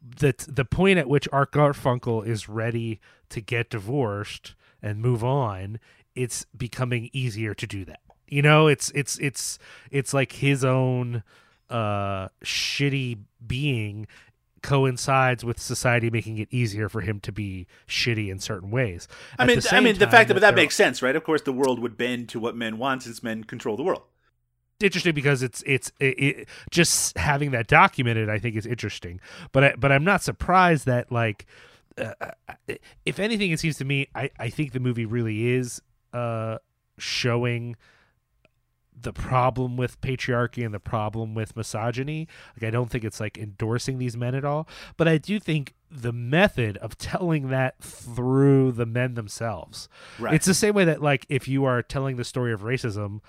the 0.00 0.32
the 0.48 0.64
point 0.64 0.98
at 0.98 1.08
which 1.08 1.28
Art 1.32 1.52
Garfunkel 1.52 2.26
is 2.26 2.48
ready 2.48 3.00
to 3.30 3.40
get 3.40 3.70
divorced 3.70 4.54
and 4.80 5.00
move 5.00 5.24
on. 5.24 5.80
It's 6.14 6.46
becoming 6.56 7.10
easier 7.12 7.54
to 7.54 7.66
do 7.66 7.84
that. 7.86 8.00
You 8.28 8.42
know, 8.42 8.68
it's 8.68 8.90
it's 8.94 9.18
it's 9.18 9.58
it's 9.90 10.14
like 10.14 10.32
his 10.32 10.64
own 10.64 11.24
uh 11.70 12.28
shitty 12.44 13.18
being 13.46 14.06
coincides 14.62 15.44
with 15.44 15.58
society 15.60 16.10
making 16.10 16.38
it 16.38 16.48
easier 16.50 16.88
for 16.88 17.00
him 17.00 17.20
to 17.20 17.32
be 17.32 17.66
shitty 17.88 18.28
in 18.30 18.38
certain 18.38 18.70
ways. 18.70 19.08
I 19.38 19.44
At 19.44 19.48
mean, 19.48 19.60
the 19.60 19.74
I 19.74 19.80
mean, 19.80 19.98
the 19.98 20.06
fact 20.06 20.28
that, 20.28 20.34
but 20.34 20.40
that 20.40 20.54
makes 20.54 20.76
sense, 20.76 21.02
right? 21.02 21.16
Of 21.16 21.24
course, 21.24 21.42
the 21.42 21.52
world 21.52 21.78
would 21.80 21.96
bend 21.96 22.28
to 22.30 22.40
what 22.40 22.54
men 22.56 22.78
want 22.78 23.02
since 23.04 23.22
men 23.22 23.44
control 23.44 23.76
the 23.76 23.82
world. 23.82 24.02
interesting 24.80 25.14
because 25.14 25.42
it's 25.42 25.62
it's 25.66 25.92
it, 26.00 26.18
it, 26.18 26.48
just 26.70 27.16
having 27.18 27.50
that 27.50 27.66
documented. 27.66 28.28
I 28.28 28.38
think 28.38 28.56
is 28.56 28.66
interesting, 28.66 29.20
but 29.52 29.64
I, 29.64 29.74
but 29.76 29.92
I'm 29.92 30.04
not 30.04 30.22
surprised 30.22 30.86
that 30.86 31.10
like 31.12 31.46
uh, 31.98 32.12
if 33.04 33.18
anything, 33.18 33.50
it 33.50 33.60
seems 33.60 33.76
to 33.78 33.84
me 33.84 34.08
I 34.14 34.30
I 34.38 34.48
think 34.50 34.72
the 34.72 34.80
movie 34.80 35.06
really 35.06 35.48
is 35.48 35.80
uh 36.12 36.58
showing 36.98 37.76
the 39.02 39.12
problem 39.12 39.76
with 39.76 40.00
patriarchy 40.00 40.64
and 40.64 40.72
the 40.74 40.80
problem 40.80 41.34
with 41.34 41.56
misogyny. 41.56 42.28
Like 42.56 42.68
I 42.68 42.70
don't 42.70 42.90
think 42.90 43.04
it's 43.04 43.20
like 43.20 43.38
endorsing 43.38 43.98
these 43.98 44.16
men 44.16 44.34
at 44.34 44.44
all, 44.44 44.68
but 44.96 45.08
I 45.08 45.18
do 45.18 45.38
think 45.40 45.74
the 45.90 46.12
method 46.12 46.76
of 46.78 46.96
telling 46.98 47.48
that 47.48 47.80
through 47.82 48.72
the 48.72 48.86
men 48.86 49.14
themselves. 49.14 49.88
Right. 50.18 50.34
It's 50.34 50.46
the 50.46 50.54
same 50.54 50.74
way 50.74 50.84
that 50.84 51.02
like 51.02 51.26
if 51.28 51.48
you 51.48 51.64
are 51.64 51.82
telling 51.82 52.16
the 52.16 52.24
story 52.24 52.52
of 52.52 52.60
racism 52.62 53.20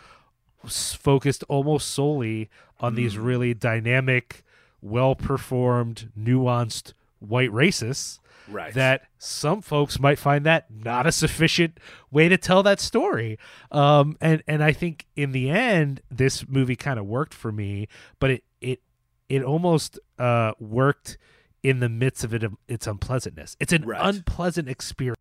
focused 0.67 1.43
almost 1.49 1.89
solely 1.89 2.49
on 2.79 2.95
these 2.95 3.15
Mm. 3.15 3.25
really 3.25 3.53
dynamic, 3.53 4.43
well-performed, 4.81 6.11
nuanced 6.19 6.93
white 7.19 7.51
racists 7.51 8.19
Right. 8.47 8.73
that 8.73 9.03
some 9.17 9.61
folks 9.61 9.99
might 9.99 10.19
find 10.19 10.45
that 10.45 10.65
not 10.69 11.05
a 11.07 11.11
sufficient 11.11 11.79
way 12.11 12.27
to 12.29 12.37
tell 12.37 12.63
that 12.63 12.79
story. 12.79 13.37
Um, 13.71 14.17
and 14.19 14.43
and 14.47 14.63
I 14.63 14.71
think 14.73 15.05
in 15.15 15.31
the 15.31 15.49
end, 15.49 16.01
this 16.09 16.47
movie 16.47 16.75
kind 16.75 16.99
of 16.99 17.05
worked 17.05 17.33
for 17.33 17.51
me, 17.51 17.87
but 18.19 18.31
it 18.31 18.43
it 18.59 18.81
it 19.29 19.43
almost 19.43 19.99
uh, 20.19 20.51
worked 20.59 21.17
in 21.63 21.79
the 21.79 21.89
midst 21.89 22.23
of 22.23 22.33
it 22.33 22.43
its 22.67 22.87
unpleasantness. 22.87 23.55
It's 23.59 23.71
an 23.71 23.85
Right. 23.85 23.99
unpleasant 24.03 24.67
experience. 24.67 25.17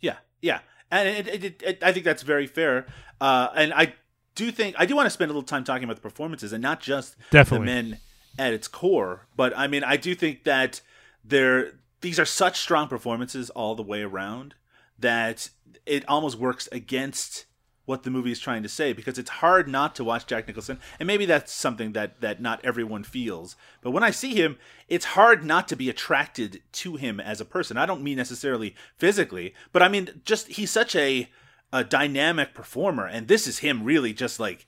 Yeah, 0.00 0.16
yeah, 0.42 0.60
and 0.90 1.08
it, 1.08 1.28
it, 1.44 1.62
it, 1.62 1.82
I 1.82 1.92
think 1.92 2.04
that's 2.04 2.22
very 2.22 2.46
fair. 2.46 2.86
Uh, 3.20 3.48
and 3.54 3.72
I 3.72 3.94
do 4.34 4.50
think 4.50 4.76
I 4.78 4.86
do 4.86 4.96
want 4.96 5.06
to 5.06 5.10
spend 5.10 5.30
a 5.30 5.34
little 5.34 5.46
time 5.46 5.64
talking 5.64 5.84
about 5.84 5.96
the 5.96 6.02
performances 6.02 6.52
and 6.52 6.62
not 6.62 6.80
just 6.80 7.16
Definitely. 7.30 7.66
the 7.66 7.72
men 7.72 7.98
at 8.38 8.52
its 8.52 8.68
core. 8.68 9.26
But 9.36 9.56
I 9.56 9.66
mean, 9.66 9.84
I 9.84 9.96
do 9.96 10.14
think 10.14 10.44
that 10.44 10.80
there 11.24 11.72
these 12.00 12.20
are 12.20 12.26
such 12.26 12.60
strong 12.60 12.86
performances 12.86 13.50
all 13.50 13.74
the 13.74 13.82
way 13.82 14.02
around 14.02 14.54
that 14.98 15.48
it 15.86 16.06
almost 16.06 16.38
works 16.38 16.68
against 16.70 17.46
what 17.86 18.02
the 18.02 18.10
movie 18.10 18.32
is 18.32 18.38
trying 18.38 18.62
to 18.62 18.68
say 18.68 18.92
because 18.92 19.18
it's 19.18 19.30
hard 19.30 19.68
not 19.68 19.94
to 19.94 20.04
watch 20.04 20.26
Jack 20.26 20.46
Nicholson 20.46 20.78
and 20.98 21.06
maybe 21.06 21.26
that's 21.26 21.52
something 21.52 21.92
that 21.92 22.20
that 22.20 22.40
not 22.40 22.64
everyone 22.64 23.04
feels 23.04 23.56
but 23.80 23.90
when 23.90 24.02
I 24.02 24.10
see 24.10 24.34
him 24.34 24.58
it's 24.88 25.04
hard 25.06 25.44
not 25.44 25.68
to 25.68 25.76
be 25.76 25.90
attracted 25.90 26.62
to 26.72 26.96
him 26.96 27.20
as 27.20 27.40
a 27.40 27.44
person. 27.44 27.76
I 27.76 27.86
don't 27.86 28.02
mean 28.02 28.16
necessarily 28.16 28.74
physically 28.96 29.54
but 29.72 29.82
I 29.82 29.88
mean 29.88 30.22
just 30.24 30.48
he's 30.48 30.70
such 30.70 30.94
a 30.96 31.30
a 31.72 31.84
dynamic 31.84 32.54
performer 32.54 33.06
and 33.06 33.28
this 33.28 33.46
is 33.46 33.58
him 33.58 33.84
really 33.84 34.12
just 34.12 34.38
like 34.38 34.66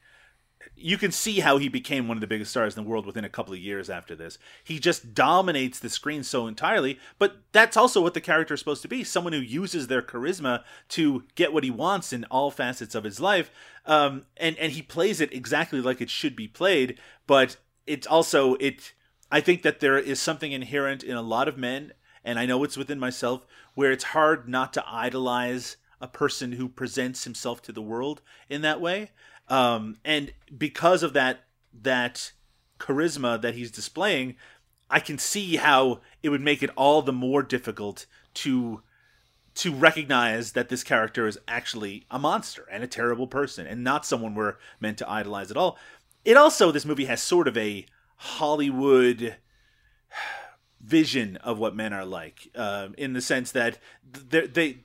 you 0.78 0.98
can 0.98 1.10
see 1.10 1.40
how 1.40 1.56
he 1.56 1.68
became 1.68 2.06
one 2.06 2.18
of 2.18 2.20
the 2.20 2.26
biggest 2.26 2.50
stars 2.50 2.76
in 2.76 2.84
the 2.84 2.88
world 2.88 3.06
within 3.06 3.24
a 3.24 3.30
couple 3.30 3.54
of 3.54 3.58
years 3.58 3.88
after 3.88 4.14
this. 4.14 4.38
He 4.62 4.78
just 4.78 5.14
dominates 5.14 5.78
the 5.78 5.88
screen 5.88 6.22
so 6.22 6.46
entirely, 6.46 6.98
but 7.18 7.38
that's 7.52 7.78
also 7.78 8.02
what 8.02 8.12
the 8.12 8.20
character 8.20 8.54
is 8.54 8.60
supposed 8.60 8.82
to 8.82 8.88
be 8.88 9.02
someone 9.02 9.32
who 9.32 9.38
uses 9.38 9.86
their 9.86 10.02
charisma 10.02 10.64
to 10.90 11.24
get 11.34 11.52
what 11.52 11.64
he 11.64 11.70
wants 11.70 12.12
in 12.12 12.24
all 12.24 12.50
facets 12.50 12.94
of 12.94 13.04
his 13.04 13.20
life. 13.20 13.50
Um, 13.86 14.26
and, 14.36 14.56
and 14.58 14.72
he 14.72 14.82
plays 14.82 15.20
it 15.20 15.32
exactly 15.32 15.80
like 15.80 16.02
it 16.02 16.10
should 16.10 16.36
be 16.36 16.48
played, 16.48 16.98
but 17.26 17.56
it's 17.86 18.06
also, 18.06 18.54
it, 18.56 18.92
I 19.32 19.40
think 19.40 19.62
that 19.62 19.80
there 19.80 19.98
is 19.98 20.20
something 20.20 20.52
inherent 20.52 21.02
in 21.02 21.16
a 21.16 21.22
lot 21.22 21.48
of 21.48 21.56
men, 21.56 21.94
and 22.22 22.38
I 22.38 22.44
know 22.44 22.62
it's 22.64 22.76
within 22.76 22.98
myself, 22.98 23.46
where 23.74 23.92
it's 23.92 24.04
hard 24.04 24.46
not 24.46 24.74
to 24.74 24.84
idolize 24.86 25.78
a 26.00 26.08
person 26.08 26.52
who 26.52 26.68
presents 26.68 27.24
himself 27.24 27.62
to 27.62 27.72
the 27.72 27.80
world 27.80 28.20
in 28.50 28.60
that 28.60 28.82
way 28.82 29.10
um, 29.48 29.96
and 30.04 30.32
because 30.56 31.02
of 31.02 31.12
that 31.12 31.40
that 31.72 32.32
charisma 32.78 33.40
that 33.40 33.54
he's 33.54 33.70
displaying 33.70 34.36
i 34.90 35.00
can 35.00 35.18
see 35.18 35.56
how 35.56 36.00
it 36.22 36.28
would 36.28 36.40
make 36.40 36.62
it 36.62 36.70
all 36.76 37.02
the 37.02 37.12
more 37.12 37.42
difficult 37.42 38.06
to 38.34 38.82
to 39.56 39.72
recognize 39.72 40.52
that 40.52 40.68
this 40.68 40.84
character 40.84 41.26
is 41.26 41.38
actually 41.48 42.04
a 42.10 42.18
monster 42.18 42.66
and 42.70 42.84
a 42.84 42.86
terrible 42.86 43.26
person 43.26 43.66
and 43.66 43.82
not 43.82 44.04
someone 44.04 44.34
we're 44.34 44.56
meant 44.80 44.98
to 44.98 45.10
idolize 45.10 45.50
at 45.50 45.56
all. 45.56 45.78
It 46.24 46.36
also 46.36 46.70
this 46.70 46.84
movie 46.84 47.06
has 47.06 47.22
sort 47.22 47.48
of 47.48 47.56
a 47.56 47.86
Hollywood 48.16 49.36
vision 50.80 51.36
of 51.38 51.58
what 51.58 51.74
men 51.74 51.94
are 51.94 52.04
like, 52.04 52.50
uh, 52.54 52.88
in 52.98 53.14
the 53.14 53.22
sense 53.22 53.50
that 53.52 53.78
they 54.04 54.84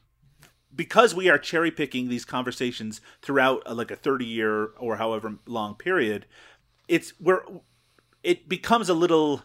because 0.76 1.14
we 1.14 1.30
are 1.30 1.38
cherry 1.38 1.72
picking 1.72 2.08
these 2.08 2.26
conversations 2.26 3.02
throughout 3.22 3.62
a, 3.66 3.74
like 3.74 3.92
a 3.92 3.96
30 3.96 4.26
year 4.26 4.70
or 4.78 4.98
however 4.98 5.36
long 5.46 5.76
period 5.76 6.26
it's 6.88 7.14
where 7.20 7.44
it 8.24 8.50
becomes 8.50 8.90
a 8.90 8.94
little 8.94 9.44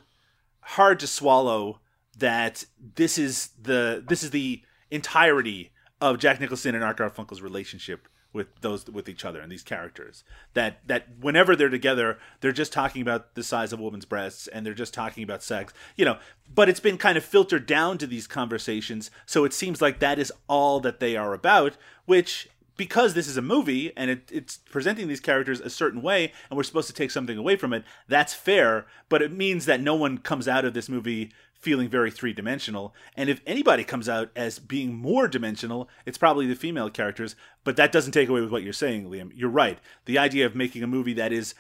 hard 0.60 0.98
to 1.00 1.06
swallow 1.06 1.80
that 2.18 2.64
this 2.96 3.18
is 3.18 3.50
the 3.60 4.04
this 4.06 4.22
is 4.22 4.30
the 4.30 4.62
entirety 4.90 5.70
of 6.00 6.18
Jack 6.18 6.40
Nicholson 6.40 6.74
and 6.74 6.84
Art 6.84 6.98
Garfunkel's 6.98 7.42
relationship 7.42 8.08
with 8.32 8.48
those 8.60 8.86
with 8.86 9.08
each 9.08 9.24
other 9.24 9.40
and 9.40 9.50
these 9.50 9.62
characters. 9.62 10.24
That 10.54 10.86
that 10.86 11.06
whenever 11.20 11.56
they're 11.56 11.68
together 11.68 12.18
they're 12.40 12.52
just 12.52 12.72
talking 12.72 13.02
about 13.02 13.34
the 13.34 13.42
size 13.42 13.72
of 13.72 13.80
a 13.80 13.82
woman's 13.82 14.04
breasts 14.04 14.46
and 14.48 14.64
they're 14.64 14.74
just 14.74 14.94
talking 14.94 15.22
about 15.22 15.42
sex 15.42 15.72
you 15.96 16.04
know. 16.04 16.18
But 16.54 16.68
it's 16.68 16.80
been 16.80 16.98
kind 16.98 17.18
of 17.18 17.24
filtered 17.24 17.66
down 17.66 17.98
to 17.98 18.06
these 18.06 18.26
conversations 18.26 19.10
so 19.24 19.44
it 19.44 19.52
seems 19.52 19.82
like 19.82 19.98
that 20.00 20.18
is 20.18 20.32
all 20.48 20.80
that 20.80 21.00
they 21.00 21.16
are 21.16 21.34
about 21.34 21.76
which 22.04 22.48
because 22.76 23.14
this 23.14 23.26
is 23.26 23.36
a 23.36 23.42
movie 23.42 23.92
and 23.96 24.10
it, 24.10 24.30
it's 24.30 24.58
presenting 24.70 25.08
these 25.08 25.20
characters 25.20 25.60
a 25.60 25.70
certain 25.70 26.02
way 26.02 26.32
and 26.50 26.56
we're 26.56 26.62
supposed 26.62 26.88
to 26.88 26.94
take 26.94 27.10
something 27.10 27.38
away 27.38 27.56
from 27.56 27.72
it 27.72 27.84
that's 28.08 28.34
fair 28.34 28.86
but 29.08 29.22
it 29.22 29.32
means 29.32 29.66
that 29.66 29.80
no 29.80 29.94
one 29.94 30.18
comes 30.18 30.46
out 30.46 30.64
of 30.64 30.74
this 30.74 30.88
movie 30.88 31.32
feeling 31.58 31.88
very 31.88 32.10
three 32.10 32.32
dimensional. 32.32 32.94
And 33.16 33.28
if 33.28 33.40
anybody 33.46 33.82
comes 33.84 34.08
out 34.08 34.30
as 34.36 34.58
being 34.58 34.94
more 34.94 35.26
dimensional, 35.28 35.88
it's 36.04 36.18
probably 36.18 36.46
the 36.46 36.54
female 36.54 36.90
characters. 36.90 37.34
But 37.64 37.76
that 37.76 37.92
doesn't 37.92 38.12
take 38.12 38.28
away 38.28 38.40
with 38.40 38.52
what 38.52 38.62
you're 38.62 38.72
saying, 38.72 39.10
Liam. 39.10 39.32
You're 39.34 39.50
right. 39.50 39.78
The 40.04 40.18
idea 40.18 40.46
of 40.46 40.54
making 40.54 40.82
a 40.82 40.86
movie 40.86 41.14
that 41.14 41.32
is 41.32 41.54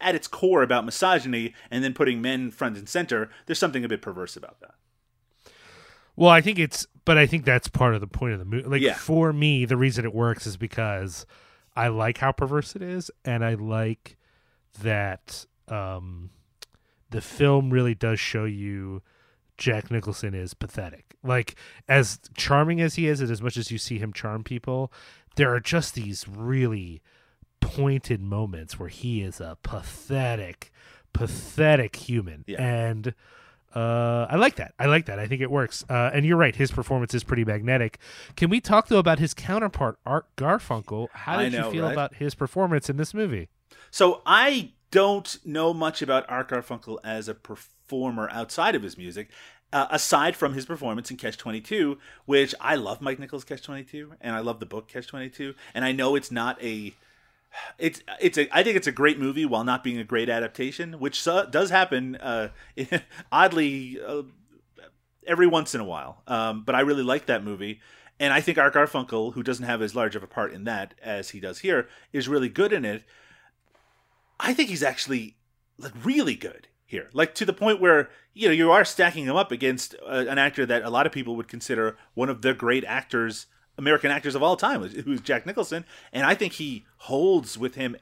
at 0.00 0.14
its 0.14 0.26
core 0.26 0.62
about 0.62 0.84
misogyny 0.84 1.54
and 1.70 1.84
then 1.84 1.94
putting 1.94 2.20
men 2.20 2.50
front 2.50 2.76
and 2.76 2.88
center, 2.88 3.30
there's 3.46 3.58
something 3.58 3.84
a 3.84 3.88
bit 3.88 4.02
perverse 4.02 4.36
about 4.36 4.60
that. 4.60 4.74
Well, 6.16 6.30
I 6.30 6.40
think 6.40 6.58
it's, 6.58 6.86
but 7.04 7.18
I 7.18 7.26
think 7.26 7.44
that's 7.44 7.68
part 7.68 7.94
of 7.94 8.00
the 8.00 8.06
point 8.06 8.32
of 8.34 8.38
the 8.38 8.44
movie. 8.44 8.68
Like 8.68 8.82
Yeah. 8.82 8.94
for 8.94 9.32
me, 9.32 9.64
the 9.64 9.76
reason 9.76 10.04
it 10.04 10.14
works 10.14 10.46
is 10.46 10.56
because 10.56 11.26
I 11.76 11.88
like 11.88 12.18
how 12.18 12.32
perverse 12.32 12.76
it 12.76 12.82
is, 12.82 13.10
and 13.24 13.44
I 13.44 13.54
like 13.54 14.16
that 14.82 15.46
um, 15.68 16.30
the 17.10 17.20
film 17.20 17.70
really 17.70 17.94
does 17.94 18.20
show 18.20 18.44
you 18.44 19.02
Jack 19.56 19.90
Nicholson 19.90 20.34
is 20.34 20.54
pathetic. 20.54 21.16
Like 21.22 21.54
as 21.88 22.18
charming 22.36 22.80
as 22.80 22.94
he 22.96 23.06
is, 23.08 23.20
and 23.20 23.30
as 23.30 23.40
much 23.42 23.56
as 23.56 23.70
you 23.70 23.78
see 23.78 23.98
him 23.98 24.12
charm 24.12 24.44
people, 24.44 24.92
there 25.36 25.52
are 25.54 25.60
just 25.60 25.94
these 25.94 26.26
really 26.28 27.00
pointed 27.60 28.20
moments 28.20 28.78
where 28.78 28.88
he 28.88 29.22
is 29.22 29.40
a 29.40 29.56
pathetic, 29.62 30.70
pathetic 31.12 31.96
human, 31.96 32.44
Yeah. 32.46 32.62
and 32.62 33.14
uh, 33.74 34.26
I 34.30 34.36
like 34.36 34.54
that. 34.56 34.72
I 34.78 34.86
like 34.86 35.06
that. 35.06 35.18
I 35.18 35.26
think 35.26 35.40
it 35.40 35.50
works. 35.50 35.84
Uh, 35.90 36.10
and 36.14 36.24
you're 36.24 36.36
right. 36.36 36.54
His 36.54 36.70
performance 36.70 37.12
is 37.12 37.24
pretty 37.24 37.44
magnetic. 37.44 37.98
Can 38.36 38.48
we 38.48 38.60
talk 38.60 38.86
though 38.86 38.98
about 39.00 39.18
his 39.18 39.34
counterpart, 39.34 39.98
Art 40.06 40.26
Garfunkel? 40.36 41.08
How 41.12 41.38
did 41.40 41.52
know, 41.54 41.66
you 41.66 41.72
feel 41.72 41.84
right? 41.84 41.92
about 41.92 42.14
his 42.14 42.36
performance 42.36 42.88
in 42.88 42.98
this 42.98 43.12
movie? 43.12 43.48
So 43.90 44.22
I 44.24 44.70
don't 44.92 45.38
know 45.44 45.74
much 45.74 46.02
about 46.02 46.24
Art 46.28 46.50
Garfunkel 46.50 46.98
as 47.02 47.26
a 47.28 47.34
performer 47.34 47.70
outside 47.92 48.74
of 48.74 48.82
his 48.82 48.98
music, 48.98 49.30
uh, 49.72 49.88
aside 49.90 50.36
from 50.36 50.54
his 50.54 50.66
performance 50.66 51.10
in 51.10 51.16
Catch 51.16 51.36
Twenty 51.36 51.60
Two, 51.60 51.98
which 52.26 52.54
I 52.60 52.76
love 52.76 53.00
Mike 53.00 53.18
Nichols' 53.18 53.44
Catch 53.44 53.62
Twenty 53.62 53.82
Two, 53.82 54.12
and 54.20 54.34
I 54.34 54.40
love 54.40 54.60
the 54.60 54.66
book 54.66 54.88
Catch 54.88 55.08
Twenty 55.08 55.28
Two, 55.28 55.54
and 55.74 55.84
I 55.84 55.92
know 55.92 56.14
it's 56.14 56.30
not 56.30 56.62
a. 56.62 56.94
It's 57.78 58.02
it's 58.20 58.38
a 58.38 58.48
I 58.56 58.62
think 58.62 58.76
it's 58.76 58.86
a 58.86 58.92
great 58.92 59.18
movie 59.18 59.46
while 59.46 59.64
not 59.64 59.84
being 59.84 59.98
a 59.98 60.04
great 60.04 60.28
adaptation, 60.28 61.00
which 61.00 61.20
so, 61.20 61.46
does 61.46 61.70
happen 61.70 62.16
uh, 62.16 62.48
oddly 63.32 63.98
uh, 64.04 64.22
every 65.26 65.46
once 65.46 65.74
in 65.74 65.80
a 65.80 65.84
while. 65.84 66.22
Um, 66.26 66.62
but 66.64 66.74
I 66.74 66.80
really 66.80 67.02
like 67.02 67.26
that 67.26 67.44
movie. 67.44 67.80
And 68.20 68.32
I 68.32 68.40
think 68.40 68.58
Art 68.58 68.74
Garfunkel, 68.74 69.34
who 69.34 69.42
doesn't 69.42 69.64
have 69.64 69.82
as 69.82 69.94
large 69.94 70.14
of 70.14 70.22
a 70.22 70.28
part 70.28 70.52
in 70.52 70.64
that 70.64 70.94
as 71.02 71.30
he 71.30 71.40
does 71.40 71.60
here, 71.60 71.88
is 72.12 72.28
really 72.28 72.48
good 72.48 72.72
in 72.72 72.84
it. 72.84 73.02
I 74.38 74.54
think 74.54 74.68
he's 74.68 74.84
actually 74.84 75.36
like 75.78 75.92
really 76.04 76.36
good 76.36 76.68
here, 76.94 77.10
like 77.12 77.34
to 77.34 77.44
the 77.44 77.52
point 77.52 77.80
where 77.80 78.08
you 78.32 78.48
know 78.48 78.54
you 78.54 78.70
are 78.70 78.84
stacking 78.84 79.24
him 79.26 79.36
up 79.36 79.50
against 79.50 79.94
uh, 80.06 80.24
an 80.28 80.38
actor 80.38 80.64
that 80.64 80.82
a 80.82 80.90
lot 80.90 81.06
of 81.06 81.12
people 81.12 81.34
would 81.36 81.48
consider 81.48 81.96
one 82.14 82.28
of 82.28 82.42
the 82.42 82.54
great 82.54 82.84
actors, 82.84 83.46
American 83.76 84.10
actors 84.10 84.34
of 84.34 84.42
all 84.42 84.56
time, 84.56 84.82
who's 84.82 85.20
Jack 85.20 85.44
Nicholson, 85.44 85.84
and 86.12 86.24
I 86.24 86.34
think 86.34 86.54
he 86.54 86.84
holds 86.98 87.58
with 87.58 87.74
him 87.74 87.96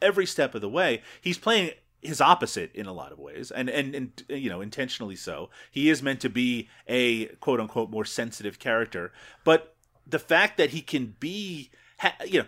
every 0.00 0.26
step 0.26 0.54
of 0.54 0.62
the 0.62 0.68
way. 0.68 1.02
He's 1.20 1.38
playing 1.38 1.72
his 2.00 2.20
opposite 2.20 2.74
in 2.74 2.86
a 2.86 2.92
lot 2.92 3.12
of 3.12 3.18
ways, 3.18 3.50
and 3.50 3.68
and 3.68 3.94
and 3.94 4.24
you 4.28 4.48
know 4.48 4.62
intentionally 4.62 5.16
so. 5.16 5.50
He 5.70 5.90
is 5.90 6.02
meant 6.02 6.20
to 6.20 6.30
be 6.30 6.68
a 6.86 7.26
quote 7.36 7.60
unquote 7.60 7.90
more 7.90 8.06
sensitive 8.06 8.58
character, 8.58 9.12
but 9.44 9.74
the 10.06 10.18
fact 10.18 10.56
that 10.56 10.70
he 10.70 10.80
can 10.80 11.14
be, 11.20 11.70
you 12.26 12.40
know, 12.40 12.46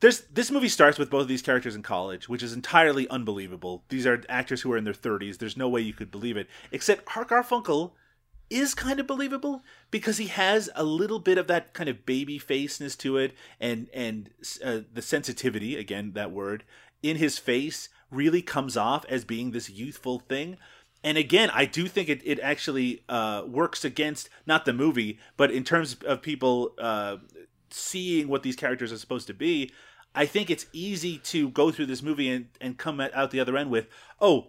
this 0.00 0.50
movie 0.50 0.68
starts 0.68 0.98
with 0.98 1.10
both 1.10 1.22
of 1.22 1.28
these 1.28 1.42
characters 1.42 1.74
in 1.74 1.82
college, 1.82 2.28
which 2.28 2.42
is 2.42 2.52
entirely 2.52 3.08
unbelievable. 3.08 3.84
These 3.88 4.06
are 4.06 4.22
actors 4.28 4.62
who 4.62 4.72
are 4.72 4.76
in 4.76 4.84
their 4.84 4.92
30s. 4.92 5.38
There's 5.38 5.56
no 5.56 5.68
way 5.68 5.80
you 5.80 5.94
could 5.94 6.10
believe 6.10 6.36
it. 6.36 6.48
Except 6.70 7.16
Art 7.16 7.28
Garfunkel 7.28 7.92
is 8.50 8.74
kind 8.74 9.00
of 9.00 9.06
believable 9.06 9.62
because 9.90 10.18
he 10.18 10.26
has 10.28 10.70
a 10.74 10.84
little 10.84 11.18
bit 11.18 11.38
of 11.38 11.46
that 11.48 11.72
kind 11.72 11.88
of 11.88 12.06
baby 12.06 12.38
faceness 12.38 12.94
to 12.96 13.16
it, 13.16 13.34
and 13.60 13.88
and 13.92 14.30
uh, 14.64 14.80
the 14.92 15.02
sensitivity 15.02 15.76
again 15.76 16.12
that 16.12 16.30
word 16.30 16.64
in 17.02 17.16
his 17.16 17.38
face 17.38 17.88
really 18.10 18.42
comes 18.42 18.76
off 18.76 19.04
as 19.08 19.24
being 19.24 19.50
this 19.50 19.70
youthful 19.70 20.20
thing. 20.20 20.56
And 21.02 21.18
again, 21.18 21.50
I 21.52 21.66
do 21.66 21.86
think 21.88 22.08
it, 22.08 22.20
it 22.24 22.40
actually 22.40 23.02
uh, 23.08 23.42
works 23.46 23.84
against 23.84 24.28
not 24.46 24.64
the 24.64 24.72
movie, 24.72 25.18
but 25.36 25.50
in 25.50 25.62
terms 25.62 25.96
of 26.04 26.22
people 26.22 26.74
uh, 26.78 27.18
seeing 27.70 28.28
what 28.28 28.42
these 28.42 28.56
characters 28.56 28.92
are 28.92 28.98
supposed 28.98 29.26
to 29.26 29.34
be, 29.34 29.70
I 30.16 30.24
think 30.26 30.48
it's 30.48 30.66
easy 30.72 31.18
to 31.18 31.50
go 31.50 31.70
through 31.70 31.86
this 31.86 32.02
movie 32.02 32.30
and, 32.30 32.48
and 32.60 32.78
come 32.78 33.00
at, 33.00 33.14
out 33.14 33.30
the 33.30 33.38
other 33.38 33.56
end 33.56 33.70
with, 33.70 33.86
oh, 34.20 34.48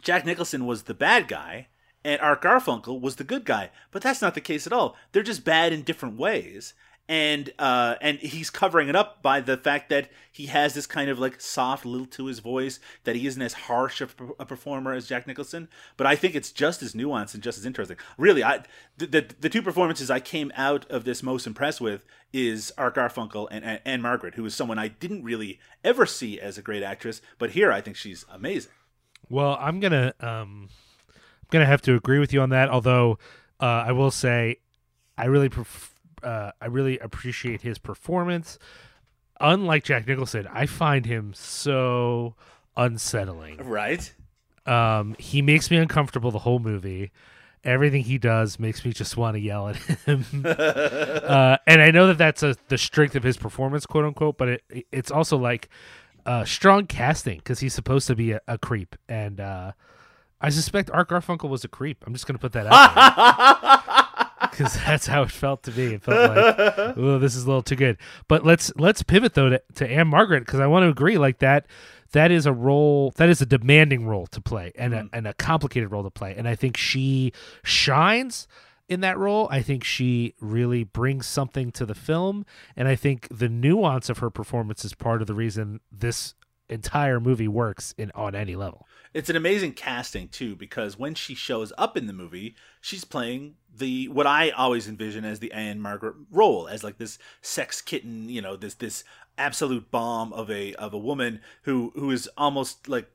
Jack 0.00 0.24
Nicholson 0.24 0.66
was 0.66 0.84
the 0.84 0.94
bad 0.94 1.28
guy 1.28 1.68
and 2.02 2.20
Art 2.20 2.42
Garfunkel 2.42 3.00
was 3.00 3.16
the 3.16 3.24
good 3.24 3.44
guy. 3.44 3.70
But 3.90 4.02
that's 4.02 4.22
not 4.22 4.34
the 4.34 4.40
case 4.40 4.66
at 4.66 4.72
all. 4.72 4.96
They're 5.12 5.22
just 5.22 5.44
bad 5.44 5.72
in 5.72 5.82
different 5.82 6.18
ways. 6.18 6.72
And 7.06 7.52
uh, 7.58 7.96
and 8.00 8.18
he's 8.18 8.48
covering 8.48 8.88
it 8.88 8.96
up 8.96 9.20
by 9.20 9.40
the 9.40 9.58
fact 9.58 9.90
that 9.90 10.08
he 10.32 10.46
has 10.46 10.72
this 10.72 10.86
kind 10.86 11.10
of 11.10 11.18
like 11.18 11.38
soft 11.38 11.84
lilt 11.84 12.10
to 12.12 12.26
his 12.26 12.38
voice 12.38 12.80
that 13.04 13.14
he 13.14 13.26
isn't 13.26 13.42
as 13.42 13.52
harsh 13.52 14.00
of 14.00 14.14
a 14.40 14.46
performer 14.46 14.94
as 14.94 15.06
Jack 15.06 15.26
Nicholson. 15.26 15.68
But 15.98 16.06
I 16.06 16.16
think 16.16 16.34
it's 16.34 16.50
just 16.50 16.82
as 16.82 16.94
nuanced 16.94 17.34
and 17.34 17.42
just 17.42 17.58
as 17.58 17.66
interesting. 17.66 17.98
Really, 18.16 18.42
I 18.42 18.62
the 18.96 19.06
the, 19.06 19.26
the 19.38 19.48
two 19.50 19.60
performances 19.60 20.10
I 20.10 20.18
came 20.18 20.50
out 20.56 20.90
of 20.90 21.04
this 21.04 21.22
most 21.22 21.46
impressed 21.46 21.78
with 21.78 22.06
is 22.32 22.72
Art 22.78 22.94
Garfunkel 22.94 23.48
and 23.50 23.66
and 23.66 23.80
Ann-Margret, 23.84 24.36
who 24.36 24.46
is 24.46 24.54
someone 24.54 24.78
I 24.78 24.88
didn't 24.88 25.24
really 25.24 25.60
ever 25.84 26.06
see 26.06 26.40
as 26.40 26.56
a 26.56 26.62
great 26.62 26.82
actress, 26.82 27.20
but 27.38 27.50
here 27.50 27.70
I 27.70 27.82
think 27.82 27.98
she's 27.98 28.24
amazing. 28.32 28.72
Well, 29.28 29.58
I'm 29.60 29.78
gonna 29.78 30.14
um, 30.20 30.70
I'm 31.10 31.48
gonna 31.50 31.66
have 31.66 31.82
to 31.82 31.96
agree 31.96 32.18
with 32.18 32.32
you 32.32 32.40
on 32.40 32.48
that. 32.48 32.70
Although 32.70 33.18
uh, 33.60 33.84
I 33.86 33.92
will 33.92 34.10
say, 34.10 34.60
I 35.18 35.26
really 35.26 35.50
pref- 35.50 35.93
uh, 36.24 36.52
I 36.60 36.66
really 36.66 36.98
appreciate 36.98 37.62
his 37.62 37.78
performance. 37.78 38.58
Unlike 39.40 39.84
Jack 39.84 40.06
Nicholson, 40.06 40.48
I 40.52 40.66
find 40.66 41.06
him 41.06 41.32
so 41.34 42.34
unsettling. 42.76 43.58
Right. 43.58 44.12
Um, 44.66 45.14
he 45.18 45.42
makes 45.42 45.70
me 45.70 45.76
uncomfortable 45.76 46.30
the 46.30 46.38
whole 46.38 46.58
movie. 46.58 47.10
Everything 47.64 48.02
he 48.02 48.18
does 48.18 48.58
makes 48.58 48.84
me 48.84 48.92
just 48.92 49.16
want 49.16 49.34
to 49.34 49.40
yell 49.40 49.68
at 49.68 49.76
him. 49.76 50.24
uh, 50.44 51.56
and 51.66 51.80
I 51.80 51.90
know 51.90 52.08
that 52.08 52.18
that's 52.18 52.42
a, 52.42 52.56
the 52.68 52.78
strength 52.78 53.16
of 53.16 53.22
his 53.22 53.36
performance, 53.36 53.86
quote 53.86 54.04
unquote, 54.04 54.38
but 54.38 54.48
it, 54.48 54.86
it's 54.92 55.10
also 55.10 55.36
like 55.36 55.68
uh, 56.26 56.44
strong 56.44 56.86
casting 56.86 57.38
because 57.38 57.60
he's 57.60 57.74
supposed 57.74 58.06
to 58.06 58.14
be 58.14 58.32
a, 58.32 58.40
a 58.46 58.58
creep. 58.58 58.96
And 59.08 59.40
uh, 59.40 59.72
I 60.40 60.50
suspect 60.50 60.90
Art 60.90 61.08
Garfunkel 61.08 61.48
was 61.48 61.64
a 61.64 61.68
creep. 61.68 62.04
I'm 62.06 62.12
just 62.12 62.26
going 62.26 62.36
to 62.36 62.40
put 62.40 62.52
that 62.52 62.66
out 62.66 63.83
because 64.56 64.74
that's 64.86 65.06
how 65.06 65.22
it 65.22 65.30
felt 65.30 65.62
to 65.64 65.72
me. 65.72 65.94
It 65.94 66.02
felt 66.02 66.36
like, 66.36 66.96
oh, 66.96 67.18
this 67.18 67.34
is 67.34 67.44
a 67.44 67.46
little 67.46 67.62
too 67.62 67.76
good. 67.76 67.98
But 68.28 68.44
let's 68.44 68.72
let's 68.76 69.02
pivot 69.02 69.34
though 69.34 69.50
to, 69.50 69.62
to 69.76 69.88
Ann-Margret 69.88 70.40
because 70.46 70.60
I 70.60 70.66
want 70.66 70.84
to 70.84 70.88
agree 70.88 71.18
like 71.18 71.38
that. 71.38 71.66
That 72.12 72.30
is 72.30 72.46
a 72.46 72.52
role 72.52 73.12
that 73.16 73.28
is 73.28 73.40
a 73.40 73.46
demanding 73.46 74.06
role 74.06 74.26
to 74.28 74.40
play 74.40 74.72
and 74.76 74.94
a, 74.94 75.02
mm. 75.02 75.10
and 75.12 75.26
a 75.26 75.34
complicated 75.34 75.90
role 75.90 76.04
to 76.04 76.10
play. 76.10 76.34
And 76.36 76.46
I 76.46 76.54
think 76.54 76.76
she 76.76 77.32
shines 77.64 78.46
in 78.88 79.00
that 79.00 79.18
role. 79.18 79.48
I 79.50 79.62
think 79.62 79.82
she 79.82 80.34
really 80.40 80.84
brings 80.84 81.26
something 81.26 81.72
to 81.72 81.84
the 81.84 81.94
film, 81.94 82.46
and 82.76 82.86
I 82.86 82.94
think 82.94 83.26
the 83.30 83.48
nuance 83.48 84.08
of 84.08 84.18
her 84.18 84.30
performance 84.30 84.84
is 84.84 84.94
part 84.94 85.22
of 85.22 85.26
the 85.26 85.34
reason 85.34 85.80
this 85.90 86.34
entire 86.68 87.20
movie 87.20 87.48
works 87.48 87.94
in 87.98 88.10
on 88.14 88.34
any 88.34 88.56
level. 88.56 88.86
It's 89.12 89.30
an 89.30 89.36
amazing 89.36 89.72
casting 89.72 90.28
too, 90.28 90.56
because 90.56 90.98
when 90.98 91.14
she 91.14 91.34
shows 91.34 91.72
up 91.78 91.96
in 91.96 92.06
the 92.06 92.12
movie, 92.12 92.56
she's 92.80 93.04
playing 93.04 93.54
the 93.76 94.08
what 94.08 94.26
I 94.26 94.50
always 94.50 94.88
envision 94.88 95.24
as 95.24 95.40
the 95.40 95.52
Ann-Margret 95.52 96.14
role, 96.30 96.68
as 96.68 96.84
like 96.84 96.98
this 96.98 97.18
sex 97.42 97.80
kitten, 97.80 98.28
you 98.28 98.40
know, 98.40 98.56
this 98.56 98.74
this 98.74 99.04
absolute 99.36 99.90
bomb 99.90 100.32
of 100.32 100.50
a 100.50 100.74
of 100.74 100.92
a 100.94 100.98
woman 100.98 101.40
who 101.62 101.92
who 101.94 102.10
is 102.10 102.28
almost 102.36 102.88
like 102.88 103.10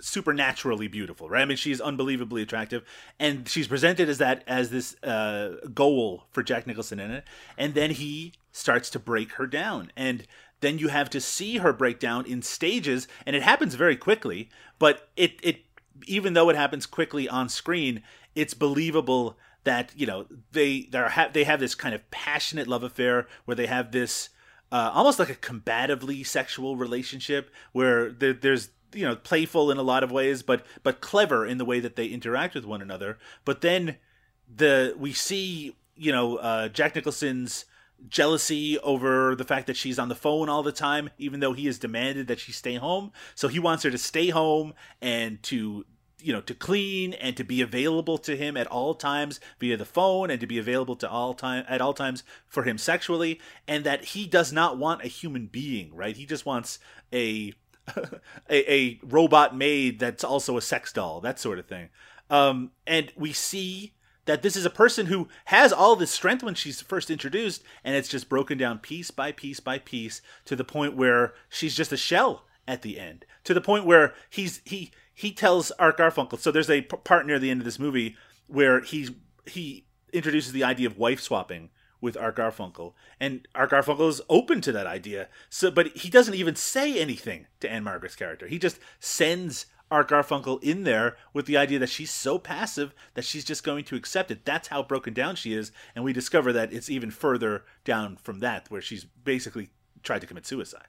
supernaturally 0.00 0.88
beautiful, 0.88 1.28
right? 1.28 1.42
I 1.42 1.44
mean, 1.44 1.56
she's 1.56 1.80
unbelievably 1.80 2.42
attractive, 2.42 2.84
and 3.18 3.48
she's 3.48 3.68
presented 3.68 4.08
as 4.08 4.18
that 4.18 4.44
as 4.46 4.70
this 4.70 5.02
uh, 5.02 5.56
goal 5.72 6.24
for 6.30 6.42
Jack 6.42 6.66
Nicholson 6.66 7.00
in 7.00 7.10
it, 7.10 7.24
and 7.56 7.74
then 7.74 7.90
he 7.90 8.32
starts 8.52 8.90
to 8.90 8.98
break 8.98 9.32
her 9.32 9.46
down, 9.46 9.92
and 9.96 10.26
then 10.60 10.78
you 10.78 10.88
have 10.88 11.10
to 11.10 11.20
see 11.20 11.58
her 11.58 11.72
break 11.72 11.98
down 11.98 12.26
in 12.26 12.42
stages, 12.42 13.06
and 13.26 13.36
it 13.36 13.42
happens 13.42 13.74
very 13.74 13.96
quickly, 13.96 14.48
but 14.78 15.08
it 15.16 15.38
it 15.42 15.60
even 16.06 16.34
though 16.34 16.50
it 16.50 16.56
happens 16.56 16.86
quickly 16.86 17.28
on 17.28 17.48
screen, 17.48 18.02
it's 18.34 18.54
believable 18.54 19.38
that 19.64 19.92
you 19.96 20.06
know 20.06 20.26
they 20.52 20.82
they 20.90 20.98
have 20.98 21.32
they 21.32 21.44
have 21.44 21.60
this 21.60 21.74
kind 21.74 21.94
of 21.94 22.10
passionate 22.10 22.68
love 22.68 22.82
affair 22.82 23.26
where 23.44 23.54
they 23.54 23.66
have 23.66 23.92
this. 23.92 24.30
Uh, 24.72 24.90
almost 24.92 25.20
like 25.20 25.30
a 25.30 25.34
combatively 25.34 26.26
sexual 26.26 26.76
relationship 26.76 27.48
where 27.72 28.10
there, 28.10 28.32
there's 28.32 28.70
you 28.92 29.04
know 29.04 29.16
playful 29.16 29.70
in 29.70 29.78
a 29.78 29.82
lot 29.82 30.02
of 30.02 30.10
ways 30.10 30.42
but 30.42 30.64
but 30.82 31.00
clever 31.00 31.46
in 31.46 31.58
the 31.58 31.64
way 31.64 31.80
that 31.80 31.96
they 31.96 32.06
interact 32.06 32.54
with 32.54 32.64
one 32.64 32.80
another 32.80 33.18
but 33.44 33.60
then 33.60 33.96
the 34.52 34.94
we 34.98 35.12
see 35.12 35.76
you 35.96 36.12
know 36.12 36.36
uh, 36.36 36.68
jack 36.68 36.94
nicholson's 36.94 37.66
jealousy 38.08 38.78
over 38.80 39.34
the 39.34 39.44
fact 39.44 39.66
that 39.66 39.76
she's 39.76 39.98
on 39.98 40.08
the 40.08 40.14
phone 40.14 40.48
all 40.48 40.62
the 40.62 40.72
time 40.72 41.10
even 41.18 41.40
though 41.40 41.52
he 41.52 41.66
has 41.66 41.78
demanded 41.78 42.26
that 42.26 42.38
she 42.38 42.52
stay 42.52 42.74
home 42.74 43.12
so 43.34 43.48
he 43.48 43.58
wants 43.58 43.82
her 43.82 43.90
to 43.90 43.98
stay 43.98 44.28
home 44.28 44.74
and 45.00 45.42
to 45.42 45.84
you 46.24 46.32
know 46.32 46.40
to 46.40 46.54
clean 46.54 47.12
and 47.14 47.36
to 47.36 47.44
be 47.44 47.60
available 47.60 48.18
to 48.18 48.36
him 48.36 48.56
at 48.56 48.66
all 48.66 48.94
times 48.94 49.40
via 49.60 49.76
the 49.76 49.84
phone 49.84 50.30
and 50.30 50.40
to 50.40 50.46
be 50.46 50.58
available 50.58 50.96
to 50.96 51.08
all 51.08 51.34
time 51.34 51.64
at 51.68 51.80
all 51.80 51.94
times 51.94 52.24
for 52.46 52.64
him 52.64 52.78
sexually 52.78 53.40
and 53.68 53.84
that 53.84 54.04
he 54.06 54.26
does 54.26 54.52
not 54.52 54.78
want 54.78 55.04
a 55.04 55.08
human 55.08 55.46
being 55.46 55.94
right 55.94 56.16
he 56.16 56.26
just 56.26 56.46
wants 56.46 56.78
a 57.12 57.52
a, 58.50 58.72
a 58.72 59.00
robot 59.02 59.56
maid 59.56 59.98
that's 59.98 60.24
also 60.24 60.56
a 60.56 60.62
sex 60.62 60.92
doll, 60.92 61.20
that 61.20 61.38
sort 61.38 61.58
of 61.58 61.66
thing. 61.66 61.88
Um, 62.30 62.70
and 62.86 63.12
we 63.16 63.32
see 63.32 63.94
that 64.24 64.42
this 64.42 64.56
is 64.56 64.64
a 64.64 64.70
person 64.70 65.06
who 65.06 65.28
has 65.46 65.72
all 65.72 65.96
this 65.96 66.10
strength 66.10 66.42
when 66.42 66.54
she's 66.54 66.80
first 66.80 67.10
introduced, 67.10 67.62
and 67.82 67.94
it's 67.94 68.08
just 68.08 68.28
broken 68.28 68.56
down 68.56 68.78
piece 68.78 69.10
by 69.10 69.32
piece 69.32 69.60
by 69.60 69.78
piece 69.78 70.22
to 70.46 70.56
the 70.56 70.64
point 70.64 70.96
where 70.96 71.34
she's 71.48 71.76
just 71.76 71.92
a 71.92 71.96
shell 71.96 72.44
at 72.66 72.82
the 72.82 72.98
end. 72.98 73.26
To 73.44 73.52
the 73.52 73.60
point 73.60 73.84
where 73.84 74.14
he's 74.30 74.62
he 74.64 74.90
he 75.14 75.32
tells 75.32 75.70
Art 75.72 75.96
Garfunkel. 75.98 76.38
So 76.38 76.50
there's 76.50 76.70
a 76.70 76.82
p- 76.82 76.96
part 77.04 77.26
near 77.26 77.38
the 77.38 77.50
end 77.50 77.60
of 77.60 77.64
this 77.64 77.78
movie 77.78 78.16
where 78.46 78.80
he's 78.80 79.10
he 79.46 79.86
introduces 80.12 80.52
the 80.52 80.64
idea 80.64 80.86
of 80.86 80.98
wife 80.98 81.20
swapping 81.20 81.70
with 82.00 82.16
Art 82.16 82.36
Garfunkel, 82.36 82.92
and 83.18 83.48
Art 83.54 83.70
Garfunkel 83.70 84.08
is 84.10 84.20
open 84.28 84.60
to 84.60 84.72
that 84.72 84.86
idea. 84.86 85.28
So, 85.48 85.70
but 85.70 85.88
he 85.96 86.10
doesn't 86.10 86.34
even 86.34 86.54
say 86.54 86.98
anything 86.98 87.46
to 87.60 87.70
Ann-Margret's 87.70 88.14
character. 88.14 88.46
He 88.46 88.58
just 88.58 88.78
sends 89.00 89.66
Art 89.90 90.10
Garfunkel 90.10 90.62
in 90.62 90.84
there 90.84 91.16
with 91.32 91.46
the 91.46 91.56
idea 91.56 91.78
that 91.78 91.88
she's 91.88 92.10
so 92.10 92.38
passive 92.38 92.94
that 93.14 93.24
she's 93.24 93.44
just 93.44 93.64
going 93.64 93.84
to 93.84 93.96
accept 93.96 94.30
it. 94.30 94.44
That's 94.44 94.68
how 94.68 94.82
broken 94.82 95.14
down 95.14 95.36
she 95.36 95.54
is, 95.54 95.72
and 95.94 96.04
we 96.04 96.12
discover 96.12 96.52
that 96.52 96.72
it's 96.72 96.90
even 96.90 97.10
further 97.10 97.64
down 97.84 98.16
from 98.16 98.40
that, 98.40 98.70
where 98.70 98.82
she's 98.82 99.04
basically 99.04 99.70
tried 100.02 100.20
to 100.20 100.26
commit 100.26 100.46
suicide. 100.46 100.88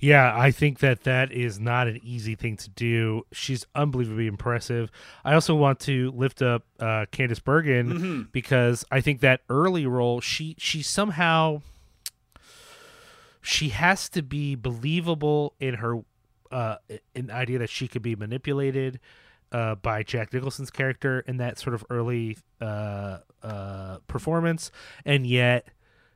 Yeah, 0.00 0.34
I 0.36 0.50
think 0.50 0.80
that 0.80 1.04
that 1.04 1.32
is 1.32 1.58
not 1.58 1.86
an 1.88 1.98
easy 2.02 2.34
thing 2.34 2.56
to 2.58 2.68
do. 2.68 3.24
She's 3.32 3.66
unbelievably 3.74 4.26
impressive. 4.26 4.90
I 5.24 5.32
also 5.34 5.54
want 5.54 5.80
to 5.80 6.10
lift 6.10 6.42
up 6.42 6.64
uh, 6.78 7.06
Candice 7.10 7.42
Bergen 7.42 7.92
Mm-hmm. 7.92 8.22
because 8.32 8.84
I 8.90 9.00
think 9.00 9.20
that 9.20 9.40
early 9.48 9.86
role, 9.86 10.20
she 10.20 10.56
she 10.58 10.82
somehow 10.82 11.62
she 13.40 13.68
has 13.70 14.08
to 14.10 14.22
be 14.22 14.54
believable 14.54 15.54
in 15.60 15.74
her 15.74 16.00
uh, 16.50 16.76
in 17.14 17.26
the 17.28 17.32
idea 17.34 17.58
that 17.58 17.70
she 17.70 17.88
could 17.88 18.02
be 18.02 18.14
manipulated 18.16 19.00
uh, 19.52 19.74
by 19.76 20.02
Jack 20.02 20.32
Nicholson's 20.32 20.70
character 20.70 21.20
in 21.26 21.36
that 21.38 21.58
sort 21.58 21.74
of 21.74 21.84
early 21.90 22.36
uh, 22.60 23.18
uh, 23.42 23.98
performance, 24.06 24.70
and 25.04 25.26
yet 25.26 25.68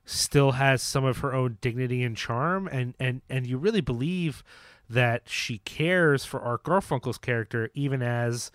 still 0.08 0.52
has 0.52 0.82
some 0.82 1.04
of 1.04 1.18
her 1.18 1.34
own 1.34 1.58
dignity 1.60 2.02
and 2.02 2.16
charm 2.16 2.66
and 2.68 2.94
and 2.98 3.20
and 3.28 3.46
you 3.46 3.58
really 3.58 3.82
believe 3.82 4.42
that 4.88 5.22
she 5.28 5.58
cares 5.58 6.24
for 6.24 6.40
Art 6.40 6.64
Garfunkel's 6.64 7.18
character 7.18 7.70
even 7.74 8.02
as 8.02 8.50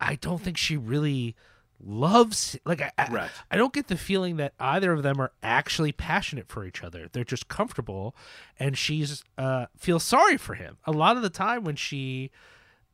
I 0.00 0.14
don't 0.14 0.40
think 0.40 0.56
she 0.56 0.78
really 0.78 1.36
loves 1.82 2.58
like 2.64 2.80
I, 2.80 2.92
I, 2.96 3.12
I 3.50 3.56
don't 3.56 3.74
get 3.74 3.88
the 3.88 3.96
feeling 3.96 4.36
that 4.36 4.54
either 4.58 4.92
of 4.92 5.02
them 5.02 5.20
are 5.20 5.32
actually 5.42 5.92
passionate 5.92 6.48
for 6.48 6.64
each 6.64 6.82
other. 6.82 7.08
They're 7.12 7.24
just 7.24 7.48
comfortable 7.48 8.16
and 8.58 8.76
she's 8.76 9.22
uh 9.36 9.66
feels 9.76 10.02
sorry 10.02 10.38
for 10.38 10.54
him. 10.54 10.78
A 10.86 10.92
lot 10.92 11.18
of 11.18 11.22
the 11.22 11.30
time 11.30 11.62
when 11.62 11.76
she 11.76 12.30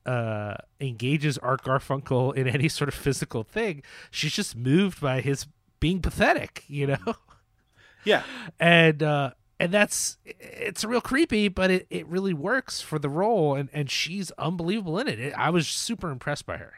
uh 0.04 0.54
engages 0.80 1.38
Art 1.38 1.62
Garfunkel 1.62 2.34
in 2.34 2.48
any 2.48 2.68
sort 2.68 2.88
of 2.88 2.94
physical 2.94 3.44
thing, 3.44 3.84
she's 4.10 4.32
just 4.32 4.56
moved 4.56 5.00
by 5.00 5.20
his 5.20 5.46
being 5.78 6.00
pathetic, 6.00 6.64
you 6.66 6.88
know? 6.88 7.14
Yeah, 8.06 8.22
and 8.58 9.02
uh 9.02 9.30
and 9.58 9.72
that's 9.72 10.18
it's 10.24 10.84
real 10.84 11.00
creepy 11.00 11.48
but 11.48 11.70
it, 11.70 11.86
it 11.90 12.06
really 12.06 12.34
works 12.34 12.80
for 12.80 12.98
the 12.98 13.08
role 13.08 13.54
and 13.54 13.68
and 13.72 13.90
she's 13.90 14.30
unbelievable 14.32 14.98
in 14.98 15.08
it. 15.08 15.18
it 15.18 15.32
i 15.36 15.50
was 15.50 15.66
super 15.66 16.10
impressed 16.10 16.46
by 16.46 16.58
her 16.58 16.74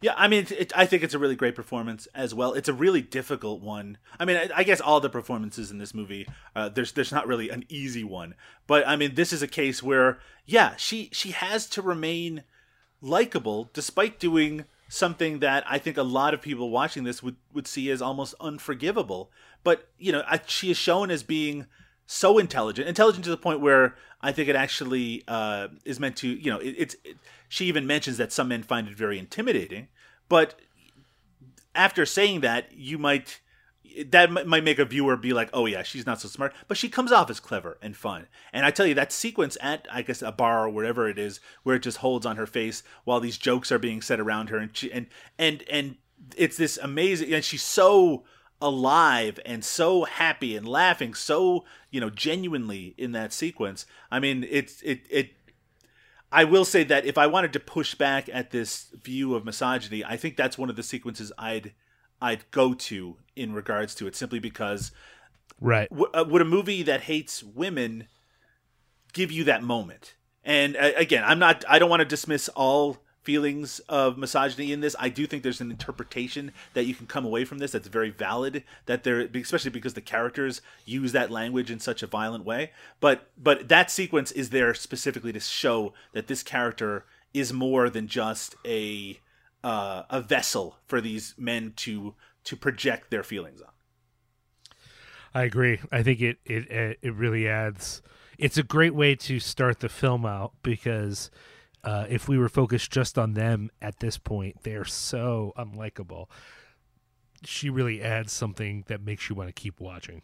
Yeah, 0.00 0.14
I 0.16 0.28
mean, 0.28 0.44
it, 0.44 0.52
it, 0.52 0.72
I 0.76 0.86
think 0.86 1.02
it's 1.02 1.14
a 1.14 1.18
really 1.18 1.34
great 1.34 1.56
performance 1.56 2.06
as 2.14 2.32
well. 2.32 2.52
It's 2.54 2.68
a 2.68 2.72
really 2.72 3.02
difficult 3.02 3.60
one. 3.60 3.98
I 4.20 4.24
mean, 4.24 4.36
I, 4.36 4.48
I 4.58 4.62
guess 4.62 4.80
all 4.80 5.00
the 5.00 5.10
performances 5.10 5.72
in 5.72 5.78
this 5.78 5.92
movie, 5.92 6.28
uh, 6.54 6.68
there's 6.68 6.92
there's 6.92 7.10
not 7.10 7.26
really 7.26 7.50
an 7.50 7.64
easy 7.68 8.04
one, 8.04 8.34
but 8.68 8.86
I 8.86 8.94
mean, 8.94 9.16
this 9.16 9.32
is 9.32 9.42
a 9.42 9.48
case 9.48 9.82
where, 9.82 10.20
yeah, 10.46 10.76
she 10.76 11.10
she 11.12 11.32
has 11.32 11.66
to 11.70 11.82
remain 11.82 12.44
likable 13.00 13.70
despite 13.72 14.20
doing 14.20 14.66
something 14.88 15.40
that 15.40 15.64
I 15.66 15.78
think 15.78 15.96
a 15.96 16.02
lot 16.02 16.32
of 16.34 16.40
people 16.42 16.70
watching 16.70 17.02
this 17.04 17.22
would 17.22 17.36
would 17.52 17.66
see 17.66 17.90
as 17.90 18.00
almost 18.00 18.34
unforgivable. 18.40 19.30
But 19.64 19.88
you 19.98 20.12
know, 20.12 20.22
I, 20.26 20.40
she 20.46 20.70
is 20.70 20.76
shown 20.76 21.10
as 21.10 21.22
being 21.22 21.66
so 22.06 22.38
intelligent, 22.38 22.88
intelligent 22.88 23.24
to 23.24 23.30
the 23.30 23.36
point 23.36 23.60
where 23.60 23.96
I 24.20 24.32
think 24.32 24.48
it 24.48 24.56
actually 24.56 25.24
uh, 25.28 25.68
is 25.84 26.00
meant 26.00 26.16
to, 26.18 26.28
you 26.28 26.50
know, 26.50 26.58
it, 26.58 26.74
it's. 26.78 26.96
It, 27.04 27.16
she 27.50 27.64
even 27.64 27.86
mentions 27.86 28.18
that 28.18 28.30
some 28.30 28.48
men 28.48 28.62
find 28.62 28.88
it 28.88 28.94
very 28.94 29.18
intimidating, 29.18 29.88
but 30.28 30.60
after 31.74 32.04
saying 32.04 32.40
that, 32.40 32.72
you 32.72 32.98
might 32.98 33.40
that 34.06 34.30
might 34.30 34.64
make 34.64 34.78
a 34.78 34.84
viewer 34.84 35.16
be 35.16 35.32
like, 35.32 35.48
"Oh 35.52 35.66
yeah, 35.66 35.82
she's 35.82 36.06
not 36.06 36.20
so 36.20 36.28
smart," 36.28 36.52
but 36.66 36.76
she 36.76 36.88
comes 36.88 37.10
off 37.10 37.30
as 37.30 37.40
clever 37.40 37.78
and 37.80 37.96
fun. 37.96 38.26
And 38.52 38.66
I 38.66 38.70
tell 38.70 38.86
you, 38.86 38.94
that 38.94 39.12
sequence 39.12 39.56
at 39.60 39.86
I 39.90 40.02
guess 40.02 40.22
a 40.22 40.32
bar 40.32 40.66
or 40.66 40.70
wherever 40.70 41.08
it 41.08 41.18
is, 41.18 41.40
where 41.62 41.76
it 41.76 41.82
just 41.82 41.98
holds 41.98 42.26
on 42.26 42.36
her 42.36 42.46
face 42.46 42.82
while 43.04 43.20
these 43.20 43.38
jokes 43.38 43.72
are 43.72 43.78
being 43.78 44.02
said 44.02 44.20
around 44.20 44.50
her, 44.50 44.58
and 44.58 44.76
she, 44.76 44.92
and 44.92 45.06
and 45.38 45.64
and 45.70 45.96
it's 46.36 46.56
this 46.56 46.78
amazing, 46.78 47.32
and 47.32 47.44
she's 47.44 47.62
so 47.62 48.24
alive 48.60 49.38
and 49.46 49.64
so 49.64 50.04
happy 50.04 50.56
and 50.56 50.66
laughing 50.66 51.14
so 51.14 51.64
you 51.90 52.00
know 52.00 52.10
genuinely 52.10 52.94
in 52.98 53.12
that 53.12 53.32
sequence 53.32 53.86
i 54.10 54.18
mean 54.18 54.44
it's 54.50 54.82
it 54.82 55.00
it 55.08 55.30
I 56.30 56.44
will 56.44 56.64
say 56.64 56.84
that 56.84 57.06
if 57.06 57.16
I 57.16 57.26
wanted 57.26 57.52
to 57.54 57.60
push 57.60 57.94
back 57.94 58.28
at 58.32 58.50
this 58.50 58.88
view 59.02 59.34
of 59.34 59.44
misogyny, 59.44 60.04
I 60.04 60.16
think 60.16 60.36
that's 60.36 60.58
one 60.58 60.68
of 60.68 60.76
the 60.76 60.82
sequences 60.82 61.32
I'd 61.38 61.72
I'd 62.20 62.50
go 62.50 62.74
to 62.74 63.16
in 63.36 63.52
regards 63.52 63.94
to 63.96 64.06
it, 64.06 64.16
simply 64.16 64.38
because 64.38 64.92
right 65.60 65.88
w- 65.88 66.10
uh, 66.12 66.24
would 66.28 66.42
a 66.42 66.44
movie 66.44 66.82
that 66.82 67.02
hates 67.02 67.42
women 67.42 68.08
give 69.12 69.32
you 69.32 69.44
that 69.44 69.62
moment? 69.62 70.16
And 70.44 70.76
uh, 70.76 70.90
again, 70.96 71.24
I'm 71.24 71.38
not. 71.38 71.64
I 71.68 71.78
don't 71.78 71.90
want 71.90 72.00
to 72.00 72.06
dismiss 72.06 72.48
all 72.50 72.98
feelings 73.22 73.80
of 73.88 74.16
misogyny 74.16 74.72
in 74.72 74.80
this. 74.80 74.96
I 74.98 75.08
do 75.08 75.26
think 75.26 75.42
there's 75.42 75.60
an 75.60 75.70
interpretation 75.70 76.52
that 76.74 76.84
you 76.84 76.94
can 76.94 77.06
come 77.06 77.24
away 77.24 77.44
from 77.44 77.58
this 77.58 77.72
that's 77.72 77.88
very 77.88 78.10
valid. 78.10 78.64
That 78.86 79.04
there, 79.04 79.20
especially 79.20 79.70
because 79.70 79.94
the 79.94 80.00
characters 80.00 80.60
use 80.84 81.12
that 81.12 81.30
language 81.30 81.70
in 81.70 81.80
such 81.80 82.02
a 82.02 82.06
violent 82.06 82.44
way. 82.44 82.72
But 83.00 83.30
but 83.36 83.68
that 83.68 83.90
sequence 83.90 84.32
is 84.32 84.50
there 84.50 84.74
specifically 84.74 85.32
to 85.32 85.40
show 85.40 85.92
that 86.12 86.26
this 86.26 86.42
character 86.42 87.04
is 87.34 87.52
more 87.52 87.90
than 87.90 88.08
just 88.08 88.54
a 88.66 89.20
uh, 89.62 90.04
a 90.08 90.20
vessel 90.20 90.76
for 90.86 91.00
these 91.00 91.34
men 91.36 91.72
to 91.76 92.14
to 92.44 92.56
project 92.56 93.10
their 93.10 93.22
feelings 93.22 93.60
on. 93.60 93.68
i 95.34 95.42
agree 95.42 95.80
i 95.92 96.02
think 96.02 96.20
it 96.20 96.38
it 96.44 96.98
it 97.02 97.14
really 97.14 97.48
adds 97.48 98.00
it's 98.38 98.56
a 98.56 98.62
great 98.62 98.94
way 98.94 99.14
to 99.16 99.40
start 99.40 99.80
the 99.80 99.88
film 99.88 100.24
out 100.24 100.52
because 100.62 101.30
uh, 101.88 102.04
if 102.10 102.28
we 102.28 102.36
were 102.36 102.50
focused 102.50 102.90
just 102.90 103.16
on 103.16 103.32
them 103.32 103.70
at 103.80 103.98
this 104.00 104.18
point, 104.18 104.62
they're 104.62 104.84
so 104.84 105.54
unlikable. 105.56 106.26
She 107.46 107.70
really 107.70 108.02
adds 108.02 108.30
something 108.30 108.84
that 108.88 109.00
makes 109.00 109.30
you 109.30 109.34
want 109.34 109.48
to 109.48 109.54
keep 109.54 109.80
watching. 109.80 110.20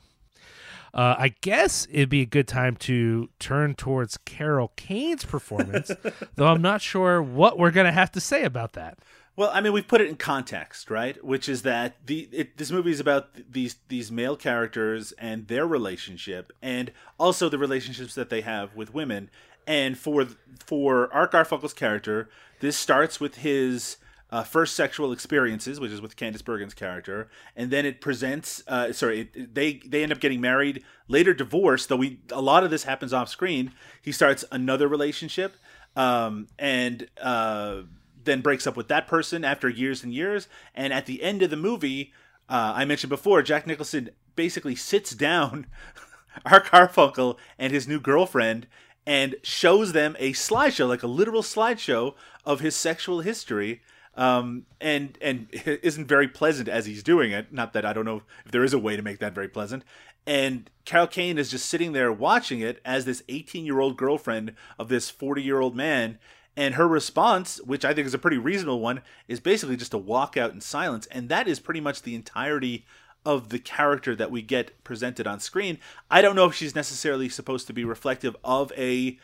Uh, 0.93 1.15
I 1.19 1.35
guess 1.41 1.87
it'd 1.91 2.11
be 2.11 2.21
a 2.21 2.27
good 2.27 2.47
time 2.47 2.77
to 2.77 3.31
turn 3.39 3.77
towards 3.77 4.19
Carol 4.19 4.73
Kane's 4.77 5.25
performance, 5.25 5.91
though 6.35 6.49
I'm 6.49 6.61
not 6.61 6.83
sure 6.83 7.23
what 7.23 7.59
we're 7.59 7.71
going 7.71 7.87
to 7.87 7.93
have 7.93 8.13
to 8.13 8.21
say 8.21 8.45
about 8.45 8.75
that. 8.75 8.99
Well, 9.35 9.51
I 9.51 9.63
mean, 9.63 9.73
we've 9.73 9.89
put 9.89 10.03
it 10.03 10.09
in 10.09 10.17
context, 10.17 10.91
right? 10.91 11.23
Which 11.25 11.49
is 11.49 11.63
that 11.63 11.97
the 12.07 12.29
it, 12.31 12.59
this 12.59 12.71
movie 12.71 12.91
is 12.91 13.01
about 13.01 13.31
these 13.51 13.77
these 13.89 14.13
male 14.13 14.37
characters 14.37 15.13
and 15.13 15.49
their 15.49 15.67
relationship, 15.67 16.53
and 16.61 16.93
also 17.19 17.49
the 17.49 17.59
relationships 17.59 18.15
that 18.17 18.29
they 18.29 18.43
have 18.43 18.77
with 18.77 18.93
women. 18.93 19.31
And 19.67 19.97
for 19.99 20.27
for 20.65 21.13
Art 21.13 21.33
Garfunkel's 21.33 21.75
character, 21.75 22.29
this 22.61 22.77
starts 22.77 23.21
with 23.21 23.37
his 23.37 23.99
uh, 24.31 24.43
first 24.43 24.75
sexual 24.75 25.13
experiences, 25.13 25.79
which 25.79 25.93
is 25.93 26.01
with 26.01 26.17
Candice 26.17 26.43
Bergen's 26.43 26.75
character, 26.75 27.29
and 27.57 27.71
then 27.71 27.87
it 27.87 28.01
presents. 28.01 28.63
Uh, 28.67 28.93
sorry, 28.93 29.31
it, 29.33 29.55
they 29.55 29.81
they 29.87 30.03
end 30.03 30.13
up 30.13 30.21
getting 30.21 30.41
married, 30.41 30.83
later 31.09 31.35
divorced. 31.35 31.89
Though 31.89 31.97
we 31.97 32.21
a 32.31 32.41
lot 32.41 32.65
of 32.65 32.71
this 32.71 32.85
happens 32.85 33.13
off 33.13 33.29
screen. 33.29 33.73
He 34.03 34.13
starts 34.13 34.45
another 34.51 34.89
relationship, 34.89 35.57
um, 35.97 36.49
and. 36.59 37.09
Uh, 37.21 37.83
then 38.25 38.41
breaks 38.41 38.67
up 38.67 38.75
with 38.77 38.89
that 38.89 39.07
person 39.07 39.45
after 39.45 39.69
years 39.69 40.03
and 40.03 40.13
years. 40.13 40.49
And 40.75 40.93
at 40.93 41.05
the 41.05 41.23
end 41.23 41.43
of 41.43 41.51
the 41.51 41.57
movie, 41.57 42.13
uh, 42.49 42.73
I 42.75 42.85
mentioned 42.85 43.11
before, 43.11 43.43
Jack 43.43 43.67
Nicholson 43.67 44.11
basically 44.37 44.75
sits 44.75 45.13
down 45.13 45.67
Art 46.47 46.67
Garfunkel 46.67 47.39
and 47.59 47.73
his 47.73 47.87
new 47.87 48.01
girlfriend 48.01 48.67
and 49.07 49.37
shows 49.43 49.93
them 49.93 50.17
a 50.19 50.33
slideshow, 50.33 50.89
like 50.89 51.03
a 51.03 51.09
literal 51.09 51.43
slideshow 51.43 52.15
of 52.45 52.61
his 52.61 52.75
sexual 52.77 53.21
history. 53.21 53.83
Um, 54.17 54.67
and 54.81 55.19
and 55.21 55.49
isn't 55.53 56.07
very 56.07 56.29
pleasant 56.29 56.69
as 56.69 56.87
he's 56.87 57.03
doing 57.03 57.33
it. 57.33 57.53
Not 57.53 57.73
that 57.73 57.85
I 57.85 57.93
don't 57.93 58.05
know 58.05 58.23
if 58.45 58.53
there 58.53 58.63
is 58.63 58.73
a 58.73 58.79
way 58.79 58.95
to 58.97 59.03
make 59.03 59.19
that 59.19 59.35
very 59.35 59.49
pleasant. 59.49 59.83
And 60.27 60.71
Carol 60.85 61.09
Kane 61.09 61.37
is 61.37 61.51
just 61.51 61.67
sitting 61.67 61.93
there 61.93 62.13
watching 62.13 62.61
it 62.61 62.81
as 62.85 63.05
this 63.05 63.23
18 63.29 63.67
year 63.67 63.81
old 63.81 63.97
girlfriend 63.97 64.55
of 64.79 64.89
this 64.89 65.11
40 65.11 65.43
year 65.43 65.61
old 65.61 65.75
man 65.75 66.19
and 66.57 66.75
her 66.77 66.87
response, 66.87 67.61
which 67.63 67.85
I 67.85 67.95
think 67.95 68.07
is 68.07 68.15
a 68.15 68.19
pretty 68.19 68.39
reasonable 68.39 68.81
one, 68.81 69.03
is 69.27 69.41
basically 69.41 69.77
just 69.77 69.91
to 69.91 69.99
walk 69.99 70.37
out 70.37 70.53
in 70.53 70.61
silence. 70.61 71.07
And 71.07 71.29
that 71.29 71.49
is 71.49 71.59
pretty 71.59 71.81
much 71.81 72.03
the 72.03 72.15
entirety 72.15 72.87
of 73.25 73.49
the 73.49 73.59
character 73.59 74.15
that 74.15 74.31
we 74.31 74.43
get 74.43 74.83
presented 74.85 75.27
on 75.27 75.41
screen. 75.41 75.79
I 76.11 76.23
don't 76.23 76.37
know 76.37 76.47
if 76.47 76.55
she's 76.55 76.75
necessarily 76.75 77.29
supposed 77.29 77.67
to 77.67 77.73
be 77.73 77.85
reflective 77.85 78.37
of 78.45 78.73
a 78.77 79.19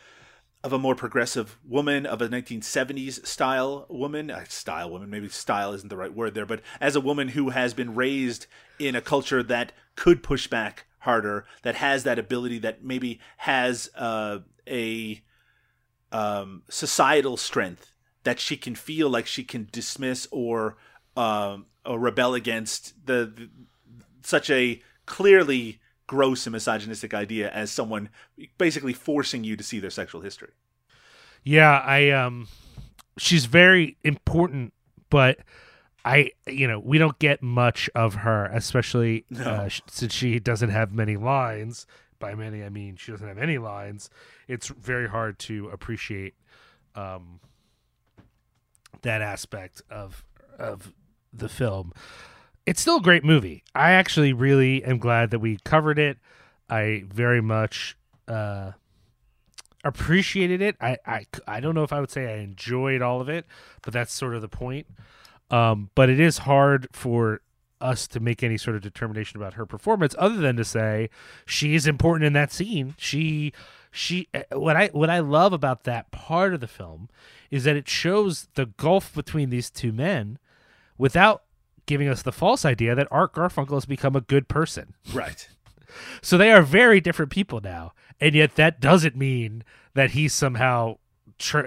of 0.63 0.73
a 0.73 0.79
more 0.79 0.93
progressive 0.93 1.57
woman, 1.67 2.05
of 2.05 2.21
a 2.21 2.27
1970s 2.29 3.25
style 3.25 3.87
woman, 3.89 4.29
uh, 4.29 4.43
style 4.47 4.91
woman, 4.91 5.09
maybe 5.09 5.27
style 5.27 5.73
isn't 5.73 5.89
the 5.89 5.97
right 5.97 6.13
word 6.13 6.35
there, 6.35 6.45
but 6.45 6.61
as 6.79 6.95
a 6.95 7.01
woman 7.01 7.29
who 7.29 7.49
has 7.49 7.73
been 7.73 7.95
raised 7.95 8.45
in 8.77 8.95
a 8.95 9.01
culture 9.01 9.41
that 9.41 9.71
could 9.95 10.21
push 10.21 10.45
back 10.47 10.85
harder, 10.99 11.45
that 11.63 11.75
has 11.75 12.03
that 12.03 12.19
ability, 12.19 12.59
that 12.59 12.83
maybe 12.83 13.19
has 13.37 13.89
uh, 13.95 14.37
a 14.67 15.23
um, 16.11 16.61
societal 16.69 17.37
strength 17.37 17.93
that 18.23 18.39
she 18.39 18.55
can 18.55 18.75
feel 18.75 19.09
like 19.09 19.25
she 19.25 19.43
can 19.43 19.67
dismiss 19.71 20.27
or 20.31 20.77
um, 21.17 21.65
or 21.85 21.99
rebel 21.99 22.35
against 22.35 23.05
the, 23.05 23.25
the 23.25 23.49
such 24.23 24.49
a 24.49 24.81
clearly 25.05 25.79
gross 26.07 26.45
and 26.45 26.53
misogynistic 26.53 27.13
idea 27.13 27.49
as 27.51 27.71
someone 27.71 28.09
basically 28.57 28.93
forcing 28.93 29.43
you 29.43 29.55
to 29.55 29.63
see 29.63 29.79
their 29.79 29.89
sexual 29.89 30.21
history. 30.21 30.51
Yeah, 31.43 31.79
I 31.79 32.09
um 32.09 32.47
she's 33.17 33.45
very 33.45 33.97
important, 34.03 34.73
but 35.09 35.39
I 36.03 36.31
you 36.47 36.67
know, 36.67 36.79
we 36.79 36.97
don't 36.97 37.17
get 37.19 37.41
much 37.41 37.89
of 37.95 38.15
her, 38.15 38.45
especially 38.47 39.25
no. 39.29 39.43
uh, 39.43 39.69
since 39.87 40.13
she 40.13 40.39
doesn't 40.39 40.69
have 40.69 40.93
many 40.93 41.17
lines. 41.17 41.87
By 42.19 42.35
many 42.35 42.63
I 42.63 42.69
mean 42.69 42.97
she 42.97 43.11
doesn't 43.11 43.27
have 43.27 43.39
any 43.39 43.57
lines 43.57 44.09
it's 44.51 44.67
very 44.67 45.07
hard 45.07 45.39
to 45.39 45.69
appreciate 45.69 46.33
um, 46.93 47.39
that 49.01 49.21
aspect 49.21 49.81
of 49.89 50.25
of 50.59 50.91
the 51.31 51.47
film. 51.47 51.93
It's 52.65 52.81
still 52.81 52.97
a 52.97 53.01
great 53.01 53.23
movie. 53.23 53.63
I 53.73 53.91
actually 53.91 54.33
really 54.33 54.83
am 54.83 54.99
glad 54.99 55.31
that 55.31 55.39
we 55.39 55.57
covered 55.63 55.97
it. 55.97 56.17
I 56.69 57.03
very 57.07 57.41
much 57.41 57.97
uh, 58.27 58.71
appreciated 59.83 60.61
it. 60.61 60.75
I, 60.79 60.97
I 61.05 61.25
I 61.47 61.59
don't 61.59 61.75
know 61.75 61.83
if 61.83 61.91
I 61.91 61.99
would 61.99 62.11
say 62.11 62.33
I 62.33 62.37
enjoyed 62.37 63.01
all 63.01 63.19
of 63.19 63.29
it, 63.29 63.45
but 63.81 63.93
that's 63.93 64.13
sort 64.13 64.35
of 64.35 64.41
the 64.41 64.47
point. 64.47 64.87
Um, 65.49 65.89
but 65.95 66.09
it 66.09 66.19
is 66.19 66.39
hard 66.39 66.87
for 66.93 67.41
us 67.81 68.07
to 68.07 68.19
make 68.19 68.43
any 68.43 68.57
sort 68.57 68.75
of 68.75 68.81
determination 68.81 69.37
about 69.37 69.55
her 69.55 69.65
performance 69.65 70.15
other 70.19 70.37
than 70.37 70.55
to 70.55 70.63
say 70.63 71.09
she 71.45 71.73
is 71.75 71.87
important 71.87 72.25
in 72.25 72.33
that 72.33 72.51
scene. 72.51 72.95
She 72.97 73.53
she 73.91 74.27
eh, 74.33 74.43
what 74.51 74.75
I 74.75 74.87
what 74.93 75.09
I 75.09 75.19
love 75.19 75.51
about 75.51 75.83
that 75.83 76.11
part 76.11 76.53
of 76.53 76.61
the 76.61 76.67
film 76.67 77.09
is 77.49 77.63
that 77.65 77.75
it 77.75 77.89
shows 77.89 78.47
the 78.53 78.67
gulf 78.67 79.13
between 79.13 79.49
these 79.49 79.69
two 79.69 79.91
men 79.91 80.37
without 80.97 81.43
giving 81.91 82.07
us 82.07 82.21
the 82.21 82.31
false 82.31 82.63
idea 82.63 82.95
that 82.95 83.05
Art 83.11 83.33
Garfunkel 83.33 83.73
has 83.73 83.85
become 83.85 84.15
a 84.15 84.21
good 84.21 84.47
person. 84.47 84.95
Right. 85.13 85.47
So 86.21 86.37
they 86.37 86.53
are 86.53 86.61
very 86.61 87.01
different 87.01 87.31
people 87.31 87.59
now, 87.59 87.91
and 88.21 88.33
yet 88.33 88.55
that 88.55 88.79
doesn't 88.79 89.13
mean 89.13 89.65
that 89.93 90.11
he's 90.11 90.33
somehow, 90.33 90.99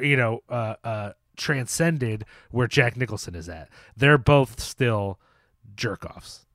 you 0.01 0.16
know, 0.16 0.43
uh, 0.49 0.77
uh, 0.83 1.12
transcended 1.37 2.25
where 2.51 2.66
Jack 2.66 2.97
Nicholson 2.97 3.35
is 3.35 3.51
at. 3.51 3.68
They're 3.95 4.16
both 4.16 4.61
still 4.61 5.20
jerk 5.77 6.07
offs. 6.07 6.47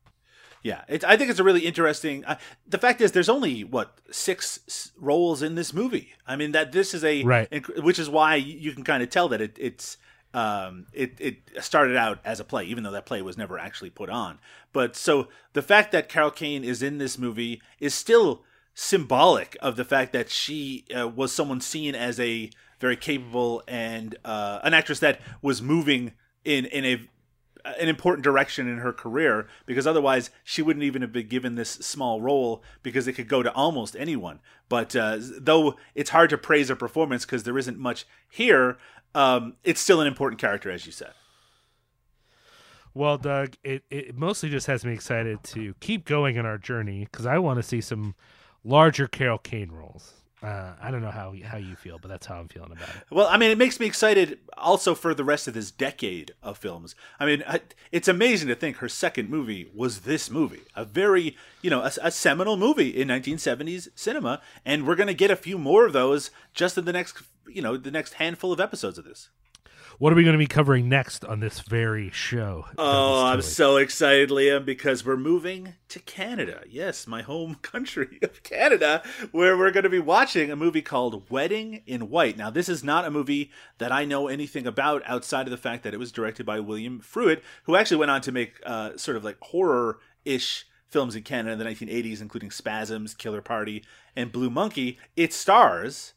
Yeah, 0.64 0.82
it's, 0.88 1.06
I 1.06 1.16
think 1.16 1.30
it's 1.30 1.40
a 1.40 1.44
really 1.44 1.68
interesting. 1.68 2.26
Uh, 2.26 2.38
the 2.68 2.80
fact 2.80 3.02
is, 3.02 3.12
there's 3.12 3.30
only 3.30 3.64
what 3.64 4.00
six 4.10 4.92
roles 4.98 5.44
in 5.44 5.54
this 5.54 5.72
movie. 5.72 6.14
I 6.26 6.36
mean, 6.36 6.54
that 6.54 6.72
this 6.72 6.96
is 6.96 7.04
a 7.04 7.22
right, 7.24 7.84
which 7.84 8.00
is 8.00 8.10
why 8.10 8.34
you 8.34 8.72
can 8.72 8.84
kind 8.84 9.04
of 9.04 9.12
tell 9.12 9.30
that 9.30 9.42
it, 9.42 9.58
it's 9.60 9.98
um, 10.34 10.86
it 10.94 11.16
it 11.20 11.64
started 11.64 11.96
out 11.96 12.20
as 12.24 12.40
a 12.40 12.44
play, 12.44 12.66
even 12.66 12.84
though 12.84 12.92
that 12.92 13.06
play 13.06 13.22
was 13.22 13.38
never 13.38 13.58
actually 13.58 13.90
put 13.90 14.10
on. 14.10 14.40
But 14.74 14.96
so 14.96 15.28
the 15.54 15.62
fact 15.62 15.92
that 15.92 16.10
Carol 16.10 16.32
Kane 16.32 16.64
is 16.64 16.84
in 16.84 16.98
this 16.98 17.18
movie 17.18 17.62
is 17.80 17.94
still 17.94 18.44
symbolic 18.74 19.58
of 19.62 19.76
the 19.76 19.86
fact 19.86 20.14
that 20.14 20.30
she 20.30 20.86
uh, 20.96 21.08
was 21.08 21.32
someone 21.32 21.62
seen 21.62 21.96
as 21.96 22.20
a 22.20 22.50
very 22.80 22.96
capable 22.96 23.64
and 23.68 24.16
uh, 24.24 24.60
an 24.64 24.74
actress 24.74 25.00
that 25.00 25.20
was 25.42 25.62
moving 25.62 26.14
in 26.46 26.66
in 26.66 26.86
a 26.86 27.10
an 27.66 27.90
important 27.90 28.24
direction 28.24 28.68
in 28.68 28.78
her 28.78 28.94
career 28.94 29.48
because 29.66 29.86
otherwise 29.86 30.30
she 30.44 30.62
wouldn't 30.62 30.84
even 30.84 31.02
have 31.02 31.12
been 31.12 31.28
given 31.28 31.56
this 31.56 31.72
small 31.72 32.22
role 32.22 32.64
because 32.84 33.08
it 33.08 33.14
could 33.14 33.28
go 33.28 33.44
to 33.44 33.54
almost 33.54 33.96
anyone. 33.98 34.40
But 34.70 34.96
uh, 34.96 35.18
though 35.20 35.76
it's 35.94 36.12
hard 36.12 36.30
to 36.30 36.38
praise 36.38 36.70
her 36.70 36.76
performance 36.76 37.26
because 37.26 37.44
there 37.44 37.58
isn't 37.58 37.78
much 37.78 38.06
here, 38.30 38.78
um, 39.16 39.56
it's 39.64 39.82
still 39.82 40.02
an 40.02 40.08
important 40.08 40.40
character, 40.40 40.70
as 40.72 40.86
you 40.86 40.92
said. 40.92 41.12
Well, 42.94 43.18
Doug, 43.18 43.56
it, 43.64 43.84
it 43.90 44.18
mostly 44.18 44.50
just 44.50 44.68
has 44.68 44.84
me 44.84 44.94
excited 44.94 45.44
to 45.44 45.76
keep 45.80 46.06
going 46.06 46.36
in 46.36 46.46
our 46.46 46.58
journey 46.58 47.08
because 47.10 47.26
I 47.26 47.38
want 47.38 47.58
to 47.58 47.64
see 47.64 47.82
some 47.82 48.16
larger 48.64 49.08
Carol 49.08 49.38
Kane 49.38 49.72
roles. 49.72 50.14
Uh, 50.42 50.72
I 50.82 50.90
don't 50.90 51.02
know 51.02 51.12
how 51.12 51.36
how 51.44 51.58
you 51.58 51.76
feel, 51.76 52.00
but 52.00 52.08
that's 52.08 52.26
how 52.26 52.40
I'm 52.40 52.48
feeling 52.48 52.72
about 52.72 52.88
it. 52.90 53.04
Well, 53.12 53.28
I 53.28 53.36
mean, 53.36 53.52
it 53.52 53.58
makes 53.58 53.78
me 53.78 53.86
excited 53.86 54.40
also 54.58 54.96
for 54.96 55.14
the 55.14 55.26
rest 55.26 55.50
of 55.50 55.54
this 55.54 55.70
decade 55.70 56.32
of 56.42 56.58
films. 56.58 56.96
I 57.20 57.26
mean, 57.26 57.44
I, 57.46 57.60
it's 57.92 58.08
amazing 58.08 58.48
to 58.48 58.56
think 58.56 58.78
her 58.78 58.88
second 58.88 59.30
movie 59.30 59.70
was 59.76 60.02
this 60.02 60.30
movie, 60.30 60.62
a 60.78 60.86
very 60.86 61.36
you 61.62 61.70
know 61.70 61.82
a, 61.82 61.92
a 62.02 62.12
seminal 62.12 62.56
movie 62.56 62.90
in 62.90 63.10
1970s 63.10 63.90
cinema, 63.96 64.42
and 64.66 64.88
we're 64.88 64.96
going 64.96 65.08
to 65.08 65.14
get 65.14 65.30
a 65.30 65.36
few 65.36 65.58
more 65.58 65.86
of 65.86 65.92
those 65.92 66.32
just 66.54 66.78
in 66.78 66.86
the 66.86 66.94
next 66.94 67.22
you 67.52 67.62
know 67.62 67.78
the 67.78 67.92
next 67.92 68.16
handful 68.16 68.52
of 68.52 68.60
episodes 68.60 68.98
of 68.98 69.06
this. 69.06 69.30
What 70.00 70.14
are 70.14 70.16
we 70.16 70.24
going 70.24 70.34
to 70.34 70.38
be 70.38 70.48
covering 70.48 70.88
next 70.88 71.26
on 71.26 71.42
this 71.42 71.60
very 71.60 72.10
show? 72.12 72.66
Oh, 72.78 73.26
I'm 73.26 73.42
so 73.42 73.76
excited, 73.76 74.30
Liam, 74.30 74.64
because 74.64 75.06
we're 75.06 75.18
moving 75.18 75.74
to 75.90 76.00
Canada. 76.00 76.62
Yes, 76.70 77.06
my 77.06 77.22
home 77.22 77.56
country 77.62 78.18
of 78.24 78.42
Canada, 78.44 79.04
where 79.32 79.58
we're 79.58 79.72
going 79.72 79.84
to 79.84 79.90
be 79.90 80.00
watching 80.00 80.50
a 80.50 80.56
movie 80.56 80.82
called 80.82 81.30
Wedding 81.30 81.82
in 81.86 82.10
White. 82.10 82.38
Now, 82.38 82.50
this 82.50 82.70
is 82.70 82.82
not 82.82 83.04
a 83.04 83.12
movie 83.12 83.52
that 83.80 83.92
I 83.92 84.06
know 84.06 84.30
anything 84.30 84.66
about 84.66 85.04
outside 85.06 85.48
of 85.48 85.52
the 85.52 85.58
fact 85.58 85.84
that 85.84 85.94
it 85.94 86.00
was 86.00 86.14
directed 86.14 86.46
by 86.46 86.62
William 86.62 87.02
Fruet, 87.02 87.42
who 87.64 87.76
actually 87.76 87.98
went 87.98 88.12
on 88.12 88.22
to 88.22 88.32
make 88.32 88.62
uh, 88.66 88.96
sort 88.96 89.18
of 89.18 89.26
like 89.26 89.38
horror 89.42 90.00
ish 90.24 90.66
films 90.88 91.16
in 91.16 91.24
Canada 91.24 91.52
in 91.52 91.60
the 91.60 91.66
1980s, 91.66 92.22
including 92.22 92.52
Spasms, 92.52 93.14
Killer 93.14 93.42
Party, 93.42 93.84
and 94.16 94.32
Blue 94.32 94.50
Monkey. 94.50 94.98
It 95.18 95.34
stars 95.34 96.14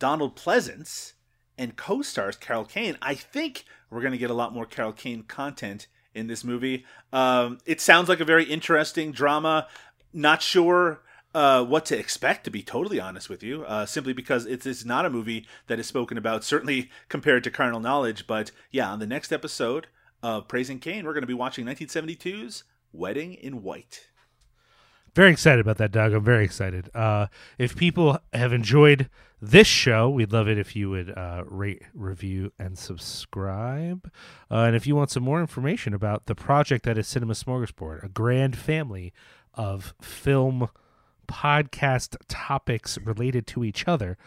Donald 0.00 0.34
Pleasence 0.34 1.12
and 1.56 1.76
co-stars 1.76 2.34
Carol 2.34 2.64
Kane. 2.64 2.98
I 3.00 3.14
think 3.14 3.64
we're 3.88 4.00
going 4.00 4.12
to 4.12 4.18
get 4.18 4.30
a 4.30 4.34
lot 4.34 4.52
more 4.52 4.66
Carol 4.66 4.92
Kane 4.92 5.22
content 5.22 5.86
in 6.14 6.26
this 6.26 6.42
movie. 6.42 6.84
Um, 7.12 7.58
it 7.66 7.80
sounds 7.80 8.08
like 8.08 8.18
a 8.18 8.24
very 8.24 8.44
interesting 8.44 9.12
drama. 9.12 9.68
Not 10.12 10.42
sure 10.42 11.02
uh, 11.34 11.64
what 11.64 11.84
to 11.86 11.98
expect, 11.98 12.44
to 12.44 12.50
be 12.50 12.62
totally 12.62 12.98
honest 12.98 13.28
with 13.28 13.42
you, 13.42 13.62
uh, 13.64 13.86
simply 13.86 14.12
because 14.12 14.46
it's, 14.46 14.66
it's 14.66 14.84
not 14.84 15.06
a 15.06 15.10
movie 15.10 15.46
that 15.68 15.78
is 15.78 15.86
spoken 15.86 16.18
about, 16.18 16.42
certainly 16.42 16.90
compared 17.08 17.44
to 17.44 17.50
Carnal 17.50 17.78
Knowledge. 17.78 18.26
But 18.26 18.50
yeah, 18.70 18.90
on 18.90 18.98
the 18.98 19.06
next 19.06 19.32
episode 19.32 19.86
of 20.22 20.48
Praising 20.48 20.80
Kane, 20.80 21.04
we're 21.04 21.12
going 21.12 21.22
to 21.22 21.28
be 21.28 21.34
watching 21.34 21.66
1972's 21.66 22.64
Wedding 22.92 23.34
in 23.34 23.62
White. 23.62 24.08
Very 25.14 25.32
excited 25.32 25.60
about 25.60 25.78
that, 25.78 25.92
Doug. 25.92 26.12
I'm 26.12 26.24
very 26.24 26.44
excited. 26.44 26.88
Uh, 26.94 27.26
if 27.58 27.76
people 27.76 28.18
have 28.32 28.52
enjoyed 28.52 29.08
this 29.42 29.66
show, 29.66 30.10
we'd 30.10 30.32
love 30.32 30.48
it 30.48 30.58
if 30.58 30.76
you 30.76 30.90
would 30.90 31.16
uh, 31.16 31.44
rate, 31.46 31.82
review, 31.94 32.52
and 32.58 32.78
subscribe. 32.78 34.10
Uh, 34.50 34.64
and 34.64 34.76
if 34.76 34.86
you 34.86 34.94
want 34.94 35.10
some 35.10 35.22
more 35.22 35.40
information 35.40 35.94
about 35.94 36.26
the 36.26 36.34
project 36.34 36.84
that 36.84 36.98
is 36.98 37.08
Cinema 37.08 37.32
Smorgasbord, 37.32 38.04
a 38.04 38.08
grand 38.08 38.56
family 38.56 39.12
of 39.54 39.94
film 40.00 40.68
podcast 41.26 42.16
topics 42.28 42.98
related 42.98 43.46
to 43.46 43.64
each 43.64 43.88
other, 43.88 44.18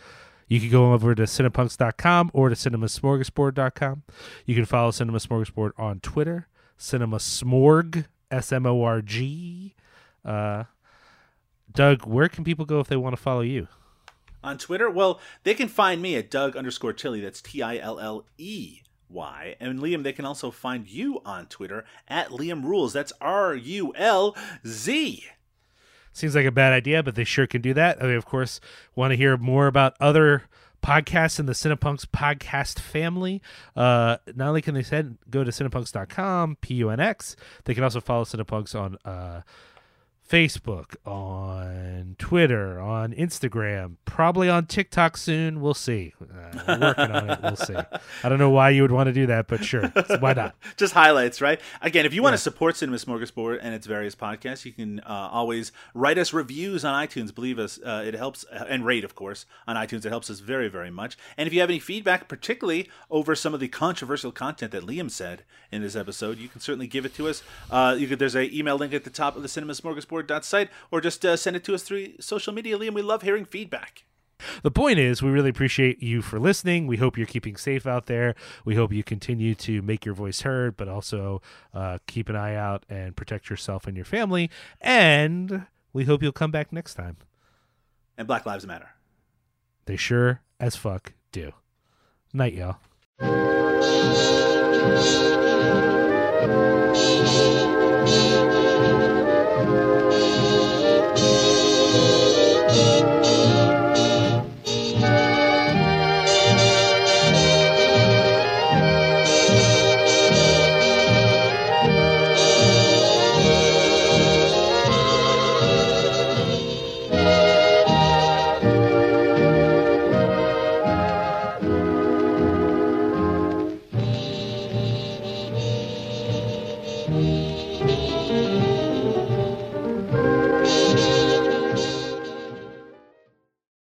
you 0.47 0.59
can 0.59 0.69
go 0.69 0.93
over 0.93 1.13
to 1.13 1.23
cinepunx.com 1.23 2.31
or 2.33 2.49
to 2.49 2.55
cinemasmorgasbord.com. 2.55 4.03
You 4.45 4.55
can 4.55 4.65
follow 4.65 4.91
Cinema 4.91 5.19
Smorgasbord 5.19 5.71
on 5.77 5.99
Twitter, 5.99 6.47
Cinema 6.77 7.17
Smorg, 7.17 8.05
S 8.31 8.51
M 8.51 8.65
O 8.65 8.81
R 8.83 9.01
G. 9.01 9.75
Uh, 10.25 10.63
Doug, 11.71 12.05
where 12.05 12.29
can 12.29 12.43
people 12.43 12.65
go 12.65 12.79
if 12.79 12.87
they 12.87 12.95
want 12.95 13.15
to 13.15 13.21
follow 13.21 13.41
you? 13.41 13.67
On 14.43 14.57
Twitter, 14.57 14.89
well, 14.89 15.19
they 15.43 15.53
can 15.53 15.67
find 15.67 16.01
me 16.01 16.15
at 16.15 16.29
Doug 16.29 16.57
underscore 16.57 16.93
Tilley. 16.93 17.21
That's 17.21 17.41
T 17.41 17.61
I 17.61 17.77
L 17.77 17.99
L 17.99 18.25
E 18.37 18.81
Y. 19.09 19.55
And 19.59 19.79
Liam, 19.79 20.03
they 20.03 20.13
can 20.13 20.25
also 20.25 20.51
find 20.51 20.87
you 20.87 21.21
on 21.25 21.45
Twitter 21.45 21.85
at 22.07 22.29
Liam 22.29 22.63
Rules. 22.63 22.93
That's 22.93 23.13
R 23.21 23.55
U 23.55 23.93
L 23.95 24.35
Z. 24.65 25.23
Seems 26.11 26.35
like 26.35 26.45
a 26.45 26.51
bad 26.51 26.73
idea, 26.73 27.01
but 27.01 27.15
they 27.15 27.23
sure 27.23 27.47
can 27.47 27.61
do 27.61 27.73
that. 27.73 27.99
They, 27.99 28.13
of 28.13 28.25
course, 28.25 28.59
want 28.95 29.11
to 29.11 29.17
hear 29.17 29.35
more 29.35 29.65
about 29.65 29.95
other 29.99 30.43
podcasts 30.83 31.39
in 31.39 31.47
the 31.47 31.53
Cinepunx 31.53 32.05
podcast 32.05 32.77
family. 32.77 33.41
Uh, 33.75 34.17
not 34.35 34.49
only 34.49 34.61
can 34.61 34.75
they 34.75 34.83
send, 34.83 35.17
go 35.29 35.43
to 35.43 35.49
cinepunx.com, 35.49 36.57
P 36.61 36.75
U 36.75 36.89
N 36.89 36.99
X, 36.99 37.35
they 37.63 37.73
can 37.73 37.83
also 37.83 38.01
follow 38.01 38.25
Cinepunx 38.25 38.79
on 38.79 38.97
uh, 39.05 39.41
Facebook, 40.33 40.95
on 41.05 42.15
Twitter, 42.17 42.79
on 42.79 43.13
Instagram, 43.13 43.97
probably 44.03 44.49
on 44.49 44.65
TikTok 44.65 45.15
soon. 45.15 45.61
We'll 45.61 45.75
see. 45.75 46.15
Uh, 46.19 46.63
we're 46.67 46.79
working 46.79 47.11
on 47.11 47.29
it. 47.29 47.39
We'll 47.43 47.55
see. 47.55 47.75
I 48.23 48.29
don't 48.29 48.39
know 48.39 48.49
why 48.49 48.71
you 48.71 48.81
would 48.81 48.91
want 48.91 49.05
to 49.05 49.13
do 49.13 49.27
that, 49.27 49.47
but 49.47 49.63
sure. 49.63 49.93
Why 50.19 50.33
not? 50.33 50.55
Just 50.75 50.95
highlights, 50.95 51.39
right? 51.39 51.61
Again, 51.83 52.07
if 52.07 52.15
you 52.15 52.23
want 52.23 52.33
to 52.33 52.39
support 52.39 52.75
Cinema 52.77 52.97
Smorgasbord 52.97 53.59
and 53.61 53.75
its 53.75 53.85
various 53.85 54.15
podcasts, 54.15 54.65
you 54.65 54.71
can 54.71 55.01
uh, 55.01 55.29
always 55.31 55.71
write 55.93 56.17
us 56.17 56.33
reviews 56.33 56.83
on 56.83 57.07
iTunes. 57.07 57.33
Believe 57.33 57.59
us, 57.59 57.79
uh, 57.85 58.03
it 58.03 58.15
helps, 58.15 58.43
uh, 58.51 58.65
and 58.67 58.87
rate, 58.87 59.03
of 59.03 59.13
course, 59.13 59.45
on 59.67 59.75
iTunes. 59.75 60.03
It 60.03 60.09
helps 60.09 60.31
us 60.31 60.39
very, 60.39 60.67
very 60.67 60.89
much. 60.89 61.15
And 61.37 61.45
if 61.45 61.53
you 61.53 61.59
have 61.59 61.69
any 61.69 61.77
feedback, 61.77 62.27
particularly 62.27 62.89
over 63.11 63.35
some 63.35 63.53
of 63.53 63.59
the 63.59 63.67
controversial 63.67 64.31
content 64.31 64.71
that 64.71 64.83
Liam 64.83 65.11
said 65.11 65.43
in 65.71 65.83
this 65.83 65.95
episode, 65.95 66.39
you 66.39 66.49
can 66.49 66.59
certainly 66.59 66.87
give 66.87 67.05
it 67.05 67.13
to 67.13 67.27
us. 67.27 67.43
Uh, 67.69 67.95
you 67.95 68.07
could, 68.07 68.17
there's 68.17 68.33
an 68.33 68.49
email 68.51 68.77
link 68.77 68.95
at 68.95 69.03
the 69.03 69.11
top 69.11 69.35
of 69.35 69.43
the 69.43 69.47
Cinema 69.47 69.73
Smorgasbord 69.73 70.22
site, 70.45 70.69
or 70.91 71.01
just 71.01 71.25
uh, 71.25 71.35
send 71.35 71.55
it 71.55 71.63
to 71.65 71.75
us 71.75 71.83
through 71.83 72.13
social 72.19 72.53
media. 72.53 72.77
Liam, 72.77 72.93
we 72.93 73.01
love 73.01 73.21
hearing 73.21 73.45
feedback. 73.45 74.05
The 74.61 74.71
point 74.71 74.99
is, 74.99 75.21
we 75.21 75.29
really 75.29 75.49
appreciate 75.49 76.01
you 76.01 76.21
for 76.21 76.39
listening. 76.39 76.87
We 76.87 76.97
hope 76.97 77.17
you're 77.17 77.27
keeping 77.27 77.55
safe 77.55 77.87
out 77.87 78.07
there. 78.07 78.35
We 78.65 78.75
hope 78.75 78.91
you 78.91 79.03
continue 79.03 79.55
to 79.55 79.81
make 79.81 80.05
your 80.05 80.15
voice 80.15 80.41
heard, 80.41 80.75
but 80.75 80.87
also 80.87 81.41
uh, 81.73 81.99
keep 82.07 82.29
an 82.29 82.35
eye 82.35 82.55
out 82.55 82.85
and 82.89 83.15
protect 83.15 83.49
yourself 83.49 83.87
and 83.87 83.95
your 83.95 84.05
family. 84.05 84.49
And 84.81 85.65
we 85.93 86.05
hope 86.05 86.21
you'll 86.21 86.31
come 86.31 86.51
back 86.51 86.73
next 86.73 86.95
time. 86.95 87.17
And 88.17 88.27
Black 88.27 88.45
Lives 88.45 88.67
Matter. 88.67 88.89
They 89.85 89.95
sure 89.95 90.41
as 90.59 90.75
fuck 90.75 91.13
do. 91.31 91.51
Night, 92.33 92.53
y'all. 92.53 92.77